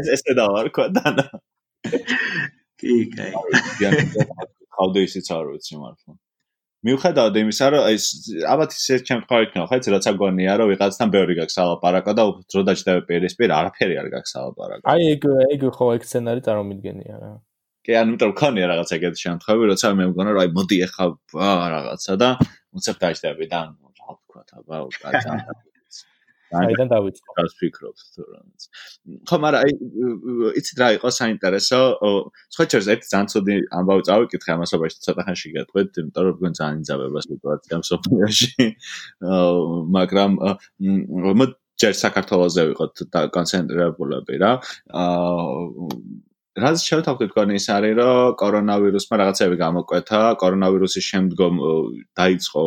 ეს 0.00 0.14
ესე 0.16 0.32
დავარქვა 0.40 0.88
დანა 0.96 1.28
კი, 2.78 2.94
კი. 3.12 3.28
ხავდე 4.78 5.04
ისიც 5.08 5.30
არ 5.34 5.52
ვიცი 5.52 5.76
მართლა. 5.82 6.14
მიუხედავად 6.86 7.36
იმისა, 7.42 7.66
რომ 7.74 7.86
ეს 7.90 8.04
ალბათ 8.46 8.74
ისე 8.78 8.98
ჩემთხვევით 9.08 9.48
იქნება, 9.50 9.66
ხო, 9.66 9.78
ეს 9.82 9.88
როცა 9.94 10.10
გონია, 10.20 10.52
რომ 10.60 10.68
ვიღაცთან 10.70 11.08
ბევრი 11.10 11.34
გაქვს 11.40 11.58
ალაპარაკა 11.58 12.12
და 12.14 12.22
უფრო 12.30 12.60
დაჭდება 12.68 13.00
პირისპირ, 13.08 13.50
არაფერი 13.58 13.94
არ 13.98 14.08
გაქვს 14.14 14.32
ალაპარაკა. 14.38 14.84
აი 14.94 15.02
ეგ 15.18 15.22
ეგ 15.58 15.62
ხო 15.74 15.86
ეგ 15.98 16.02
სცენარი 16.06 16.40
წარმომიდგენია 16.46 17.16
რა. 17.18 17.32
კი, 17.82 17.92
ანუ 17.98 18.14
მეტყვი 18.14 18.34
ქონია 18.38 18.66
რაღაც 18.70 18.90
ეგეთი 18.94 19.20
შემთხვევები, 19.26 19.64
როცა 19.74 19.86
მე 19.98 20.04
მგონა, 20.12 20.30
რომ 20.38 20.42
აი 20.44 20.50
მოდი 20.54 20.76
ახლა 20.86 21.06
რაღაცა 21.74 22.14
და 22.22 22.28
უცებ 22.78 22.96
დაჭდები 23.02 23.46
და 23.50 23.60
რა 23.74 24.10
ვთქვა, 24.14 24.40
აბა, 24.62 24.76
კაცი 25.02 25.28
აიდან 26.56 26.88
დავიწყო. 26.88 27.30
გას 27.36 27.52
ფიქრობთ 27.60 28.04
თუ 28.14 28.22
რამაც. 28.24 28.60
ხო, 29.28 29.36
მაგრამ 29.44 29.60
აი 29.64 29.72
იცით 30.60 30.78
რა 30.80 30.88
იყო 30.96 31.08
საინტერესო? 31.12 31.80
სხვაჩერს 32.54 32.88
ერთ 32.94 33.02
ძალიან 33.12 33.28
ცუდი 33.32 33.56
ამბავი 33.78 34.02
წავიკითხე 34.08 34.50
ამასობაში 34.56 34.96
ცოტა 35.04 35.22
ხანში 35.28 35.48
გეტყვით, 35.56 35.90
იმიტომ 36.02 36.22
რომ 36.28 36.36
გონ 36.42 36.54
ძალიან 36.60 36.78
იძაბება 36.84 37.20
სიტუაცია 37.28 37.74
მსოფლიოში. 37.84 38.66
მაგრამ 39.98 40.30
მოდ 41.38 41.52
ჯერ 41.78 41.94
საქართველოსზე 41.94 42.62
ვიყოთ 42.72 42.94
და 43.12 43.20
კონცენტრირებულები 43.36 44.34
რა. 44.42 44.52
აა 44.88 46.18
რაც 46.58 46.82
შევთავაზეთ 46.82 47.30
გონი 47.36 47.54
ის 47.58 47.66
არის 47.70 47.94
რომ 47.98 48.34
კორონავირუსმა 48.40 49.14
რაღაცები 49.20 49.56
გამოკვეთა, 49.62 50.20
კორონავირუსის 50.42 51.04
შემდგომ 51.12 51.60
დაიწყო 52.18 52.62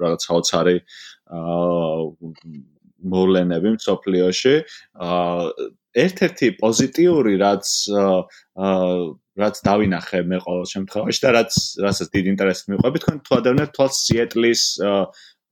რაღაც 0.00 0.20
საოცარი 0.28 0.76
აა 0.80 1.98
მოვლენები 3.02 3.68
მსოფლიოში. 3.76 4.54
აა 4.94 5.68
ერთ-ერთი 6.04 6.48
პოზიტიური 6.58 7.34
რაც 7.38 7.66
აა 7.94 8.96
რაც 9.34 9.56
დავინახე 9.66 10.20
მე 10.30 10.38
ყოველ 10.46 10.66
შემთხვევაში 10.74 11.20
და 11.26 11.30
რაც 11.38 11.52
რასაც 11.84 12.08
დიდ 12.14 12.24
ინტერესს 12.34 12.68
მიყვები 12.70 12.98
თქვენ 13.02 13.16
თუ 13.26 13.32
ადევნებთ 13.38 13.72
თვალს 13.74 13.96
სიეტლის 14.06 14.62
აა 14.90 15.02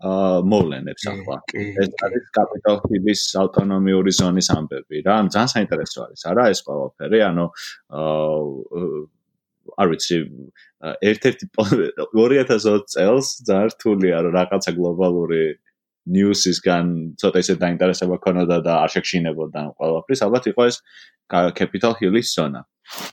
მოვლენებს 0.02 1.02
ახლა. 1.12 1.36
ეს 1.54 1.90
არის 2.06 2.24
კაპიტალ 2.34 2.76
ჰილის 2.90 3.22
ავტონომიური 3.42 4.12
ზონის 4.18 4.48
ამბები 4.58 4.96
რა. 5.06 5.14
ანუ 5.22 5.28
ძალიან 5.34 5.50
საინტერესო 5.54 5.98
არის, 6.06 6.22
არა 6.30 6.44
ეს 6.50 6.60
ყველაფერი, 6.66 7.18
ანუ 7.30 7.46
აა 8.02 9.06
არ 9.78 9.86
ვიცი 9.92 10.16
ერთ-ერთი 11.10 11.46
2020 11.54 12.88
წელს 12.94 13.26
ძალიან 13.46 13.70
რთულია 13.74 14.16
რომ 14.26 14.32
რაღაცა 14.38 14.70
გლობალური 14.78 15.42
news-ისგან 16.06 16.86
ცოტა 17.20 17.38
ისე 17.44 17.54
დაინტერესება 17.62 18.18
ქონოდა 18.24 18.58
და 18.66 18.72
არ 18.82 18.90
შეგშინებოდა 18.96 19.60
ყველაფრის, 19.78 20.22
ალბათ 20.26 20.44
იყო 20.52 20.62
ეს 20.70 20.76
Capital 21.32 21.92
Hill-ის 22.00 22.28
ზონა. 22.36 22.62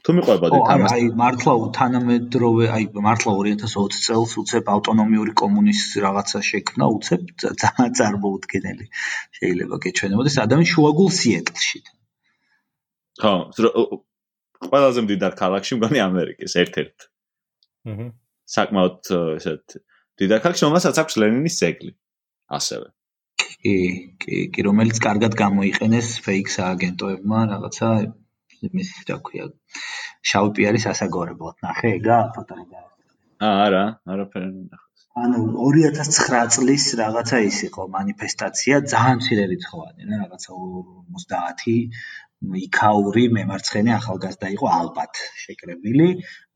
თუ 0.04 0.14
მიყვებოდი 0.18 0.60
თამაში 0.68 0.96
აი 0.98 1.06
მართლა 1.22 1.54
თანამედროვე 1.78 2.66
აი 2.76 2.86
მართლა 3.06 3.32
2020 3.40 4.00
წელს 4.06 4.32
უცებ 4.42 4.72
ავტონომიური 4.76 5.34
კომუნის 5.42 5.82
რაღაცა 6.06 6.40
შექმნა 6.50 6.86
უცებ 6.96 7.22
ძალიან 7.64 7.92
წარმოუდგენელი 8.00 8.86
შეიძლება 9.38 9.76
გეჩვენებოდეს 9.86 10.36
ადამიანი 10.46 10.72
შუაგულ 10.74 11.10
სიეტლში 11.20 11.80
ხო 13.22 13.34
ყველაზე 14.68 15.00
მდიდარ 15.06 15.34
ქალაქში 15.44 15.74
მგონი 15.80 16.00
ამერიკის 16.10 16.54
ერთ-ერთ. 16.64 16.98
აჰა 17.90 18.08
საკმაოდ 18.56 19.00
ესეთ. 19.38 19.66
მდიდარ 20.18 20.40
ქალაქში 20.44 20.64
რომელსაც 20.68 20.96
აქვს 21.04 21.14
ლენინის 21.22 21.56
ძეგლი 21.62 21.92
ასევე. 22.58 22.88
კი, 23.60 23.76
კი, 24.24 24.41
კი, 24.54 24.66
რომელიც 24.68 25.00
კარგად 25.06 25.36
გამოიყენეს 25.43 26.10
ფეიქ 26.26 26.52
სააგენტოებმა 26.56 27.39
რაღაცა 27.54 27.89
მის 28.76 28.91
რა 29.10 29.18
ქვია 29.28 29.47
შავი 30.32 30.54
პიარის 30.60 30.86
ასაგორებლად. 30.91 31.58
ნახე, 31.66 31.95
ეგა 32.00 32.20
ფოტოა 32.36 32.64
და. 32.72 32.86
აა, 33.47 33.58
არა, 33.66 33.84
არაფერი 34.14 34.50
ნახე. 34.54 34.86
ანუ 35.20 35.39
2009 35.60 36.52
წლის 36.56 36.86
რაღაცა 37.00 37.38
ის 37.50 37.58
იყო 37.68 37.86
манифестация, 37.95 38.76
ძალიან 38.93 39.18
მცირე 39.20 39.45
რიცხოვანი 39.52 40.02
რა, 40.10 40.20
რაღაცა 40.24 40.50
50 41.16 41.78
იქაური 42.40 43.24
მემარცხენე 43.36 43.92
ახალგაზრდა 43.96 44.50
იყო 44.56 44.68
ალბათ 44.74 45.20
შეკრებილი. 45.44 46.08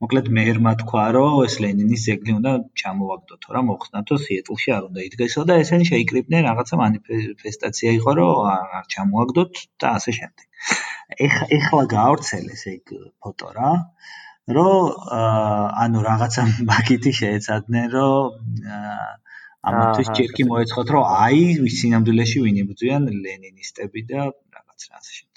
მოკლედ 0.04 0.30
მეერმა 0.36 0.72
თქვა, 0.80 1.04
რომ 1.16 1.34
ეს 1.46 1.56
ლენინის 1.64 2.04
ძეგლი 2.08 2.32
უნდა 2.40 2.52
ჩამოვაგდოთო 2.82 3.56
რა, 3.56 3.62
მოხსნათო, 3.68 4.18
სიეტლში 4.24 4.72
არ 4.76 4.86
უნდა 4.88 5.00
იდგესო 5.08 5.44
და 5.50 5.58
ესენი 5.64 5.88
შეიკრიბნენ, 5.90 6.48
რაღაცა 6.48 6.80
манифестация 6.82 7.92
იყო, 8.00 8.14
რომ 8.20 8.32
არ 8.78 8.88
ჩამოაგდოთ 8.96 9.52
და 9.84 9.92
ასე 10.00 10.16
შემდეგ. 10.18 10.46
ეხლა 11.26 11.46
ეხლა 11.58 11.82
გაავრცელეს 11.96 12.64
ეგ 12.74 12.96
ფოტო 13.20 13.48
რა. 13.58 13.72
რომ 14.56 14.80
ანუ 15.84 16.00
რაღაცა 16.08 16.42
მაგითი 16.72 17.12
შეეცადნენ, 17.20 17.86
რომ 17.96 18.24
ამათვის 19.68 20.08
ჯერ 20.16 20.32
კი 20.36 20.48
მოეცხოთ, 20.48 20.88
რომ 20.96 21.04
აი 21.24 21.44
სინამდვილეში 21.76 22.38
ვინიბძვიან 22.48 23.08
ლენინისტები 23.24 24.00
და 24.10 24.20
რაღაც 24.32 24.80
რა 24.90 25.00
ასე. 25.00 25.33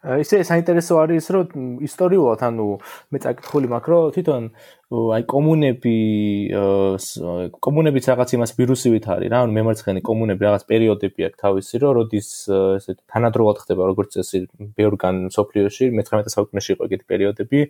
ისე 0.00 0.40
საინტერესო 0.48 0.96
არის 0.96 1.26
რომ 1.36 1.64
ისტორიულად 1.84 2.44
ანუ 2.48 2.68
მე 3.12 3.18
წაკითხული 3.20 3.68
მაქვს 3.68 3.90
რომ 3.92 4.12
თვითონ 4.16 4.46
აი 4.90 5.22
კომუნები 5.30 5.90
კომუნებიც 7.62 8.06
რაღაც 8.10 8.32
იმას 8.34 8.52
ვირუსივით 8.58 9.04
არის 9.14 9.30
რა, 9.30 9.42
ანუ 9.46 9.54
მემარცხენე 9.54 10.00
კომუნები 10.02 10.42
რაღაც 10.48 10.64
პერიოდები 10.66 11.26
აქვს 11.28 11.38
თავისი, 11.44 11.78
რომ 11.84 11.92
როდის 11.94 12.30
ესე 12.50 12.96
თანადროულად 13.06 13.60
ხდება 13.62 13.86
როგორც 13.86 14.18
წესი 14.18 14.40
ბევრგან 14.74 15.30
სოფლიოში 15.30 15.92
19 15.94 16.34
საუკუნეში 16.34 16.74
იყო 16.74 16.88
ეგეთი 16.90 17.06
პერიოდები, 17.06 17.60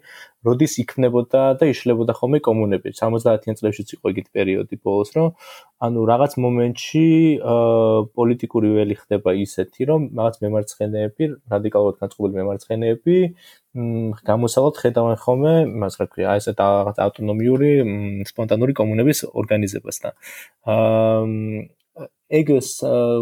როდის 0.48 0.72
იქნებოდა 0.80 1.42
და 1.60 1.68
იშლებოდა 1.68 2.16
ხოლმე 2.16 2.40
კომუნები. 2.40 2.88
70-იან 2.96 3.60
წლებშიც 3.60 3.88
იყო 4.00 4.04
ეგეთი 4.16 4.30
პერიოდი 4.40 4.80
ბოლოს, 4.80 5.12
რომ 5.12 5.28
ანუ 5.84 6.00
რაღაც 6.08 6.32
მომენტში 6.40 7.04
პოლიტიკური 8.16 8.68
ველი 8.80 8.96
ხდება 8.96 9.30
ისეთი, 9.44 9.80
რომ 9.92 10.00
რაღაც 10.16 10.40
მემარცხენეები, 10.40 11.24
რადიკალურად 11.52 11.96
განწყობილი 12.00 12.34
მემარცხენეები 12.40 13.16
გამოსავალთ 14.26 14.80
ხედავენ 14.82 15.18
ხოლმე, 15.24 15.52
მას 15.82 15.98
რა 16.00 16.06
ქვია, 16.10 16.32
აი 16.34 16.42
ესე 16.42 16.54
რაღაც 16.58 16.96
ავტონომიური 17.06 17.70
სპონტანური 18.30 18.74
კომუნების 18.80 19.24
ორგანიზებას 19.30 20.02
და 20.02 20.10
აა 20.66 21.68
ეგს 22.30 22.68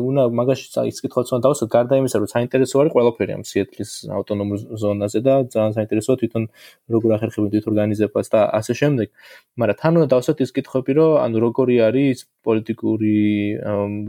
უნდა 0.05 0.25
მაგაში 0.39 0.83
ის 0.91 1.01
კითხვა 1.01 1.23
თვითონ 1.25 1.45
დავსვათ 1.45 1.71
გარდა 1.73 1.99
იმისა 2.01 2.19
რომ 2.21 2.31
საინტერესო 2.33 2.81
არის 2.83 2.93
ყველაფერი 2.93 3.33
ამ 3.37 3.45
სიეტლის 3.49 3.93
ავტონომურ 4.19 4.59
ზონაზე 4.83 5.21
და 5.25 5.35
ძალიან 5.55 5.73
საინტერესოა 5.79 6.17
თვითონ 6.21 6.45
როგორ 6.93 7.15
ახერხებენ 7.17 7.51
თვით 7.55 7.69
ორგანიზებას 7.73 8.29
და 8.35 8.41
ასე 8.61 8.73
შემდეგ. 8.81 9.09
მაგრამ 9.57 9.81
თან 9.81 9.93
უნდა 9.97 10.09
დავსვათ 10.13 10.39
ის 10.45 10.53
კითხვები 10.57 10.93
რომ 11.01 11.13
ანუ 11.25 11.37
როგორი 11.47 11.77
არის 11.89 12.17
პოლიტიკური 12.45 13.17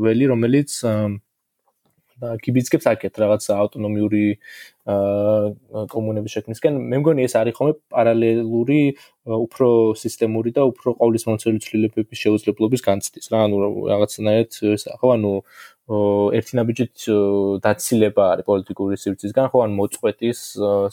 ველი 0.03 0.25
რომელიც 0.35 0.69
და 0.83 0.93
კიბიცკებს 2.20 2.86
აკეთ 2.91 3.20
რაღაც 3.24 3.43
ავტონომიური 3.55 4.24
კომუნების 5.93 6.36
შექმნისკენ. 6.36 6.80
მე 6.91 6.97
მგონი 7.01 7.26
ეს 7.28 7.36
არის 7.39 7.55
ხოლმე 7.59 7.74
პარალელური 7.93 8.82
უფრო 9.30 9.70
სისტემური 10.01 10.53
და 10.55 10.65
უფრო 10.72 10.95
ყოვლის 10.99 11.28
მომცველი 11.30 11.59
ცვლილებების 11.65 12.22
შეუძლებლობის 12.24 12.82
განცდის 12.88 13.30
რა. 13.32 13.45
ანუ 13.45 13.57
რაღაცნაირად 13.91 14.51
ხო 14.99 15.07
ანუ 15.15 15.34
ერთი 15.89 16.57
ნაბიჯით 16.59 17.05
დაცილება 17.65 18.25
არის 18.33 18.45
პოლიტიკური 18.45 18.97
სივრცისგან 19.01 19.47
ხო? 19.49 19.61
ან 19.65 19.71
მოწყვეტის 19.73 20.41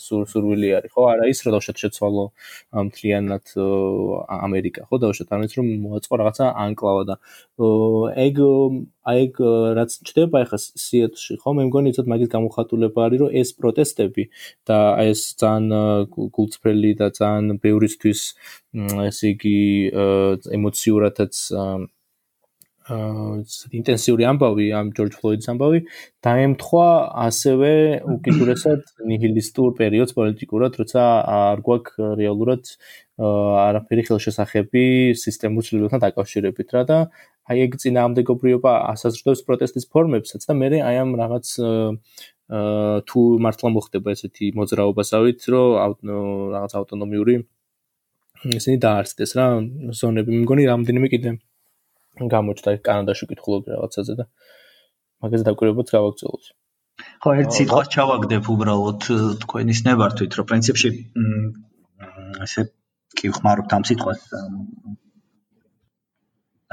სურვილი 0.01 0.70
არის 0.78 0.92
ხო? 0.97 1.03
არა 1.12 1.28
ის 1.28 1.42
რომ 1.44 1.57
დავშოთ 1.57 1.82
შეცვალო 1.84 2.24
მთლიანად 2.88 3.44
ამერიკა 4.40 4.86
ხო? 4.88 4.97
დავშოთ 5.05 5.34
ამის 5.36 5.57
რომ 5.61 5.66
მოაწყო 5.84 6.20
რაღაცა 6.22 6.44
ანკლავა 6.64 7.03
და 7.12 7.16
ეგ 8.24 8.40
ეგ 9.07 9.32
რაც 9.76 9.90
ჩდება 10.09 10.40
ახლა 10.49 10.59
სიეთში 10.64 11.36
ხო? 11.44 11.51
მე 11.61 11.68
მგონი 11.68 11.92
ცოტა 11.92 12.11
მაგის 12.16 12.32
გამოხატულება 12.32 13.01
არის 13.07 13.20
რომ 13.20 13.30
ეს 13.36 13.53
პროტესტები 13.61 14.24
და 14.64 14.78
ეს 15.05 15.20
ძალიან 15.36 15.68
გულწრფელი 16.09 16.90
და 16.97 17.12
ძალიან 17.20 17.61
ბევრისთვის 17.61 18.20
ესე 19.12 19.36
იგი 19.36 19.59
ემოციურადაც 20.57 21.34
ინტენსიური 22.87 24.26
ამბავი 24.30 24.66
ამ 24.78 24.93
ჯორჯ 24.95 25.14
ფლოიდის 25.18 25.49
ამბავი 25.51 25.80
დაემთხვა 26.22 26.89
ასევე 27.26 27.70
უკიდურესად 28.14 28.82
ნიჰილისტურ 29.11 29.72
პერიოდს 29.80 30.14
პოლიტიკურად, 30.14 30.78
როცა 30.78 31.03
არ 31.39 31.62
გვაქვს 31.66 31.99
რეალურად 32.20 32.70
არაფერი 33.18 34.03
ხელშესახები 34.07 34.84
სისტემურ 35.18 35.66
ცვლილებებთან 35.66 36.05
დაკავშირებით 36.07 36.68
რა 36.76 36.82
და 36.87 36.99
აი 37.51 37.59
ეგ 37.66 37.76
წინააღმდეგობრიობა 37.82 38.72
ასაზრდოს 38.95 39.43
პროტესტის 39.51 39.91
ფორმებსაც 39.91 40.47
და 40.47 40.55
მე 40.55 40.68
აი 40.87 40.97
ამ 41.03 41.11
რაღაც 41.18 41.47
თუ 42.47 43.20
მართლა 43.43 43.68
მოხდება 43.74 44.14
ესეთი 44.14 44.53
მოძრაობასავით, 44.55 45.41
რომ 45.51 45.95
რაღაც 46.55 46.72
ავტონომიური 46.78 47.34
ისინი 48.55 48.76
დაარსდეს 48.84 49.32
რა 49.34 49.47
ზონები, 49.99 50.30
მგონი 50.47 50.64
რამდენიმე 50.70 51.09
კიდე 51.11 51.30
გამოჩნდა 52.17 52.77
კანადაში 52.89 53.27
ვკითხულობდი 53.27 53.75
რაღაცაზე 53.77 54.14
და 54.21 54.25
მაგაზე 55.25 55.45
დაკვირვებაც 55.49 55.93
გავაგზავნოთ. 55.97 56.45
ხო, 57.23 57.31
ერთ 57.41 57.51
სიტყვას 57.57 57.89
ჩავაგდებ 57.93 58.49
უბრალოდ 58.57 59.09
თქვენის 59.45 59.81
ნებართვით, 59.87 60.33
რომ 60.41 60.49
პრინციპში 60.51 60.91
ესე 62.47 62.62
კი 63.21 63.33
ხმარობთ 63.37 63.77
ამ 63.77 63.85
სიტყვას 63.91 64.21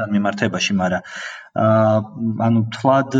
ამ 0.01 0.09
მიმართებაში, 0.15 0.73
მაგრამ 0.81 1.03
აა 1.63 1.97
ანუ 2.45 2.61
თლად 2.75 3.17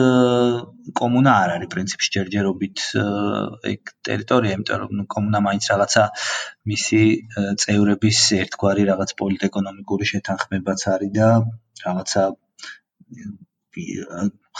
კომუნა 1.00 1.34
არ 1.44 1.50
არის 1.56 1.70
პრინციპში 1.74 2.10
ჯერჯერობით 2.16 2.86
ეგ 3.74 3.92
ტერიტორია, 4.10 4.56
იმიტომ 4.58 4.80
რომ 4.84 5.04
კომუნა 5.16 5.40
მაინც 5.48 5.70
რაღაცა 5.74 6.04
მისი 6.72 7.02
წევრების 7.66 8.20
ერთგვარი 8.42 8.88
რაღაც 8.90 9.14
პოლიტეკონომიკური 9.22 10.10
შეთანხმებაც 10.14 10.88
არის 10.96 11.14
და 11.20 11.30
რაღაცა 11.86 12.24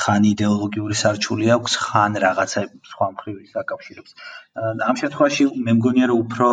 ხან 0.04 0.24
იდეოლოგიური 0.34 0.96
სარჩული 1.02 1.50
აქვს, 1.56 1.74
ხან 1.86 2.18
რაღაცა 2.26 2.62
სხვა 2.92 3.08
მხრივ 3.16 3.36
ის 3.46 3.54
აკავშირებს. 3.62 4.16
ამ 4.90 4.96
შემთხვევაში 5.02 5.44
მე 5.66 5.76
მგონია 5.82 6.06
რომ 6.14 6.24
უფრო 6.26 6.50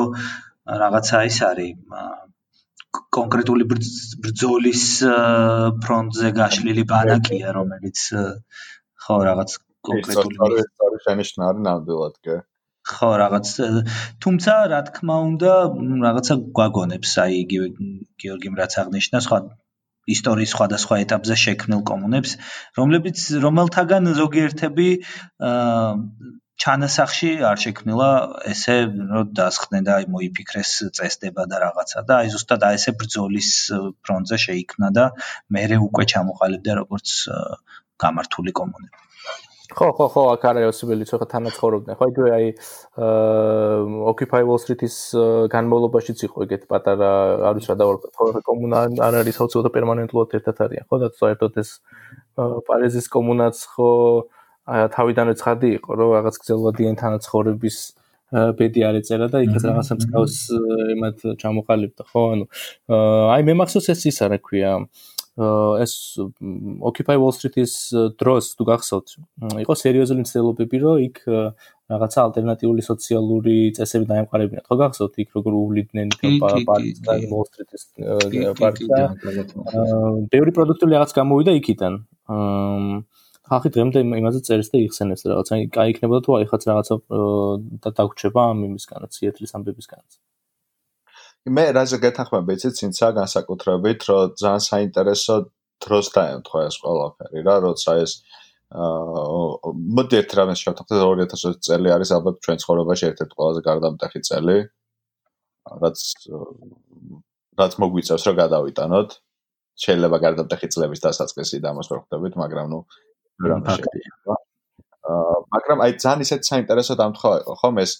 რაღაცა 0.84 1.22
ის 1.30 1.38
არის 1.50 1.72
კონკრეტული 3.16 3.66
ბრძოლის 3.70 4.84
ფრონტზე 5.84 6.30
გაშლილი 6.38 6.84
ბანაკია, 6.92 7.54
რომელიც 7.56 8.04
ხო 9.06 9.18
რაღაც 9.28 9.56
კონკრეტული 9.88 10.38
არის 10.44 11.04
შენიშნა 11.06 11.48
არის 11.50 11.64
ნამდვილად, 11.66 12.16
კი? 12.26 12.36
ხო, 12.90 13.10
რაღაც 13.22 13.48
თუმცა 14.24 14.54
რა 14.72 14.80
თქმა 14.90 15.16
უნდა, 15.30 15.52
რაღაცა 16.04 16.36
გვაგონებს, 16.58 17.10
აი 17.24 17.40
იგივე 17.44 17.66
გიორგიმ 18.24 18.54
რაც 18.60 18.76
აღნიშნა, 18.82 19.22
სხვა 19.26 19.38
ისტორიის 20.10 20.52
სხვადასხვა 20.56 20.98
ეტაპზე 21.04 21.36
შექმნილ 21.44 21.82
კომუნებს, 21.90 22.32
რომლებიც 22.78 23.18
რომელთაგან 23.46 24.12
ზოგიერთები 24.20 24.88
აა 25.50 25.90
ჩანასახში 26.60 27.30
არ 27.50 27.60
შექმნილა 27.64 28.08
ესე 28.52 28.76
რომ 28.92 29.28
დასხდნენ 29.38 29.86
და 29.88 29.92
აი 30.00 30.08
მოიფიქრეს 30.14 30.72
წესდება 30.96 31.46
და 31.48 31.60
რაღაცა 31.64 32.04
და 32.08 32.18
აი 32.20 32.32
ზუსტად 32.34 32.66
აი 32.68 32.80
ესე 32.80 32.92
ბრძოლის 33.00 33.50
ფრონტზე 34.04 34.38
შეიქმნა 34.46 34.90
და 34.96 35.04
მე 35.56 35.62
უკვე 35.88 36.04
ჩამოყალიბდა 36.12 36.72
როგორც 36.82 37.14
გამართული 38.04 38.52
კომუნები. 38.60 38.98
ხო 39.70 39.86
ხო 39.94 40.06
ხო 40.12 40.22
აქ 40.34 40.44
არის 40.50 40.64
ოსიბელი 40.72 41.04
ცოტა 41.06 41.26
თანაცხოვრობდნენ 41.32 41.94
ხო 41.98 42.06
იგივე 42.10 42.30
აი 42.36 42.46
Occupy 44.10 44.42
Wall 44.48 44.58
Street-ის 44.62 44.96
განმავლობაშიც 45.54 46.24
იყო 46.26 46.46
ეგეთ 46.46 46.62
პატარა 46.72 47.10
არის 47.50 47.70
რა 47.70 47.76
დავარ 47.78 47.96
ხო 48.18 48.42
კომუნა 48.50 48.82
არ 49.06 49.18
არის 49.22 49.38
საოცრად 49.38 49.70
პერმანენტულად 49.76 50.34
ერთად 50.40 50.64
არიან 50.66 50.84
ხო 50.90 50.96
და 51.04 51.08
საერთოდ 51.22 51.62
ეს 51.62 51.70
პარიზის 52.66 53.06
კომუნაც 53.14 53.56
ხო 53.76 53.90
თავიდანვე 54.68 55.34
ცხადი 55.40 55.68
იყო 55.78 55.90
რომ 56.00 56.10
რაღაც 56.16 56.36
გზელვადიან 56.42 56.98
თანაცხოვრების 57.00 57.78
ბედი 58.30 58.80
არ 58.86 58.98
ეწერა 59.00 59.26
და 59.30 59.38
იქაც 59.46 59.62
რაღაცა 59.70 59.94
მსგავს 60.00 60.36
იმათ 60.96 61.24
ჩამოყალიბდა 61.42 62.04
ხო 62.10 62.22
ანუ 62.34 62.44
აი 63.34 63.46
მე 63.48 63.54
მახსოვს 63.62 63.90
ეს 63.94 64.06
ისა 64.12 64.30
რა 64.30 64.38
ქვია 64.38 64.74
ეს 65.40 66.18
Occupy 66.84 67.16
Wall 67.16 67.32
Street-ის 67.32 67.72
დროს 68.20 68.44
თუ 68.58 68.64
გახსოვთ, 68.68 69.08
იყო 69.62 69.74
სერიოზული 69.78 70.24
მცდელობები, 70.26 70.76
რომ 70.82 70.96
იქ 71.06 71.16
რაღაცა 71.90 72.18
ალტერნატიული 72.26 72.82
სოციალური 72.84 73.72
წესები 73.78 74.04
დაემყარებინათ. 74.10 74.66
ხო 74.68 74.76
გახსოვთ 74.82 75.14
იქ 75.22 75.28
როგორ 75.38 75.52
უვლიდნენ 75.60 76.08
პარტიის 76.20 76.98
და 77.06 77.12
Wall 77.30 77.46
Street-ის 77.48 77.82
პარტია. 78.60 79.04
ბევრი 80.34 80.50
პროდუქტული 80.52 80.92
რაღაც 80.98 81.10
გამოვიდა 81.16 81.52
იქიდან. 81.62 81.92
ხალხი 83.50 83.70
დღემდე 83.74 83.98
იმაზე 84.22 84.40
წერს 84.46 84.68
და 84.72 84.78
იხსენებს 84.86 85.22
რაღაცა. 85.26 85.60
აი 85.82 85.88
იქნებოდა 85.94 86.20
თუ 86.26 86.30
აი 86.38 86.44
ხაც 86.50 86.62
რაღაცა 86.70 86.94
და 87.82 87.90
დაგვრჩება 87.98 88.42
ამ 88.50 88.58
იმისგანაც, 88.70 89.10
სიეთლის 89.18 89.54
ამბებისგანაც. 89.58 90.10
მე 91.48 91.64
რაზე 91.72 91.96
გეთანხმები 92.04 92.54
იცით 92.56 92.74
წინცა 92.78 93.08
განსაკუთრებით 93.16 94.00
რომ 94.08 94.34
ძალიან 94.40 94.62
საინტერესო 94.70 95.34
დროს 95.80 96.06
დაემთხვა 96.16 96.60
ეს 96.68 96.76
ყველაფერი 96.84 97.40
რა 97.46 97.56
როცა 97.64 97.92
ეს 98.04 98.12
აა 98.70 99.72
მოდი 99.98 100.14
ერთ 100.20 100.34
რამეს 100.38 100.60
შევთანხმდეთ 100.64 101.32
2020 101.32 101.64
წელი 101.66 101.88
არის 101.96 102.10
ალბათ 102.16 102.36
ჩვენ 102.44 102.60
ცხოვრებაში 102.64 103.04
ერთ-ერთი 103.10 103.34
ყველაზე 103.40 103.60
გარდამტეხი 103.70 104.20
წელი 104.28 104.56
რაც 105.84 105.98
რაც 107.60 107.72
მოგვიწევს 107.82 108.24
რომ 108.28 108.36
გადავიტანოთ 108.44 109.10
შეიძლება 109.84 110.16
გარდამტეხი 110.26 110.68
წლების 110.76 111.00
დასაწყისი 111.08 111.56
და 111.64 111.72
ამას 111.72 111.88
ვერ 111.90 112.00
ხვდებით 112.04 112.34
მაგრამ 112.44 112.68
ნუ 112.74 112.80
რა 113.48 113.58
ფაქტია. 113.66 114.38
მაგრამ 115.54 115.78
აი 115.84 115.92
ძალიან 116.02 116.20
ისეთ 116.24 116.40
საინტერესო 116.50 116.94
დამთხვა 117.00 117.30
იყო 117.40 117.54
ხომ 117.60 117.76
ეს 117.82 117.92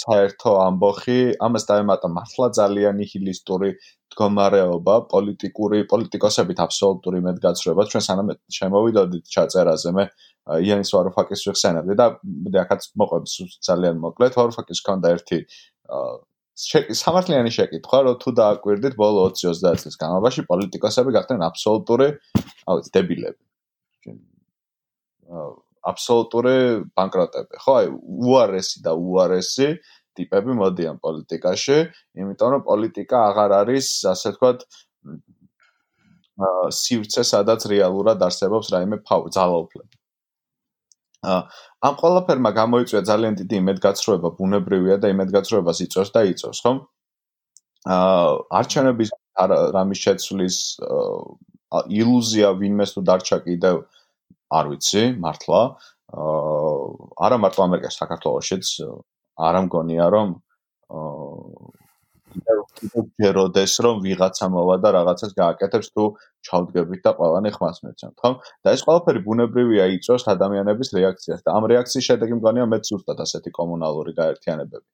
საერთო 0.00 0.52
ამბოხი 0.66 1.18
ამას 1.46 1.64
დაემატა 1.70 2.08
მართლა 2.16 2.46
ძალიან 2.58 2.96
ნიჰილისტური 3.00 3.70
მდგომარეობა 3.76 4.94
პოლიტიკური 5.12 5.78
პოლიტიკოსებით 5.92 6.58
აბსოლუტური 6.66 7.20
მედგაცრუება 7.26 7.86
ჩვენ 7.92 8.04
სანამ 8.08 8.32
შემოვიდოდით 8.58 9.24
ჩაწერაზე 9.36 9.90
მე 9.98 10.04
იანის 10.58 10.90
ვაროფაკის 10.96 11.44
ვიხსენებდი 11.46 11.94
და 12.00 12.06
მე 12.24 12.58
ახაც 12.64 12.88
მოყვებს 12.98 13.34
ძალიან 13.68 14.00
მოკლედ. 14.06 14.32
ვაროფაკის 14.40 14.80
ქონდა 14.88 15.14
ერთი 15.14 15.38
სამართლიანი 17.00 17.50
შეკითხვა, 17.56 17.98
რომ 18.06 18.16
თუ 18.22 18.30
დააკვირდით 18.40 18.94
ბოლო 19.00 19.22
20-30 19.32 19.84
წლის 19.84 19.96
განმავლობაში 20.02 20.42
პოლიტიკოსები 20.50 21.14
გახდნენ 21.16 21.46
აბსოლუტური, 21.48 22.08
აუ, 22.68 22.82
დებილები. 22.96 23.40
აბსოლუტური 25.90 26.56
ბანკროტები. 26.96 27.60
ხო, 27.62 27.74
აი, 27.80 27.86
უარესი 28.26 28.82
და 28.84 28.92
უარესი 28.94 29.68
ტიპები 30.18 30.56
მოდიან 30.58 30.98
პოლიტიკაში, 31.00 31.78
იმიტომ 32.20 32.48
რომ 32.54 32.62
პოლიტიკა 32.66 33.16
აღარ 33.30 33.50
არის, 33.60 33.86
ასე 34.12 34.34
ვთქვათ, 34.34 34.58
აა 36.40 36.68
სივრცე, 36.72 37.22
სადაც 37.30 37.66
რეალურად 37.72 38.22
არსებობს 38.26 38.72
რაიმე 38.74 38.96
ძალაუფლება. 39.06 39.92
აა 41.20 41.40
ამ 41.88 41.94
ყველაფერმა 42.00 42.50
გამოიწვია 42.60 43.02
ძალიან 43.10 43.34
დიდი 43.40 43.56
იმედგაცრუება 43.62 44.28
ბუნებრივია 44.40 44.96
და 45.00 45.08
იმედგაცრუებას 45.14 45.78
იწვევს 45.84 46.10
და 46.16 46.20
იწვევს, 46.32 46.60
ხო? 46.64 46.72
აა 47.96 48.28
არჩევნების 48.60 49.10
რამის 49.76 49.98
შეცვლის 50.04 50.56
ილუზია 52.00 52.48
ვინმეს 52.60 52.90
თუ 52.96 53.00
დარჩა 53.08 53.38
კიდევ 53.46 53.76
არ 54.50 54.64
ვიცი, 54.74 55.02
მართლა. 55.22 55.60
აა 56.10 56.78
არა 57.26 57.36
მარტო 57.38 57.60
ამერიკაში, 57.66 57.98
საქართველოსშიც 58.02 58.66
არ 59.46 59.54
ამგონია 59.62 60.06
რომ 60.10 60.28
აა 60.90 61.78
კიდევ 62.30 62.58
ჯეროდეს 63.18 63.72
რომ 63.84 63.96
ვიღაცა 64.06 64.46
მოვა 64.54 64.76
და 64.82 64.90
რაღაცას 64.96 65.32
გააკეთებს 65.38 65.88
თუ 65.94 66.04
ჩავდგებით 66.46 67.00
და 67.06 67.10
ყველანი 67.18 67.50
ხმას 67.54 67.78
მეცემთ, 67.86 68.16
ხო? 68.22 68.30
და 68.62 68.74
ეს 68.74 68.82
ყველაფერი 68.86 69.20
ბუნებრივია 69.26 69.86
იწვევს 69.98 70.24
ადამიანების 70.34 70.88
რეაქციას 70.98 71.40
და 71.46 71.50
ამ 71.58 71.64
რეაქციის 71.74 72.06
შედეგი 72.10 72.34
მგონია 72.38 72.66
მეც 72.70 72.86
უბრალოდ 72.94 73.22
ასეთი 73.26 73.50
კომუნალური 73.58 74.12
გაერთიანებები. 74.20 74.86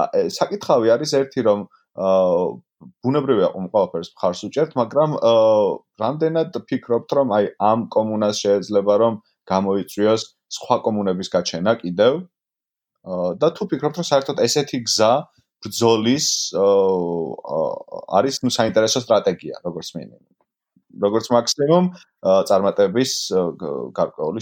აა 0.00 0.28
საკითხავი 0.40 0.92
არის 0.96 1.12
ერთი 1.20 1.40
რომ 1.48 1.64
აა 1.68 1.81
ბუნებრივია 1.96 3.48
ამ 3.52 3.66
ყველაფერს 3.72 4.08
მხარს 4.16 4.40
უჭერთ, 4.48 4.72
მაგრამ 4.80 5.10
რამდენად 6.02 6.56
ფიქრობთ 6.68 7.10
რომ 7.18 7.28
აი 7.36 7.44
ამ 7.70 7.80
კომუნას 7.94 8.36
შეიძლება 8.42 8.94
რომ 9.02 9.14
გამოიწვიოს 9.52 10.22
სხვა 10.56 10.76
კომუნების 10.86 11.28
გაჩენა 11.34 11.72
კიდევ? 11.82 12.12
და 13.42 13.48
თუ 13.54 13.62
ფიქრობთ 13.70 13.96
რომ 13.98 14.06
საერთოდ 14.08 14.36
ესეთი 14.46 14.78
გზა 14.88 15.12
ბძოლის 15.62 16.26
არის 18.18 18.36
ნუ 18.42 18.50
საინტერესო 18.58 18.98
სტრატეგია 19.04 19.62
როგორც 19.66 19.88
მინიმუმ. 19.94 20.22
როგორც 21.02 21.26
მაქსიმუმ 21.32 21.84
წარმატების 22.48 23.12
გარკვეული 23.98 24.40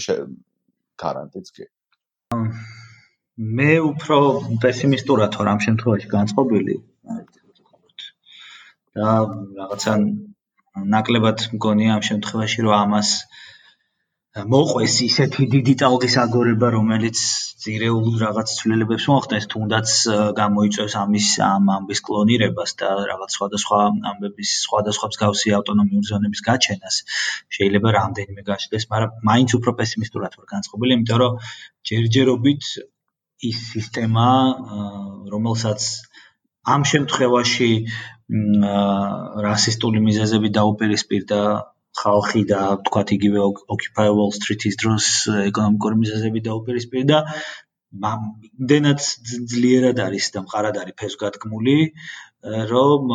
გარანტიც 1.03 1.47
კი. 1.55 1.65
მე 3.59 3.71
უფრო 3.91 4.17
პესიმისტურად 4.63 5.31
ამ 5.53 5.59
შემთხვევაში 5.65 6.07
განწყობილი. 6.15 6.75
და 8.97 9.11
რაღაცა 9.59 9.93
ნაკლებად 10.95 11.47
მგონია 11.55 11.95
ამ 11.97 12.03
შემთხვევაში 12.09 12.67
რომ 12.67 12.75
ამას 12.77 13.09
მოყვეს 14.31 14.93
ისეთი 15.03 15.45
დიდი 15.53 15.73
ტალღის 15.81 16.13
აგორება, 16.21 16.67
რომელიც 16.71 17.19
ძირეულ 17.63 18.05
რაღაც 18.21 18.53
ცვლილებებს 18.59 19.07
მოხდეს, 19.11 19.47
თუნდაც 19.51 19.95
გამოიწვევს 20.37 20.95
ამის 21.01 21.27
ამ 21.47 21.67
ამბის 21.75 21.99
კლონირებას 22.07 22.71
და 22.79 22.91
რაღაც 23.11 23.35
სხვადასხვა 23.35 23.79
ამბების 24.11 24.53
სხვადასხვა 24.67 25.09
მსგავსი 25.11 25.53
ავტონომიური 25.59 26.07
ზონების 26.11 26.43
გაჩენას. 26.47 26.95
შეიძლება 27.57 27.91
რამდენიმე 27.97 28.47
გაშდეს, 28.51 28.87
მაგრამ 28.93 29.19
მაინც 29.31 29.49
უფრო 29.59 29.75
პესიმისტურად 29.81 30.39
ვარ 30.39 30.47
განწყობილი, 30.55 30.95
იმიტომ 30.95 31.19
რომ 31.23 31.37
ჯერჯერობით 31.91 32.63
ის 33.51 33.57
სისტემა, 33.73 34.29
რომელსაც 35.35 35.81
ამ 36.71 36.81
შემთხვევაში 36.87 37.69
რასისტული 38.31 40.01
მიზეზები 40.07 40.49
დაუპირისპირდა 40.57 41.41
ხალხი 42.01 42.43
და 42.51 42.61
თქვათ 42.87 43.11
იგივე 43.17 43.39
Occupy 43.75 44.07
Wall 44.17 44.31
Street-ის 44.37 44.79
დროს 44.83 45.07
ეკონომიკური 45.51 45.99
მიზეზები 46.03 46.43
დაუპირისპირდა. 46.47 47.17
იმდენად 47.91 48.99
ძლიერად 49.51 49.99
არის 49.99 50.31
და 50.31 50.43
მყარად 50.47 50.77
არის 50.81 50.95
ფესვგადგმული 51.01 51.77
რომ 52.71 53.11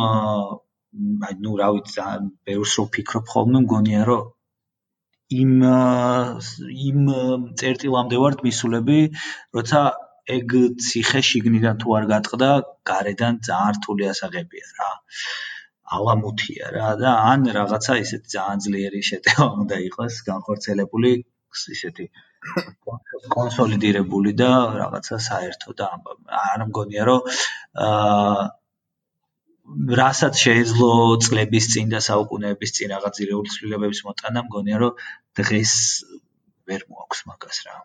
აი 1.27 1.33
ნუ 1.45 1.53
რა 1.61 1.69
ვიცი 1.73 2.05
ბევრს 2.45 2.73
რო 2.77 2.85
ფიქრობ 2.97 3.31
ხოლმე 3.33 3.63
მგონია 3.65 4.03
რომ 4.09 4.27
იმ 5.41 5.53
იმ 6.89 7.01
წერტილამდე 7.59 8.21
ვართ 8.21 8.45
მისულები 8.45 8.99
როცა 9.57 9.81
ეგ 10.35 10.53
ციხე 10.85 11.21
შიგნიდან 11.29 11.79
თუ 11.83 11.95
არ 11.97 12.05
გატყდა 12.11 12.49
გარედან 12.89 13.39
ძალიან 13.47 13.77
რთული 13.79 14.09
ასაღებია 14.11 14.67
რა. 14.79 14.89
ალამუთია 15.97 16.71
რა 16.75 16.89
და 17.01 17.11
ან 17.31 17.47
რაღაცა 17.57 17.93
ისეთი 18.03 18.27
ძალიან 18.35 18.63
ძლიერი 18.65 19.01
შეტევა 19.09 19.47
უნდა 19.63 19.77
იყოს 19.87 20.15
განხორციელებული 20.29 21.11
ისეთი 21.75 22.05
კონსოლიდირებული 23.35 24.33
და 24.41 24.51
რაღაცა 24.81 25.17
საერთო 25.27 25.75
და 25.79 25.87
არ 26.41 26.65
მგონია 26.71 27.07
რომ 27.09 27.21
აა 27.87 28.43
რასაც 29.99 30.43
შეეძლო 30.43 30.91
წლების 31.23 31.65
წინ 31.73 31.89
და 31.93 31.99
საუკუნეების 32.03 32.71
წინ 32.75 32.93
რაღაც 32.95 33.19
ძირეული 33.19 33.49
ცვლილებების 33.55 34.03
მოტანა 34.07 34.43
მგონია 34.47 34.77
რომ 34.83 35.01
დღეს 35.39 35.73
ვერ 36.67 36.85
მოაქვს 36.91 37.23
მაგას 37.31 37.57
რა. 37.67 37.75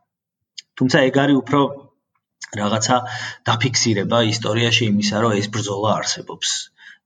თუმცა 0.78 1.02
ეგ 1.08 1.18
არის 1.22 1.40
უფრო 1.42 1.60
რაღაცა 2.52 2.96
დაფიქსირება 3.48 4.18
ისტორიაში 4.28 4.88
იმისა 4.92 5.24
რომ 5.24 5.38
ეს 5.40 5.46
ბრძოლა 5.56 5.96
არსებობს 6.02 6.50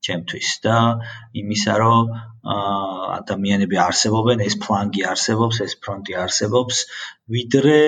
ჩემთვის 0.06 0.48
და 0.64 0.76
იმისა 1.42 1.74
რომ 1.82 2.10
ადამიანები 2.46 3.78
არსებობენ, 3.86 4.42
ეს 4.46 4.58
ფლანგი 4.62 5.02
არსებობს, 5.12 5.62
ეს 5.66 5.74
ფრონტი 5.82 6.18
არსებობს, 6.24 6.82
ვიდრე 7.36 7.80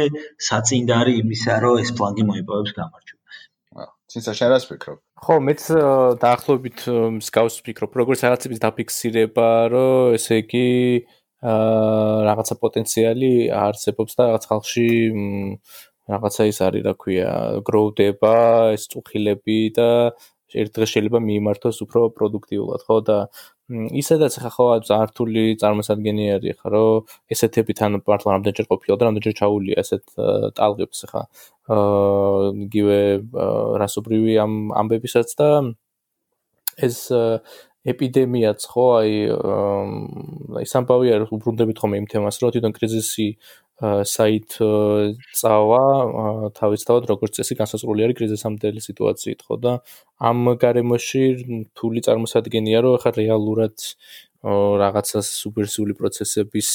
საწინდარი 0.48 1.14
იმისა 1.22 1.58
რომ 1.64 1.82
ეს 1.82 1.92
ფლანგი 1.98 2.26
მოიპოვებს 2.30 2.72
გამარჯვებას. 2.78 3.36
ცინცა 4.08 4.32
შენ 4.38 4.50
რას 4.54 4.64
ფიქრობ? 4.70 4.98
ხო, 5.26 5.34
მეც 5.46 5.62
დაახლოებით 6.24 6.80
მსგავს 7.18 7.60
ფიქრობ, 7.66 8.00
როგორც 8.02 8.24
რაღაცების 8.26 8.62
დაფიქსირება, 8.66 9.48
რომ 9.74 10.18
ესე 10.18 10.42
იგი 10.42 10.66
აა 11.38 12.24
რაღაცა 12.26 12.54
პოტენციალი 12.58 13.32
არსებობს 13.54 14.18
და 14.18 14.22
რაღაც 14.26 14.44
ხალხში 14.50 14.86
რაღაცა 16.08 16.42
ის 16.50 16.58
არის, 16.66 16.82
რა 16.88 16.94
ქვია, 17.02 17.30
გროუდება, 17.68 18.34
ეს 18.76 18.88
წუხილები 18.92 19.60
და 19.76 19.88
ერთ 20.56 20.70
დღეს 20.76 20.90
შეიძლება 20.94 21.20
მიიმართოს 21.28 21.78
უფრო 21.84 22.00
პროდუქტიულად, 22.16 22.80
ხო? 22.88 22.96
და 23.04 23.18
ისედაც 23.68 24.32
ხა 24.40 24.50
ხო 24.56 24.66
ზართული 24.88 25.60
წარმოსადგენი 25.60 26.24
არის 26.40 26.56
ხა 26.56 26.68
რომ 26.72 27.04
ესეთები 27.34 27.72
თან 27.76 28.00
მართლა 28.00 28.30
რამდენჯერ 28.40 28.66
ყოფილა 28.72 28.94
და 28.96 29.04
რამდენჯერ 29.08 29.34
ჩაულია 29.40 29.76
ესეთ 29.84 30.04
ტალღებს 30.56 31.00
ხა. 31.10 31.22
აა 31.68 32.48
იგივე 32.64 32.98
რასობრივი 33.84 34.32
ამ 34.40 34.52
ამბებისაც 34.72 35.28
და 35.36 35.48
ეს 36.80 37.12
ეპიდემიაც 37.92 38.60
ხო 38.72 38.84
აი 39.04 39.12
ის 40.64 40.72
ამბავი 40.80 41.12
არის 41.12 41.28
უბრუნდებით 41.36 41.76
ხომ 41.76 41.92
იმ 42.00 42.06
თემას 42.08 42.40
რომ 42.40 42.56
თვითონ 42.56 42.72
კრიზისი 42.72 43.28
საით 43.80 44.58
წავა 45.38 45.82
თავისთავად 46.58 47.04
როგორც 47.10 47.38
წესი 47.38 47.54
განსაზღვრული 47.60 48.06
არის 48.08 48.18
კრიზისამდელი 48.18 48.80
სიტუაციით 48.82 49.44
ხო 49.46 49.58
და 49.62 49.72
ამ 50.18 50.58
გარემოში 50.58 51.24
თული 51.78 52.02
წარმოსადგენია 52.02 52.82
რომ 52.82 52.98
ახლა 52.98 53.12
რეალურად 53.22 53.76
რაღაცა 54.82 55.22
სუპერსიული 55.22 55.94
პროცესების 55.94 56.68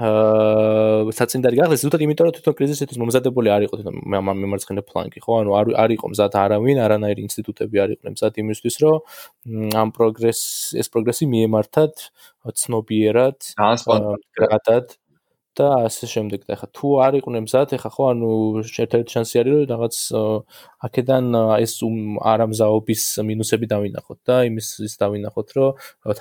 აა 0.00 1.12
საწინდარი 1.12 1.58
გახდეს 1.60 1.82
ზუსტად 1.84 2.02
იმიტომ 2.06 2.24
რომ 2.24 2.34
თვითონ 2.36 2.54
კრიზისისთვის 2.56 3.00
მომზადებული 3.02 3.52
არ 3.52 3.66
იყო 3.68 3.74
თვითონ 3.80 3.96
მემარცხენე 4.16 4.84
ფლანგი 4.88 5.20
ხო? 5.20 5.32
ანუ 5.44 5.50
არ 5.60 5.66
არ 5.76 5.90
იყო 5.96 6.06
მზად 6.08 6.32
არავინ 6.40 6.80
არანაირი 6.80 7.26
ინსტიტუტები 7.28 7.82
არ 7.84 7.92
იყვნენ 8.00 8.16
მზად 8.16 8.40
იმისთვის 8.40 8.76
რომ 8.80 8.96
ამ 9.76 9.92
პროგრეს 9.92 10.40
ეს 10.80 10.88
პროგრესი 10.88 11.28
მიემართათ 11.36 11.94
ცნობიერად 12.64 13.38
განსხვავებულად 13.60 14.96
და 15.58 15.66
ასე 15.90 16.06
შემდეგ 16.06 16.46
და 16.46 16.54
ეხა 16.54 16.66
თუ 16.76 16.88
არ 17.04 17.12
იყვნენ 17.20 17.42
მზად 17.46 17.74
ეხა 17.76 17.90
ხო 17.90 18.04
ანუ 18.14 18.30
ერთ-ერთი 18.62 19.10
შანსი 19.14 19.36
არის 19.40 19.54
რომ 19.56 19.66
რაღაც 19.72 19.96
აქედან 20.86 21.24
ეს 21.58 21.74
არამზაობის 22.32 23.02
მინუსები 23.30 23.66
დავინახოთ 23.72 24.18
და 24.30 24.36
იმის 24.46 24.68
ის 24.86 24.94
დავინახოთ 25.02 25.48
რომ 25.58 25.70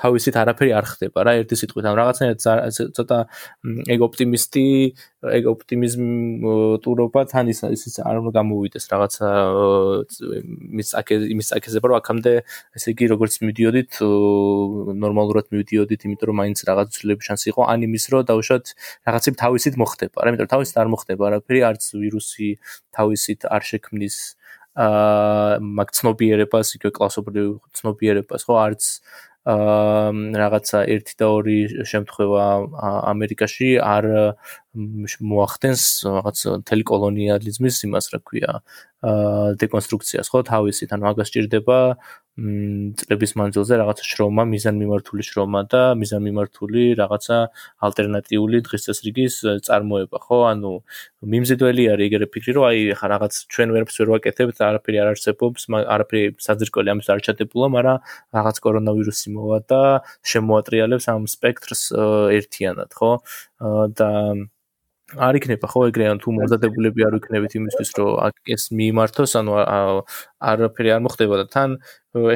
თავისით 0.01 0.35
არაფერი 0.41 0.71
არ 0.79 0.85
ხდება 0.91 1.19
რა 1.29 1.31
ერთი 1.39 1.55
სიტყვით. 1.61 1.85
ამ 1.89 1.95
რაღაცნაირად 2.01 2.39
ცოტა 2.97 3.19
ეგ 3.93 3.99
ოპტიმისტი 4.09 4.65
ეგ 5.19 5.43
ოპტიმიზმტურობა 5.53 7.21
თან 7.31 7.45
ის 7.53 7.59
ის 7.69 7.95
არ 7.99 8.15
უნდა 8.23 8.31
გამოვიდეს 8.39 8.85
რაღაცა 8.93 9.27
იმის 10.73 10.89
აკე 10.99 11.15
იმის 11.35 11.49
აკეზე 11.59 11.79
რომ 11.83 11.95
აქამდე 11.99 12.33
ესე 12.75 12.87
იგი 12.95 13.05
როგორც 13.13 13.33
მიდიოდით 13.43 13.91
ნორმალურად 15.03 15.45
მივიდიოდით 15.53 16.01
იმიტომ 16.07 16.27
რომ 16.31 16.37
მაინც 16.41 16.59
რაღაც 16.69 16.87
ცვლილების 16.95 17.25
შანსი 17.29 17.47
იყო 17.51 17.61
ან 17.67 17.79
იმის 17.87 18.03
რომ 18.11 18.21
დავუშვათ 18.31 18.65
რაღაცები 19.19 19.39
თავისით 19.43 19.75
მოხდება 19.79 20.23
რა 20.23 20.31
იმიტომ 20.31 20.47
რომ 20.47 20.53
თავისით 20.55 20.77
არ 20.79 20.91
მოხდება 20.95 21.29
არაფერი 21.29 21.61
არც 21.69 21.83
ვირუსი 21.99 22.49
თავისით 22.95 23.41
არ 23.51 23.63
შექმნის 23.69 24.17
აა 24.79 25.59
მაგ 25.59 25.89
ცნობიერებას, 25.97 26.69
იქ 26.77 26.83
კლასობრივ 26.95 27.47
ცნობიერებას, 27.75 28.45
ხო, 28.47 28.55
არც 28.63 28.83
აა 28.87 29.19
რაღაცა 30.39 30.79
1 30.93 31.15
და 31.19 31.27
2 31.43 31.83
შემთხვევა 31.91 32.45
ამერიკაში 33.11 33.69
არ 33.81 34.05
მოახდენს 34.75 35.83
რაღაც 36.05 36.37
თელი 36.69 36.85
კოლონიალიზმის 36.85 37.81
იმას 37.89 38.11
რა 38.13 38.19
ქვია 38.21 38.51
დეკონსტრუქციას 39.61 40.29
ხო 40.29 40.43
თავისით 40.45 40.93
ანუ 40.93 41.09
მაგას 41.09 41.33
ჭირდება 41.33 41.77
წლების 42.39 43.31
მანძილზე 43.39 43.73
რაღაცა 43.81 44.03
შრომა, 44.09 44.43
მიზანმიმართული 44.53 45.23
შრომა 45.27 45.61
და 45.71 45.81
მიზანმიმართული 45.99 46.83
რაღაცა 46.99 47.37
ალტერნატიული 47.87 48.61
დღის 48.67 48.85
წესრიგის 48.87 49.35
წარმოება, 49.67 50.17
ხო? 50.23 50.37
ანუ 50.51 50.71
მიმზიდველი 51.33 51.83
არის 51.93 52.05
ეგრე 52.07 52.27
ფიქრი, 52.31 52.51
რომ 52.55 52.63
აი 52.69 52.79
ხა 52.99 53.07
რაღაც 53.13 53.33
ჩვენ 53.51 53.69
ვერაფერს 53.75 53.99
ვერ 53.99 54.09
ვაკეთებთ, 54.13 54.57
არაფერი 54.69 54.97
არ 55.03 55.07
არსებობს, 55.13 55.61
არაფერი 55.95 56.23
საძირკველი 56.39 56.89
ამის 56.93 57.07
არ 57.11 57.19
ჩადებულა, 57.27 57.67
მაგრამ 57.75 57.97
რაღაც 58.39 58.55
კორონავირუსი 58.63 59.27
მოვა 59.35 59.59
და 59.67 59.81
შემოატრიალებს 60.31 61.05
ამ 61.11 61.27
სპექტრს 61.27 61.81
ერთიანად, 62.39 62.89
ხო? 62.95 63.11
და 63.59 64.09
არ 65.17 65.37
იქნება 65.39 65.65
ხო 65.65 65.81
ეგრე 65.89 66.05
ან 66.11 66.19
თუ 66.21 66.31
მომზადებულები 66.37 67.01
არ 67.07 67.15
ვიქნებით 67.17 67.53
იმისთვის 67.57 67.89
რომ 67.97 68.35
ეს 68.53 68.63
მიიმართოს 68.77 69.31
ანუ 69.41 69.55
არაფერი 69.57 70.89
არ 70.93 71.01
მოხდება 71.01 71.39
და 71.41 71.45
თან 71.49 71.69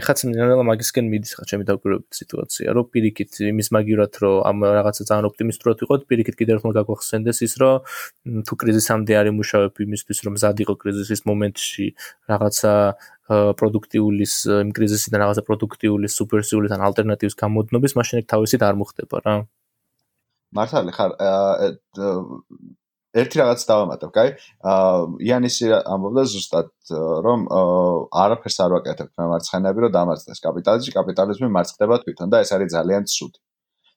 ეხაც 0.02 0.24
მინერალა 0.26 0.66
მაგისკენ 0.70 1.06
მიდის 1.14 1.34
ხა 1.38 1.45
ჩემი 1.54 1.68
დაკვირვებით 1.70 2.18
სიტუაცია 2.18 2.74
რომ 2.74 2.90
პირიქით 2.90 3.32
იმის 3.54 3.70
მაგივრად 3.78 4.14
რომ 4.26 4.38
ამ 4.50 4.58
რაღაცა 4.74 5.04
ძალიან 5.06 5.30
ოპტიმისტურად 5.30 5.78
ვიყოთ 5.86 6.02
პირიქით 6.10 6.36
კიდევ 6.41 6.54
ერთხელ 6.58 6.74
გაგვახსენდეს 6.82 7.38
ის 7.45 7.54
რომ 7.62 8.41
თუ 8.50 8.54
კრიზისამდე 8.58 9.14
არ 9.22 9.26
იმუშავებ 9.34 9.74
იმისთვის 9.86 10.18
რომ 10.26 10.34
მზად 10.38 10.58
იყო 10.66 10.74
კრიზისის 10.82 11.22
მომენტში 11.30 11.86
რაღაცა 12.34 12.74
პროდუქტიულის 13.62 14.34
იმ 14.66 14.70
კრიზისიდან 14.78 15.20
რაღაცა 15.22 15.44
პროდუქტიულის 15.45 16.18
სუპერსიულის 16.20 16.74
ან 16.74 16.82
ალტერნატივის 16.90 17.38
გამოდნობის 17.38 17.94
მაშინ 18.02 18.16
ეგ 18.24 18.26
თავისით 18.34 18.62
არ 18.66 18.82
მოხდება 18.82 19.22
რა 19.30 19.36
მართალი 20.58 20.92
ხარ 20.96 21.12
ერთი 23.14 23.40
რაღაც 23.40 23.64
დავამატებ, 23.70 24.10
კაი? 24.14 24.30
აა 24.66 25.02
იანისი 25.22 25.68
ამბობდა 25.86 26.24
ზუსტად 26.34 26.70
რომ 27.26 27.46
არაფერს 28.10 28.58
არ 28.66 28.72
ვაკეთებ 28.74 29.10
მე 29.22 29.26
მარცხენები 29.34 29.86
რომ 29.86 29.92
დამარცხდეს 29.94 30.44
კაპიტალიზმი, 30.46 30.94
კაპიტალიზმი 30.98 31.50
მარცხდება 31.58 32.00
თვითონ 32.06 32.34
და 32.34 32.42
ეს 32.42 32.52
არის 32.58 32.74
ძალიან 32.74 33.04
ცუდი. 33.14 33.40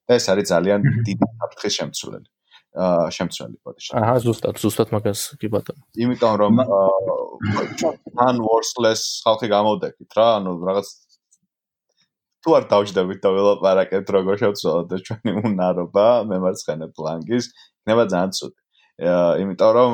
და 0.07 0.13
ეს 0.21 0.27
არის 0.31 0.47
ძალიან 0.55 0.81
დიდი 1.07 1.27
საფრთხის 1.41 1.75
შემცვლელი. 1.81 2.29
აა 2.77 3.07
შემცვლელი 3.17 3.57
პოდიში. 3.65 3.91
აჰა, 3.99 4.17
ზუსტად, 4.23 4.55
ზუსტად 4.63 4.89
მაგას 4.95 5.21
კი 5.41 5.49
ბატონო. 5.51 5.83
იმიტომ 5.97 6.35
რომ 6.43 6.55
აა 6.63 8.27
un 8.29 8.37
worthless 8.45 9.03
ხალხი 9.25 9.49
გამოდექით 9.51 10.11
რა, 10.13 10.27
ანუ 10.39 10.53
რაღაც 10.69 10.87
თუ 12.47 12.55
არ 12.55 12.67
დავждებით 12.71 13.19
და 13.25 13.31
ველაპარაკეთ 13.35 14.11
როგორ 14.15 14.39
შევცვალოთ 14.43 14.87
და 14.93 14.99
ჩვენი 15.03 15.33
უნარობა 15.51 16.07
მემარცხენე 16.31 16.87
პლანგის 16.95 17.51
იქნება 17.51 18.05
ძალიან 18.13 18.31
ცუდი. 18.39 18.61
იმიტომ 19.43 19.73
რომ 19.77 19.93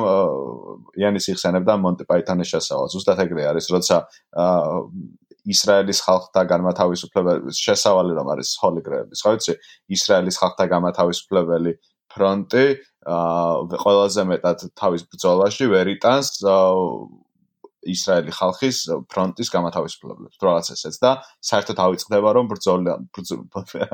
იანის 1.01 1.25
იხსენებდა 1.33 1.73
მონტი 1.81 2.05
პაითონის 2.07 2.51
შესავალს. 2.53 2.93
ზუსტად 2.93 3.19
ეგრე 3.25 3.43
არის, 3.51 3.65
როცა 3.73 3.97
ისრაელის 5.43 5.99
ხალხთა 6.05 6.41
განმათავისუფლებელი 6.53 7.51
შესავალი 7.57 8.13
რომ 8.15 8.27
არის 8.37 8.49
ჰოლიგრეების, 8.61 9.19
ხო 9.25 9.31
იცი? 9.37 9.53
ისრაელის 9.97 10.37
ხალხთა 10.39 10.65
განმათავისუფლებელი 10.71 11.71
ფრონტი 12.13 12.65
აა 13.03 13.81
ყველაზე 13.83 14.23
მეტად 14.29 14.59
თავის 14.79 15.03
ბრძოლაში 15.11 15.65
ვერ 15.73 15.87
იტანს 15.97 16.29
ისრაელი 17.89 18.31
ხალხის 18.35 18.77
ფრონტის 19.11 19.49
გამათავისუფლებლებს 19.53 20.39
თუ 20.39 20.49
რაღაც 20.49 20.71
ესეც 20.75 20.95
და 21.03 21.11
საერთოდ 21.49 21.81
ავიწყდება 21.85 22.29
რომ 22.37 22.51
ბრძოლა 22.53 22.95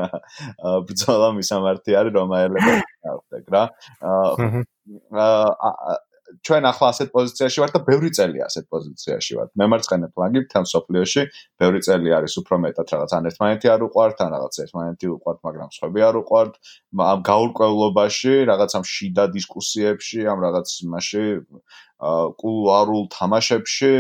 ბრძოლა 0.90 1.30
მისამართი 1.40 1.98
არის 2.02 2.14
რომაელებს 2.20 2.70
რა 3.56 3.64
აა 4.04 5.98
ჩვენ 6.46 6.64
ახლა 6.72 6.88
ასეთ 6.94 7.10
პოზიციაში 7.16 7.62
ვართ 7.62 7.74
და 7.76 7.82
ბევრი 7.90 8.10
წელი 8.18 8.40
ასეთ 8.48 8.66
პოზიციაში 8.74 9.34
ვართ. 9.40 9.50
მემარცხენე 9.62 10.08
ფლანგი 10.16 10.42
თან 10.54 10.66
სოფლიოში 10.74 11.24
ბევრი 11.60 11.80
წელი 11.88 12.10
არის 12.20 12.34
უფრო 12.42 12.56
მეტად 12.66 12.88
რაღაც 12.94 13.12
ან 13.18 13.30
ერთმანეთი 13.30 13.68
არ 13.74 13.82
უყვართ, 13.90 14.18
ან 14.26 14.30
რაღაც 14.36 14.54
ერთმანეთი 14.64 15.08
უყვართ, 15.16 15.38
მაგრამ 15.48 15.70
სხვები 15.78 16.00
არ 16.10 16.16
უყვართ. 16.24 16.54
ამ 17.10 17.20
გაურკვევლობაში, 17.30 18.34
რაღაც 18.52 18.72
ამ 18.80 18.86
შიდა 18.94 19.24
დისკუსიებში, 19.36 20.20
ამ 20.32 20.40
რაღაც 20.46 20.68
იმაში 20.86 21.26
კულუარულ 22.00 23.04
თამაშებში, 23.12 23.94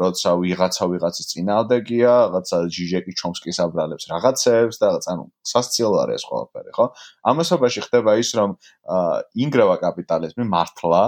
როცა 0.00 0.30
ვიღაცა 0.40 0.84
ვიღაცის 0.88 1.26
წინააღმდეგია, 1.32 2.12
რაღაცა 2.32 2.56
ჯიჟეკი 2.72 3.12
ჩომსკის 3.20 3.58
აბრალებს 3.64 4.08
რაღაცებს 4.08 4.76
და 4.80 4.84
რაღაც 4.88 5.04
ანუ 5.12 5.24
სასციელ 5.44 5.92
არის 6.04 6.16
ეს 6.16 6.24
ყველაფერი, 6.24 6.70
ხო? 6.72 6.86
ამასობაში 7.28 7.80
ხდება 7.84 8.16
ის, 8.16 8.30
რომ 8.40 8.56
ინგრევა 9.44 9.76
კაპიტალიზმი 9.84 10.44
მართლა 10.48 11.02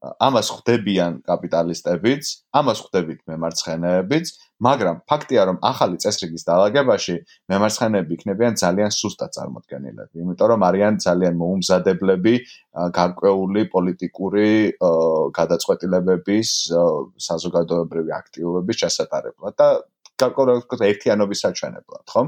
ამას 0.00 0.48
ხვდებიან 0.56 1.20
კაპიტალისტებიც, 1.28 2.24
ამას 2.56 2.78
ხვდებით 2.80 3.20
მემარცხენეებიც, 3.28 4.26
მაგრამ 4.64 4.96
ფაქტია, 5.04 5.42
რომ 5.48 5.56
ახალი 5.60 6.00
წესრიგის 6.00 6.44
დაალაგებაში 6.48 7.16
მემარცხენეები 7.52 8.12
იქნებიან 8.16 8.54
ძალიან 8.64 8.90
სუსტად 8.96 9.30
წარმოქმნილები, 9.36 10.14
იმიტომ 10.24 10.48
რომ 10.52 10.60
არიან 10.68 10.94
ძალიან 11.04 11.34
მოუმზადებლები 11.42 12.34
გარკვეული 12.96 13.62
პოლიტიკური 13.76 14.48
გადაწყვეტილებების 15.36 16.48
საზოგადოებრივი 17.28 18.10
აქტივობების 18.20 18.80
ჩასატარებლად 18.84 19.54
და 19.60 19.68
გარკვეულად 20.20 20.84
ერთიანობის 20.92 21.44
საჩვენებლად, 21.44 22.04
ხომ? 22.08 22.26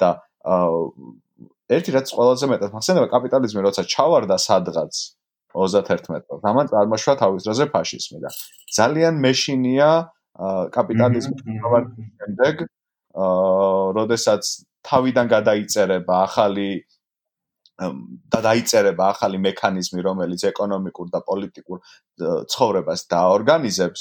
და 0.00 0.10
ერთი 1.68 1.92
რაც 1.92 2.08
ყველაზე 2.16 2.48
მეტად 2.48 2.72
მახსენდება 2.72 3.08
კაპიტალიზმი 3.12 3.64
როცა 3.68 3.84
ჩავარდა 3.92 4.36
სადღაც 4.40 5.17
31 5.54 6.22
წელს. 6.26 6.42
ამან 6.44 6.66
წარმოშვა 6.72 7.14
თავის 7.22 7.42
დროზე 7.46 7.66
ფაშიზმი 7.72 8.18
და 8.24 8.30
ძალიან 8.78 9.14
მეშინია 9.24 9.90
კაპიტალიზმის 10.76 11.40
პროვარდის 11.48 12.08
შემდეგ, 12.18 12.54
აა, 13.18 13.82
როდესაც 13.98 14.42
თავიდან 14.88 15.26
გადაიწერება 15.34 16.14
ახალი 16.28 16.70
და 17.78 18.38
დაიწერება 18.42 19.04
ახალი 19.14 19.38
მექანიზმი, 19.38 20.02
რომელიც 20.02 20.42
ეკონომიკურ 20.50 21.10
და 21.14 21.20
პოლიტიკურ 21.22 21.78
ცხოვრებას 22.50 23.00
დაორგანიზებს, 23.14 24.00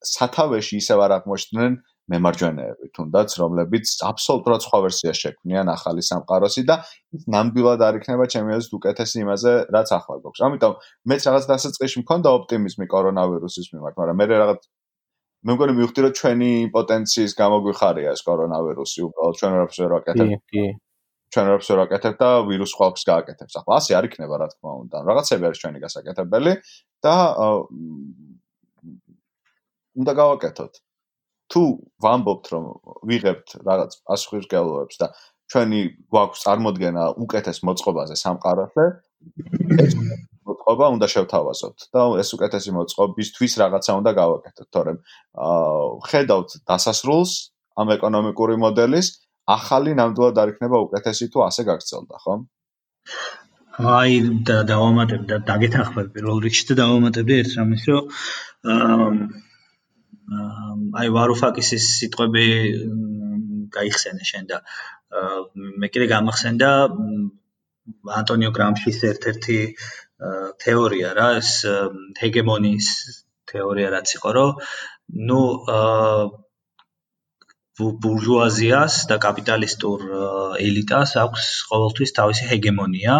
სათავეში 0.00 0.80
ისევ 0.80 0.98
არ 1.04 1.12
აღმოჩნდნენ 1.18 1.72
მემარჯვენეები, 2.08 2.86
თუნდაც 2.96 3.34
რომლებიც 3.40 3.86
აბსოლუტურად 4.08 4.64
სხვა 4.64 4.78
ვერსიას 4.86 5.18
შექმნიან 5.24 5.68
ახალი 5.68 6.02
სამყაროსი 6.08 6.62
და 6.70 6.76
ის 7.12 7.28
ნამდვილად 7.34 7.84
არ 7.84 8.00
იქნება 8.00 8.24
ჩემი 8.32 8.56
აზრით 8.56 8.74
უკეთესი 8.78 9.16
იმაზე, 9.24 9.52
რაც 9.76 9.88
ახლა 9.98 10.16
გვაქვს. 10.24 10.44
ამიტომ 10.48 10.72
მეც 11.12 11.22
რაღაც 11.28 11.44
დასაწყისში 11.52 12.02
მქონდა 12.02 12.28
ოპტიმიზმი 12.38 12.86
კორონავირუსის 12.94 13.68
მიმართ, 13.76 13.94
მაგრამ 14.00 14.16
მე 14.22 14.26
რაღაც 14.32 14.60
მე 15.46 15.54
მგონი 15.54 15.72
მივხვდი 15.78 16.00
რომ 16.02 16.12
ჩვენი 16.18 16.50
პოტენციის 16.74 17.32
გამოგვიხარია 17.38 18.10
ეს 18.16 18.22
კორონავირუსი, 18.26 18.98
უბრალოდ 19.06 19.34
ჩვენ 19.38 19.52
რაფერს 19.58 19.78
ვერ 19.84 19.92
ვაკეთებ. 19.94 20.28
კი, 20.34 20.38
კი. 20.50 20.64
ჩვენ 21.30 21.46
რაფერს 21.52 21.68
ვერ 21.70 21.78
ვაკეთებ 21.82 22.14
და 22.18 22.30
ვირუს 22.48 22.72
ხალხს 22.74 23.02
გააკეთებს. 23.10 23.54
ახლა 23.60 23.74
ასე 23.78 23.92
არ 23.98 24.04
იქნება 24.08 24.34
რა 24.42 24.48
თქმა 24.50 24.72
უნდა. 24.82 24.96
რაღაცები 25.08 25.44
არის 25.46 25.58
ჩვენი 25.62 25.78
გასაკეთებელი 25.84 26.52
და 27.04 27.14
უნდა 29.98 30.12
გავაკეთოთ. 30.18 30.72
თუ 31.52 31.62
ვამბობთ 32.04 32.44
რომ 32.52 32.64
ვიღებთ 33.08 33.48
რაღაც 33.68 33.90
პასუხისგებლობებს 34.08 34.96
და 35.02 35.06
ჩვენი 35.48 35.80
გვაქვს 36.12 36.42
წარმოქმნა 36.44 37.04
უკეთეს 37.24 37.58
მოწყობაზე 37.64 38.14
სამყაროზე 38.22 38.84
ეს 39.84 39.94
მოწყობა 40.48 40.86
უნდა 40.96 41.06
შევთავაზოთ 41.12 41.86
და 41.94 42.02
ეს 42.22 42.30
უკეთესი 42.36 42.70
მოწყობისთვის 42.76 43.52
რაღაცა 43.62 43.92
უნდა 44.00 44.12
გავაკეთოთ. 44.20 44.68
თორემ 44.76 44.98
ხედავთ 46.08 46.50
დასასრულს 46.68 47.32
ამ 47.80 47.88
ეკონომიკური 47.96 48.54
მოდელის 48.64 49.08
ახალი 49.48 49.96
ნამდვილად 49.96 50.36
არ 50.42 50.48
იქნება 50.52 50.78
უკეთესი 50.86 51.32
თუ 51.32 51.44
ასე 51.48 51.62
გაგრძელდა 51.70 52.16
ხო? 52.24 52.34
აი 53.78 54.14
და 54.48 54.56
დავამატებ 54.68 55.22
და 55.30 55.36
დაგეთახმები 55.48 56.10
პირველ 56.16 56.38
რიგში 56.44 56.64
და 56.70 56.74
დავამატებდი 56.82 57.34
ერთ 57.42 57.52
რამეს 57.58 57.84
რომ 57.88 58.04
აი 60.28 61.08
ვარუფაკისის 61.16 61.84
სიტყვები 61.98 62.46
გაიხსენე 63.76 64.28
შენ 64.30 64.50
და 64.50 64.58
მე 65.82 65.88
კიდე 65.92 66.08
გამახსენდა 66.12 66.68
ანტონიო 68.18 68.50
გრამშის 68.58 68.98
ერთ-ერთი 69.10 69.58
თეორია 70.64 71.14
რა 71.18 71.28
ეს 71.40 71.52
ჰეგემონიის 72.20 72.88
თეორია 73.52 73.88
რაც 73.94 74.14
იყო 74.18 74.34
რომ 74.36 74.50
ნუ 75.30 75.40
ბურჟუაზიას 77.78 78.94
და 79.10 79.16
კაპიტალისტურ 79.22 80.04
ელიტას 80.68 81.14
აქვს 81.24 81.44
ყოველთვის 81.72 82.14
თავისი 82.18 82.48
ჰეგემონია 82.52 83.16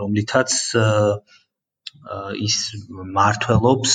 რომლითაც 0.00 0.56
ის 2.40 2.56
მართლობს 3.18 3.94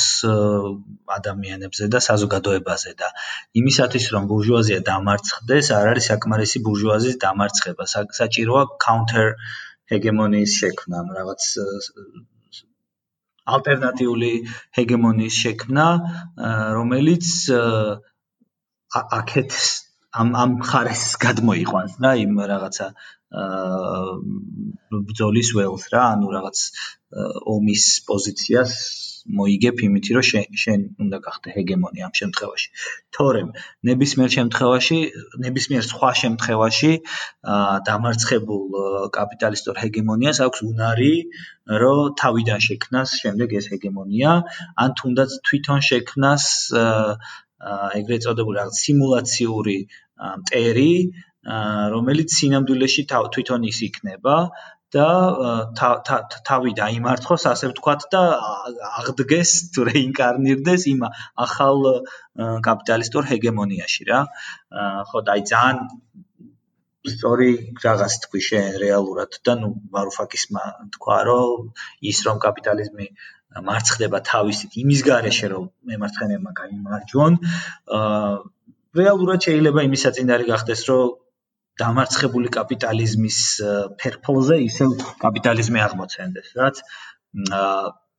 ადამიანებზე 1.17 1.87
და 1.93 2.01
საზოგადოებაზე 2.07 2.91
და 2.99 3.09
იმისათვის 3.61 4.05
რომ 4.15 4.27
ბურჟუაზია 4.31 4.79
დამარცხდეს, 4.89 5.71
არ 5.77 5.89
არის 5.93 6.09
საკმარისი 6.11 6.61
ბურჟუაზიის 6.67 7.17
დამარცხება, 7.25 7.83
საჭიროა 8.19 8.63
counter 8.85 9.25
ჰეგემონიის 9.93 10.51
შექმნა, 10.61 10.99
რაღაც 11.19 11.41
ალტერნატიული 13.43 14.31
ჰეგემონიის 14.77 15.39
შექმნა, 15.45 15.87
რომელიც 16.77 17.27
აქეთ 18.93 19.57
ამ 20.21 20.29
ამ 20.37 20.51
ხარეს 20.69 21.03
გადმოიყვანს 21.25 21.97
და 22.05 22.11
იმ 22.23 22.33
რაღაცა 22.51 22.87
ბძოლის 25.09 25.49
ველს 25.57 25.85
რა, 25.93 26.03
ანუ 26.17 26.27
რაღაც 26.37 26.59
ომის 27.55 27.85
პოზიციას 28.09 28.75
მოიგებ 29.23 29.81
იმით, 29.87 30.07
რომ 30.15 30.25
შენ 30.29 30.57
შენ 30.63 30.81
უნდა 31.03 31.17
გახდე 31.25 31.49
ჰეგემონი 31.55 32.03
ამ 32.07 32.13
შემთხვევაში. 32.19 32.67
თორემ 33.15 33.49
ნებისმიერ 33.89 34.29
შემთხვევაში, 34.35 34.97
ნებისმიერ 35.45 35.83
სხვა 35.89 36.09
შემთხვევაში 36.21 36.91
აა 37.53 37.77
დამარცხებულ 37.89 38.63
კაპიტალისტურ 39.17 39.79
ჰეგემონიას 39.83 40.43
აქვს 40.47 40.63
უნარი, 40.69 41.13
რომ 41.83 42.01
თავიდან 42.23 42.59
შექმნას 42.67 43.09
შემდეგ 43.23 43.55
ეს 43.59 43.65
ჰეგემონია, 43.73 44.31
ან 44.83 44.89
თუნდაც 44.99 45.29
თვითონ 45.47 45.79
შექმნას 45.89 46.45
აა 46.83 47.79
ეგრეთ 47.99 48.21
წოდებული 48.27 48.59
რაღაც 48.59 48.75
სიმულაციური 48.85 49.77
მტერი, 50.43 50.93
რომელიც 51.43 52.35
სინამდვილეში 52.39 53.03
თვითონ 53.11 53.67
ის 53.67 53.79
იქნება 53.89 54.37
და 54.93 55.07
თავი 56.47 56.71
დაიმარცხოს, 56.77 57.45
ასე 57.49 57.69
ვთქვათ 57.71 58.01
და 58.13 58.21
აღდგეს 59.01 59.51
თუ 59.73 59.87
რეინკარნირდეს 59.89 60.85
იმ 60.93 61.01
ახალ 61.45 61.79
კაპიტალისტურ 62.67 63.23
ჰეგემონიაში 63.31 64.03
რა. 64.09 64.19
ხო, 65.09 65.23
და 65.25 65.33
აი 65.33 65.41
ძალიან 65.49 65.77
სწორი 67.03 67.49
რაღაც 67.83 68.13
თქვი 68.23 68.41
შენ 68.47 68.67
რეალურად 68.79 69.39
და 69.43 69.53
ნუ 69.59 69.69
ვარუფაკისმა 69.91 70.63
თქვა 70.95 71.17
რომ 71.27 71.65
ის 72.11 72.19
რომ 72.27 72.37
კაპიტალიზმი 72.45 73.07
მარცხდება 73.67 74.19
თავისით 74.29 74.77
იმის 74.83 75.01
გარეშე 75.09 75.47
რომ 75.53 75.65
მემარცხენეებმა 75.89 76.51
გამიმარჯვონ 76.61 77.33
აა 77.97 78.31
რეალურად 79.01 79.45
შეიძლება 79.47 79.83
იმის 79.89 80.05
საწინდარი 80.07 80.47
გახდეს 80.53 80.81
რომ 80.89 81.11
დამარცხებული 81.81 82.51
კაპიტალიზმის 82.53 83.39
ფერფლზე 84.01 84.57
ისევ 84.67 84.95
კაპიტალიზმი 85.23 85.81
აღმოცენდეს, 85.87 86.53
რაც 86.59 86.81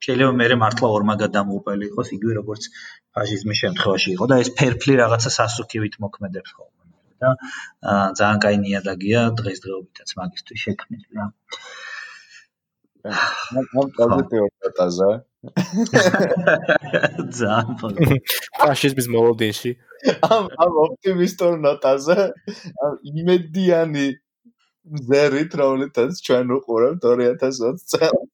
შეიძლება 0.04 0.32
მე 0.40 0.46
მართლა 0.62 0.88
ორმაგად 0.98 1.34
დამოუყელი 1.36 1.86
იყოს 1.90 2.08
იგივე 2.16 2.34
როგორც 2.40 2.68
ფაშიზმის 3.16 3.60
შემთხვევაში 3.64 4.10
იყო 4.16 4.28
და 4.32 4.40
ეს 4.44 4.50
ფერფლი 4.58 4.96
რაღაცა 5.00 5.30
სასუქივით 5.38 5.94
მოქმედებს 6.04 6.56
ხოლმე 6.56 6.84
და 7.24 7.30
ძალიან 8.20 8.40
კაი 8.44 8.58
ნიადაგია 8.64 9.22
დღესდღეობითაც 9.40 10.14
მაგისტრის 10.20 10.64
შექმნილი 10.66 11.20
რა. 11.20 11.26
ამ 13.60 13.66
პოზიტიურ 13.98 14.50
ნოტაზე 14.66 15.10
ძალიან 17.38 17.74
ფაშიზმის 18.60 19.08
მოლოდინში 19.14 19.72
ამ 20.28 20.44
ამ 20.64 20.72
ოპტიმისტურ 20.84 21.52
ნოტაზე 21.64 22.18
ამ 22.84 22.94
იმედიანი 23.12 24.06
ზერით 24.84 25.54
რომელთაც 25.56 26.18
ჩვენ 26.24 26.50
უყურებთ 26.60 26.98
2020 27.04 27.84
წელს. 27.88 28.26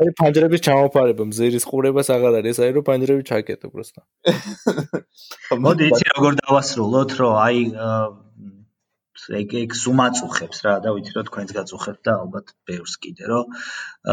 აი 0.00 0.12
ფანჯრების 0.20 0.62
ჩამოფარება 0.66 1.24
მზერის 1.28 1.64
ყურებას 1.68 2.08
აღარ 2.16 2.38
არის, 2.40 2.60
აი 2.64 2.70
რომ 2.76 2.84
ფანჯრები 2.88 3.22
ჩაკეტო 3.28 3.68
პროსტა. 3.74 4.00
მოდი 5.66 5.90
იცი 5.92 6.06
როგორ 6.16 6.32
დავასრულოთ, 6.40 7.10
რომ 7.20 7.32
აი 7.44 7.60
ეგ 9.36 9.54
ეგ 9.60 9.70
სუმაწუხებს 9.74 10.58
რა 10.64 10.74
და 10.84 10.96
ვიცი 10.96 11.12
რომ 11.16 11.28
თქვენს 11.28 11.52
გაწუხებთ 11.56 12.02
და 12.06 12.12
ალბათ 12.24 12.52
ბევრს 12.68 12.94
კიდე 13.02 13.24
რომ 13.32 13.44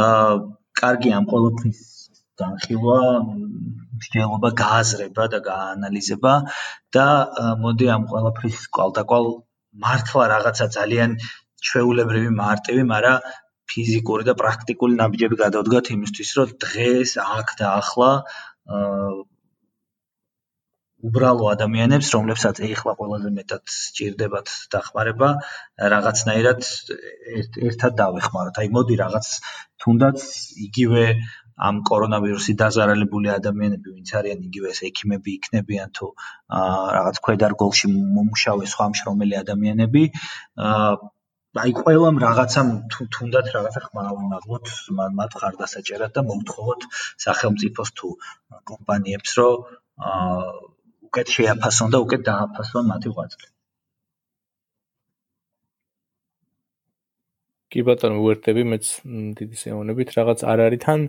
აა 0.03 0.31
კარგი 0.79 1.09
ამ 1.17 1.25
ყოველთვის 1.29 1.81
განხილვა 2.41 2.99
მსჯელობა 3.99 4.49
გააზრება 4.61 5.25
და 5.33 5.39
გაანალიზება 5.47 6.33
და 6.97 7.07
მოდი 7.63 7.89
ამ 7.95 8.07
ყველაფრის 8.11 8.61
კვალდაკვალ 8.77 9.27
მართლა 9.85 10.23
რაღაცა 10.33 10.67
ძალიან 10.77 11.17
ჩვეულებრივი 11.67 12.31
მარტივი, 12.39 12.83
მაგრამ 12.93 13.27
ფიზიკური 13.73 14.23
და 14.29 14.33
პრაქტიკული 14.41 14.97
ნაბიჯები 15.01 15.39
გადავდგათ 15.43 15.91
იმისთვის, 15.95 16.33
რომ 16.39 16.49
დღეს 16.65 17.11
აქ 17.23 17.53
და 17.59 17.67
ახლა 17.81 18.09
უბრალო 21.03 21.47
ადამიანებს, 21.51 22.09
რომლებსაც 22.15 22.59
ეხლა 22.63 22.93
ყველაზე 22.99 23.29
მეტად 23.37 23.63
სჭირდებათ 23.77 24.51
დახმარება, 24.75 25.29
რაღაცნაირად 25.93 26.61
ერთად 27.69 27.97
დავეხმაროთ. 28.01 28.59
აი 28.63 28.69
მოდი 28.77 28.95
რაღაც 29.03 29.27
თუნდაც 29.83 30.23
იგივე 30.67 31.03
ამ 31.57 31.81
კორონავირუსით 31.89 32.57
დაზარალებული 32.61 33.29
ადამიანები, 33.37 33.93
ვინც 33.95 34.09
არიან 34.19 34.39
იგივე 34.49 34.67
ეს 34.73 34.79
ექიმები 34.89 35.29
იქნებიან 35.37 35.89
თუ 35.97 36.07
რაღაც 36.97 37.19
ქვედარგოლში 37.27 37.91
მომუშავე 37.93 38.65
სხვა 38.73 38.87
მშრომელი 38.93 39.35
ადამიანები, 39.43 40.03
აი 41.53 41.71
ყველამ 41.77 42.17
რაღაცა 42.25 42.61
თუნდაც 43.13 43.49
რაღაცა 43.53 43.81
ხმა 43.85 44.03
ავნაღოთ 44.11 44.65
მათ 45.21 45.31
ხარდასაჭერად 45.41 46.11
და 46.17 46.21
მოვთხოვოთ 46.29 46.81
სახელმწიფოს 47.25 47.89
თუ 47.99 48.07
კომპანიებს, 48.73 49.31
რომ 49.37 49.55
უკეთ 51.13 51.27
შეაფასონ 51.37 51.93
და 51.93 51.97
უკეთ 52.05 52.21
დააფასონ 52.29 52.89
მათი 52.89 53.09
ღვაწლი. 53.13 53.47
კი 57.73 57.81
ბატონო, 57.85 58.17
უერთდები 58.21 58.63
მეც 58.69 58.85
დიდი 59.37 59.55
სიამოვნებით 59.61 60.09
რაღაც 60.17 60.39
არ 60.45 60.59
არის 60.65 60.81
თან 60.85 61.01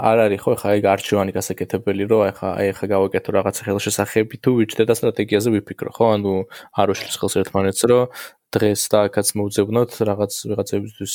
არ 0.00 0.18
არის 0.24 0.40
ხო 0.44 0.52
ხა 0.60 0.70
ეგ 0.80 0.84
არჩევანი 0.94 1.32
გასაკეთებელი 1.36 2.04
რომ 2.10 2.20
აი 2.26 2.32
ხა 2.38 2.48
აი 2.60 2.68
ხა 2.78 2.86
გავაკეთო 2.92 3.30
რაღაცა 3.36 3.62
ხელშესახები 3.68 4.36
თუ 4.40 4.50
ვიჩნდე 4.58 4.84
და 4.88 4.94
სტრატეგიაზე 4.98 5.48
ვიფიქრო 5.54 5.90
ხო? 5.96 6.04
ანუ 6.16 6.32
არ 6.80 6.88
უშლის 6.94 7.16
ხელს 7.20 7.34
ერთმანეთს 7.40 7.82
რომ 7.90 8.02
დღეს 8.50 8.82
და 8.90 8.98
აქაც 9.06 9.26
მოვძებნოთ 9.38 9.90
რაღაც 10.10 10.32
ვიღაცებისთვის 10.50 11.14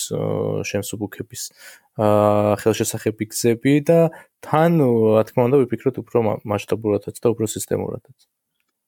შემსუბუქების 0.70 1.42
აა 2.00 2.54
ხელშესახები 2.62 3.26
გზები 3.32 3.74
და 3.90 4.00
თან 4.46 4.72
რა 5.16 5.24
თქმა 5.28 5.42
უნდა 5.48 5.58
ვიფიქროთ 5.64 5.96
უფრო 6.04 6.18
მასშტაბურადაც 6.48 7.16
და 7.20 7.28
უფრო 7.36 7.46
სისტემურადაც. 7.56 8.18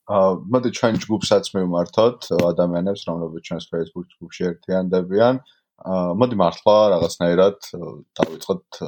აა 0.08 0.32
მოდი 0.48 0.70
ჩვენ 0.80 0.94
ჯგუფსაც 1.04 1.46
მივმართოთ 1.56 2.20
ადამიანებს 2.52 3.02
რომლებიც 3.12 3.42
ჩვენს 3.48 3.66
Facebook 3.72 4.08
ჯგუფში 4.16 4.44
ერთიანდებიან 4.52 5.36
მოდი 5.86 6.36
მართლა 6.42 6.76
რაღაცნაირად 6.94 7.58
დავიწყოთ 8.18 8.80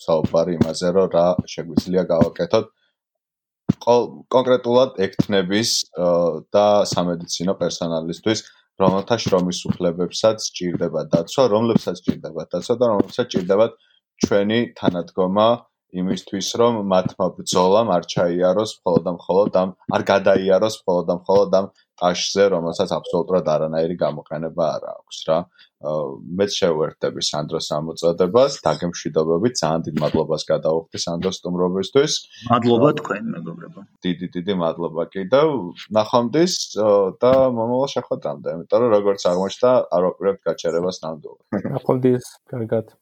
საუბარი 0.00 0.56
იმაზე, 0.56 0.92
რომ 0.96 1.08
რა 1.12 1.26
შეგვიძლია 1.52 2.04
გავაკეთოთ 2.08 2.70
კონკრეტულად 4.34 4.98
ექთნების 5.04 5.70
და 6.56 6.66
სამედიცინო 6.92 7.54
პერსონალისთვის, 7.60 8.42
რომელთა 8.80 9.16
შრომის 9.24 9.60
უფლებებსაც 9.70 10.48
სჭირდება 10.48 11.04
დაცვა, 11.12 11.44
რომლებსაც 11.54 12.00
სჭირდება 12.00 12.46
დაცვა 12.54 12.76
და 12.80 12.86
რომლებსაც 12.92 13.26
სჭირდება 13.28 13.66
ჩვენი 14.24 14.60
თანადგომა 14.80 15.48
იმისთვის, 16.00 16.48
რომ 16.60 16.74
მათმა 16.86 17.26
ბრძოლამ 17.36 17.88
არ 17.94 18.04
ჩაიაროს 18.14 18.72
მხოლოდ 18.80 19.02
და 19.06 19.12
მხოლოდ 19.18 19.56
ამ 19.60 19.70
არ 19.96 20.02
გადაიაროს 20.10 20.74
მხოლოდ 20.80 21.04
და 21.10 21.14
მხოლოდ 21.20 21.56
ამ 21.60 21.66
ტაშზე, 22.00 22.44
რომელსაც 22.54 22.90
აბსოლუტურად 22.98 23.50
არანაირი 23.54 23.96
გამოყენება 24.04 24.64
არ 24.76 24.82
აქვს 24.94 25.18
რა. 25.28 25.38
მეც 25.80 26.50
შევერთები 26.60 27.22
სანდროს 27.24 27.68
ამოწოდებას, 27.72 28.52
დაგემშვიდობებით, 28.66 29.54
ძალიან 29.60 29.84
დიდ 29.86 29.96
მადლობას 30.04 30.42
გადავხდი 30.50 30.98
სანდროს 31.00 31.40
სტუმრობისთვის. 31.40 32.12
მადლობა 32.52 32.90
თქვენ, 33.00 33.24
მეგობრებო. 33.36 33.80
დიდი 34.04 34.26
დიდი 34.36 34.54
მადლობა 34.60 35.02
კიდევ. 35.14 35.48
ნახვამდის 35.88 36.54
და 37.16 37.32
მომავალ 37.56 37.88
შეხვედრამდე, 37.96 38.48
იმიტომ 38.60 38.78
რომ 38.84 38.90
როგორც 38.96 39.20
აღმოჩნდა, 39.32 39.70
არ 39.88 40.02
ვაპირებთ 40.04 40.40
გაჩერებას 40.44 40.96
ნამდვილად. 41.00 41.40
ნახვამდის, 41.72 42.24
კარგად. 42.52 42.92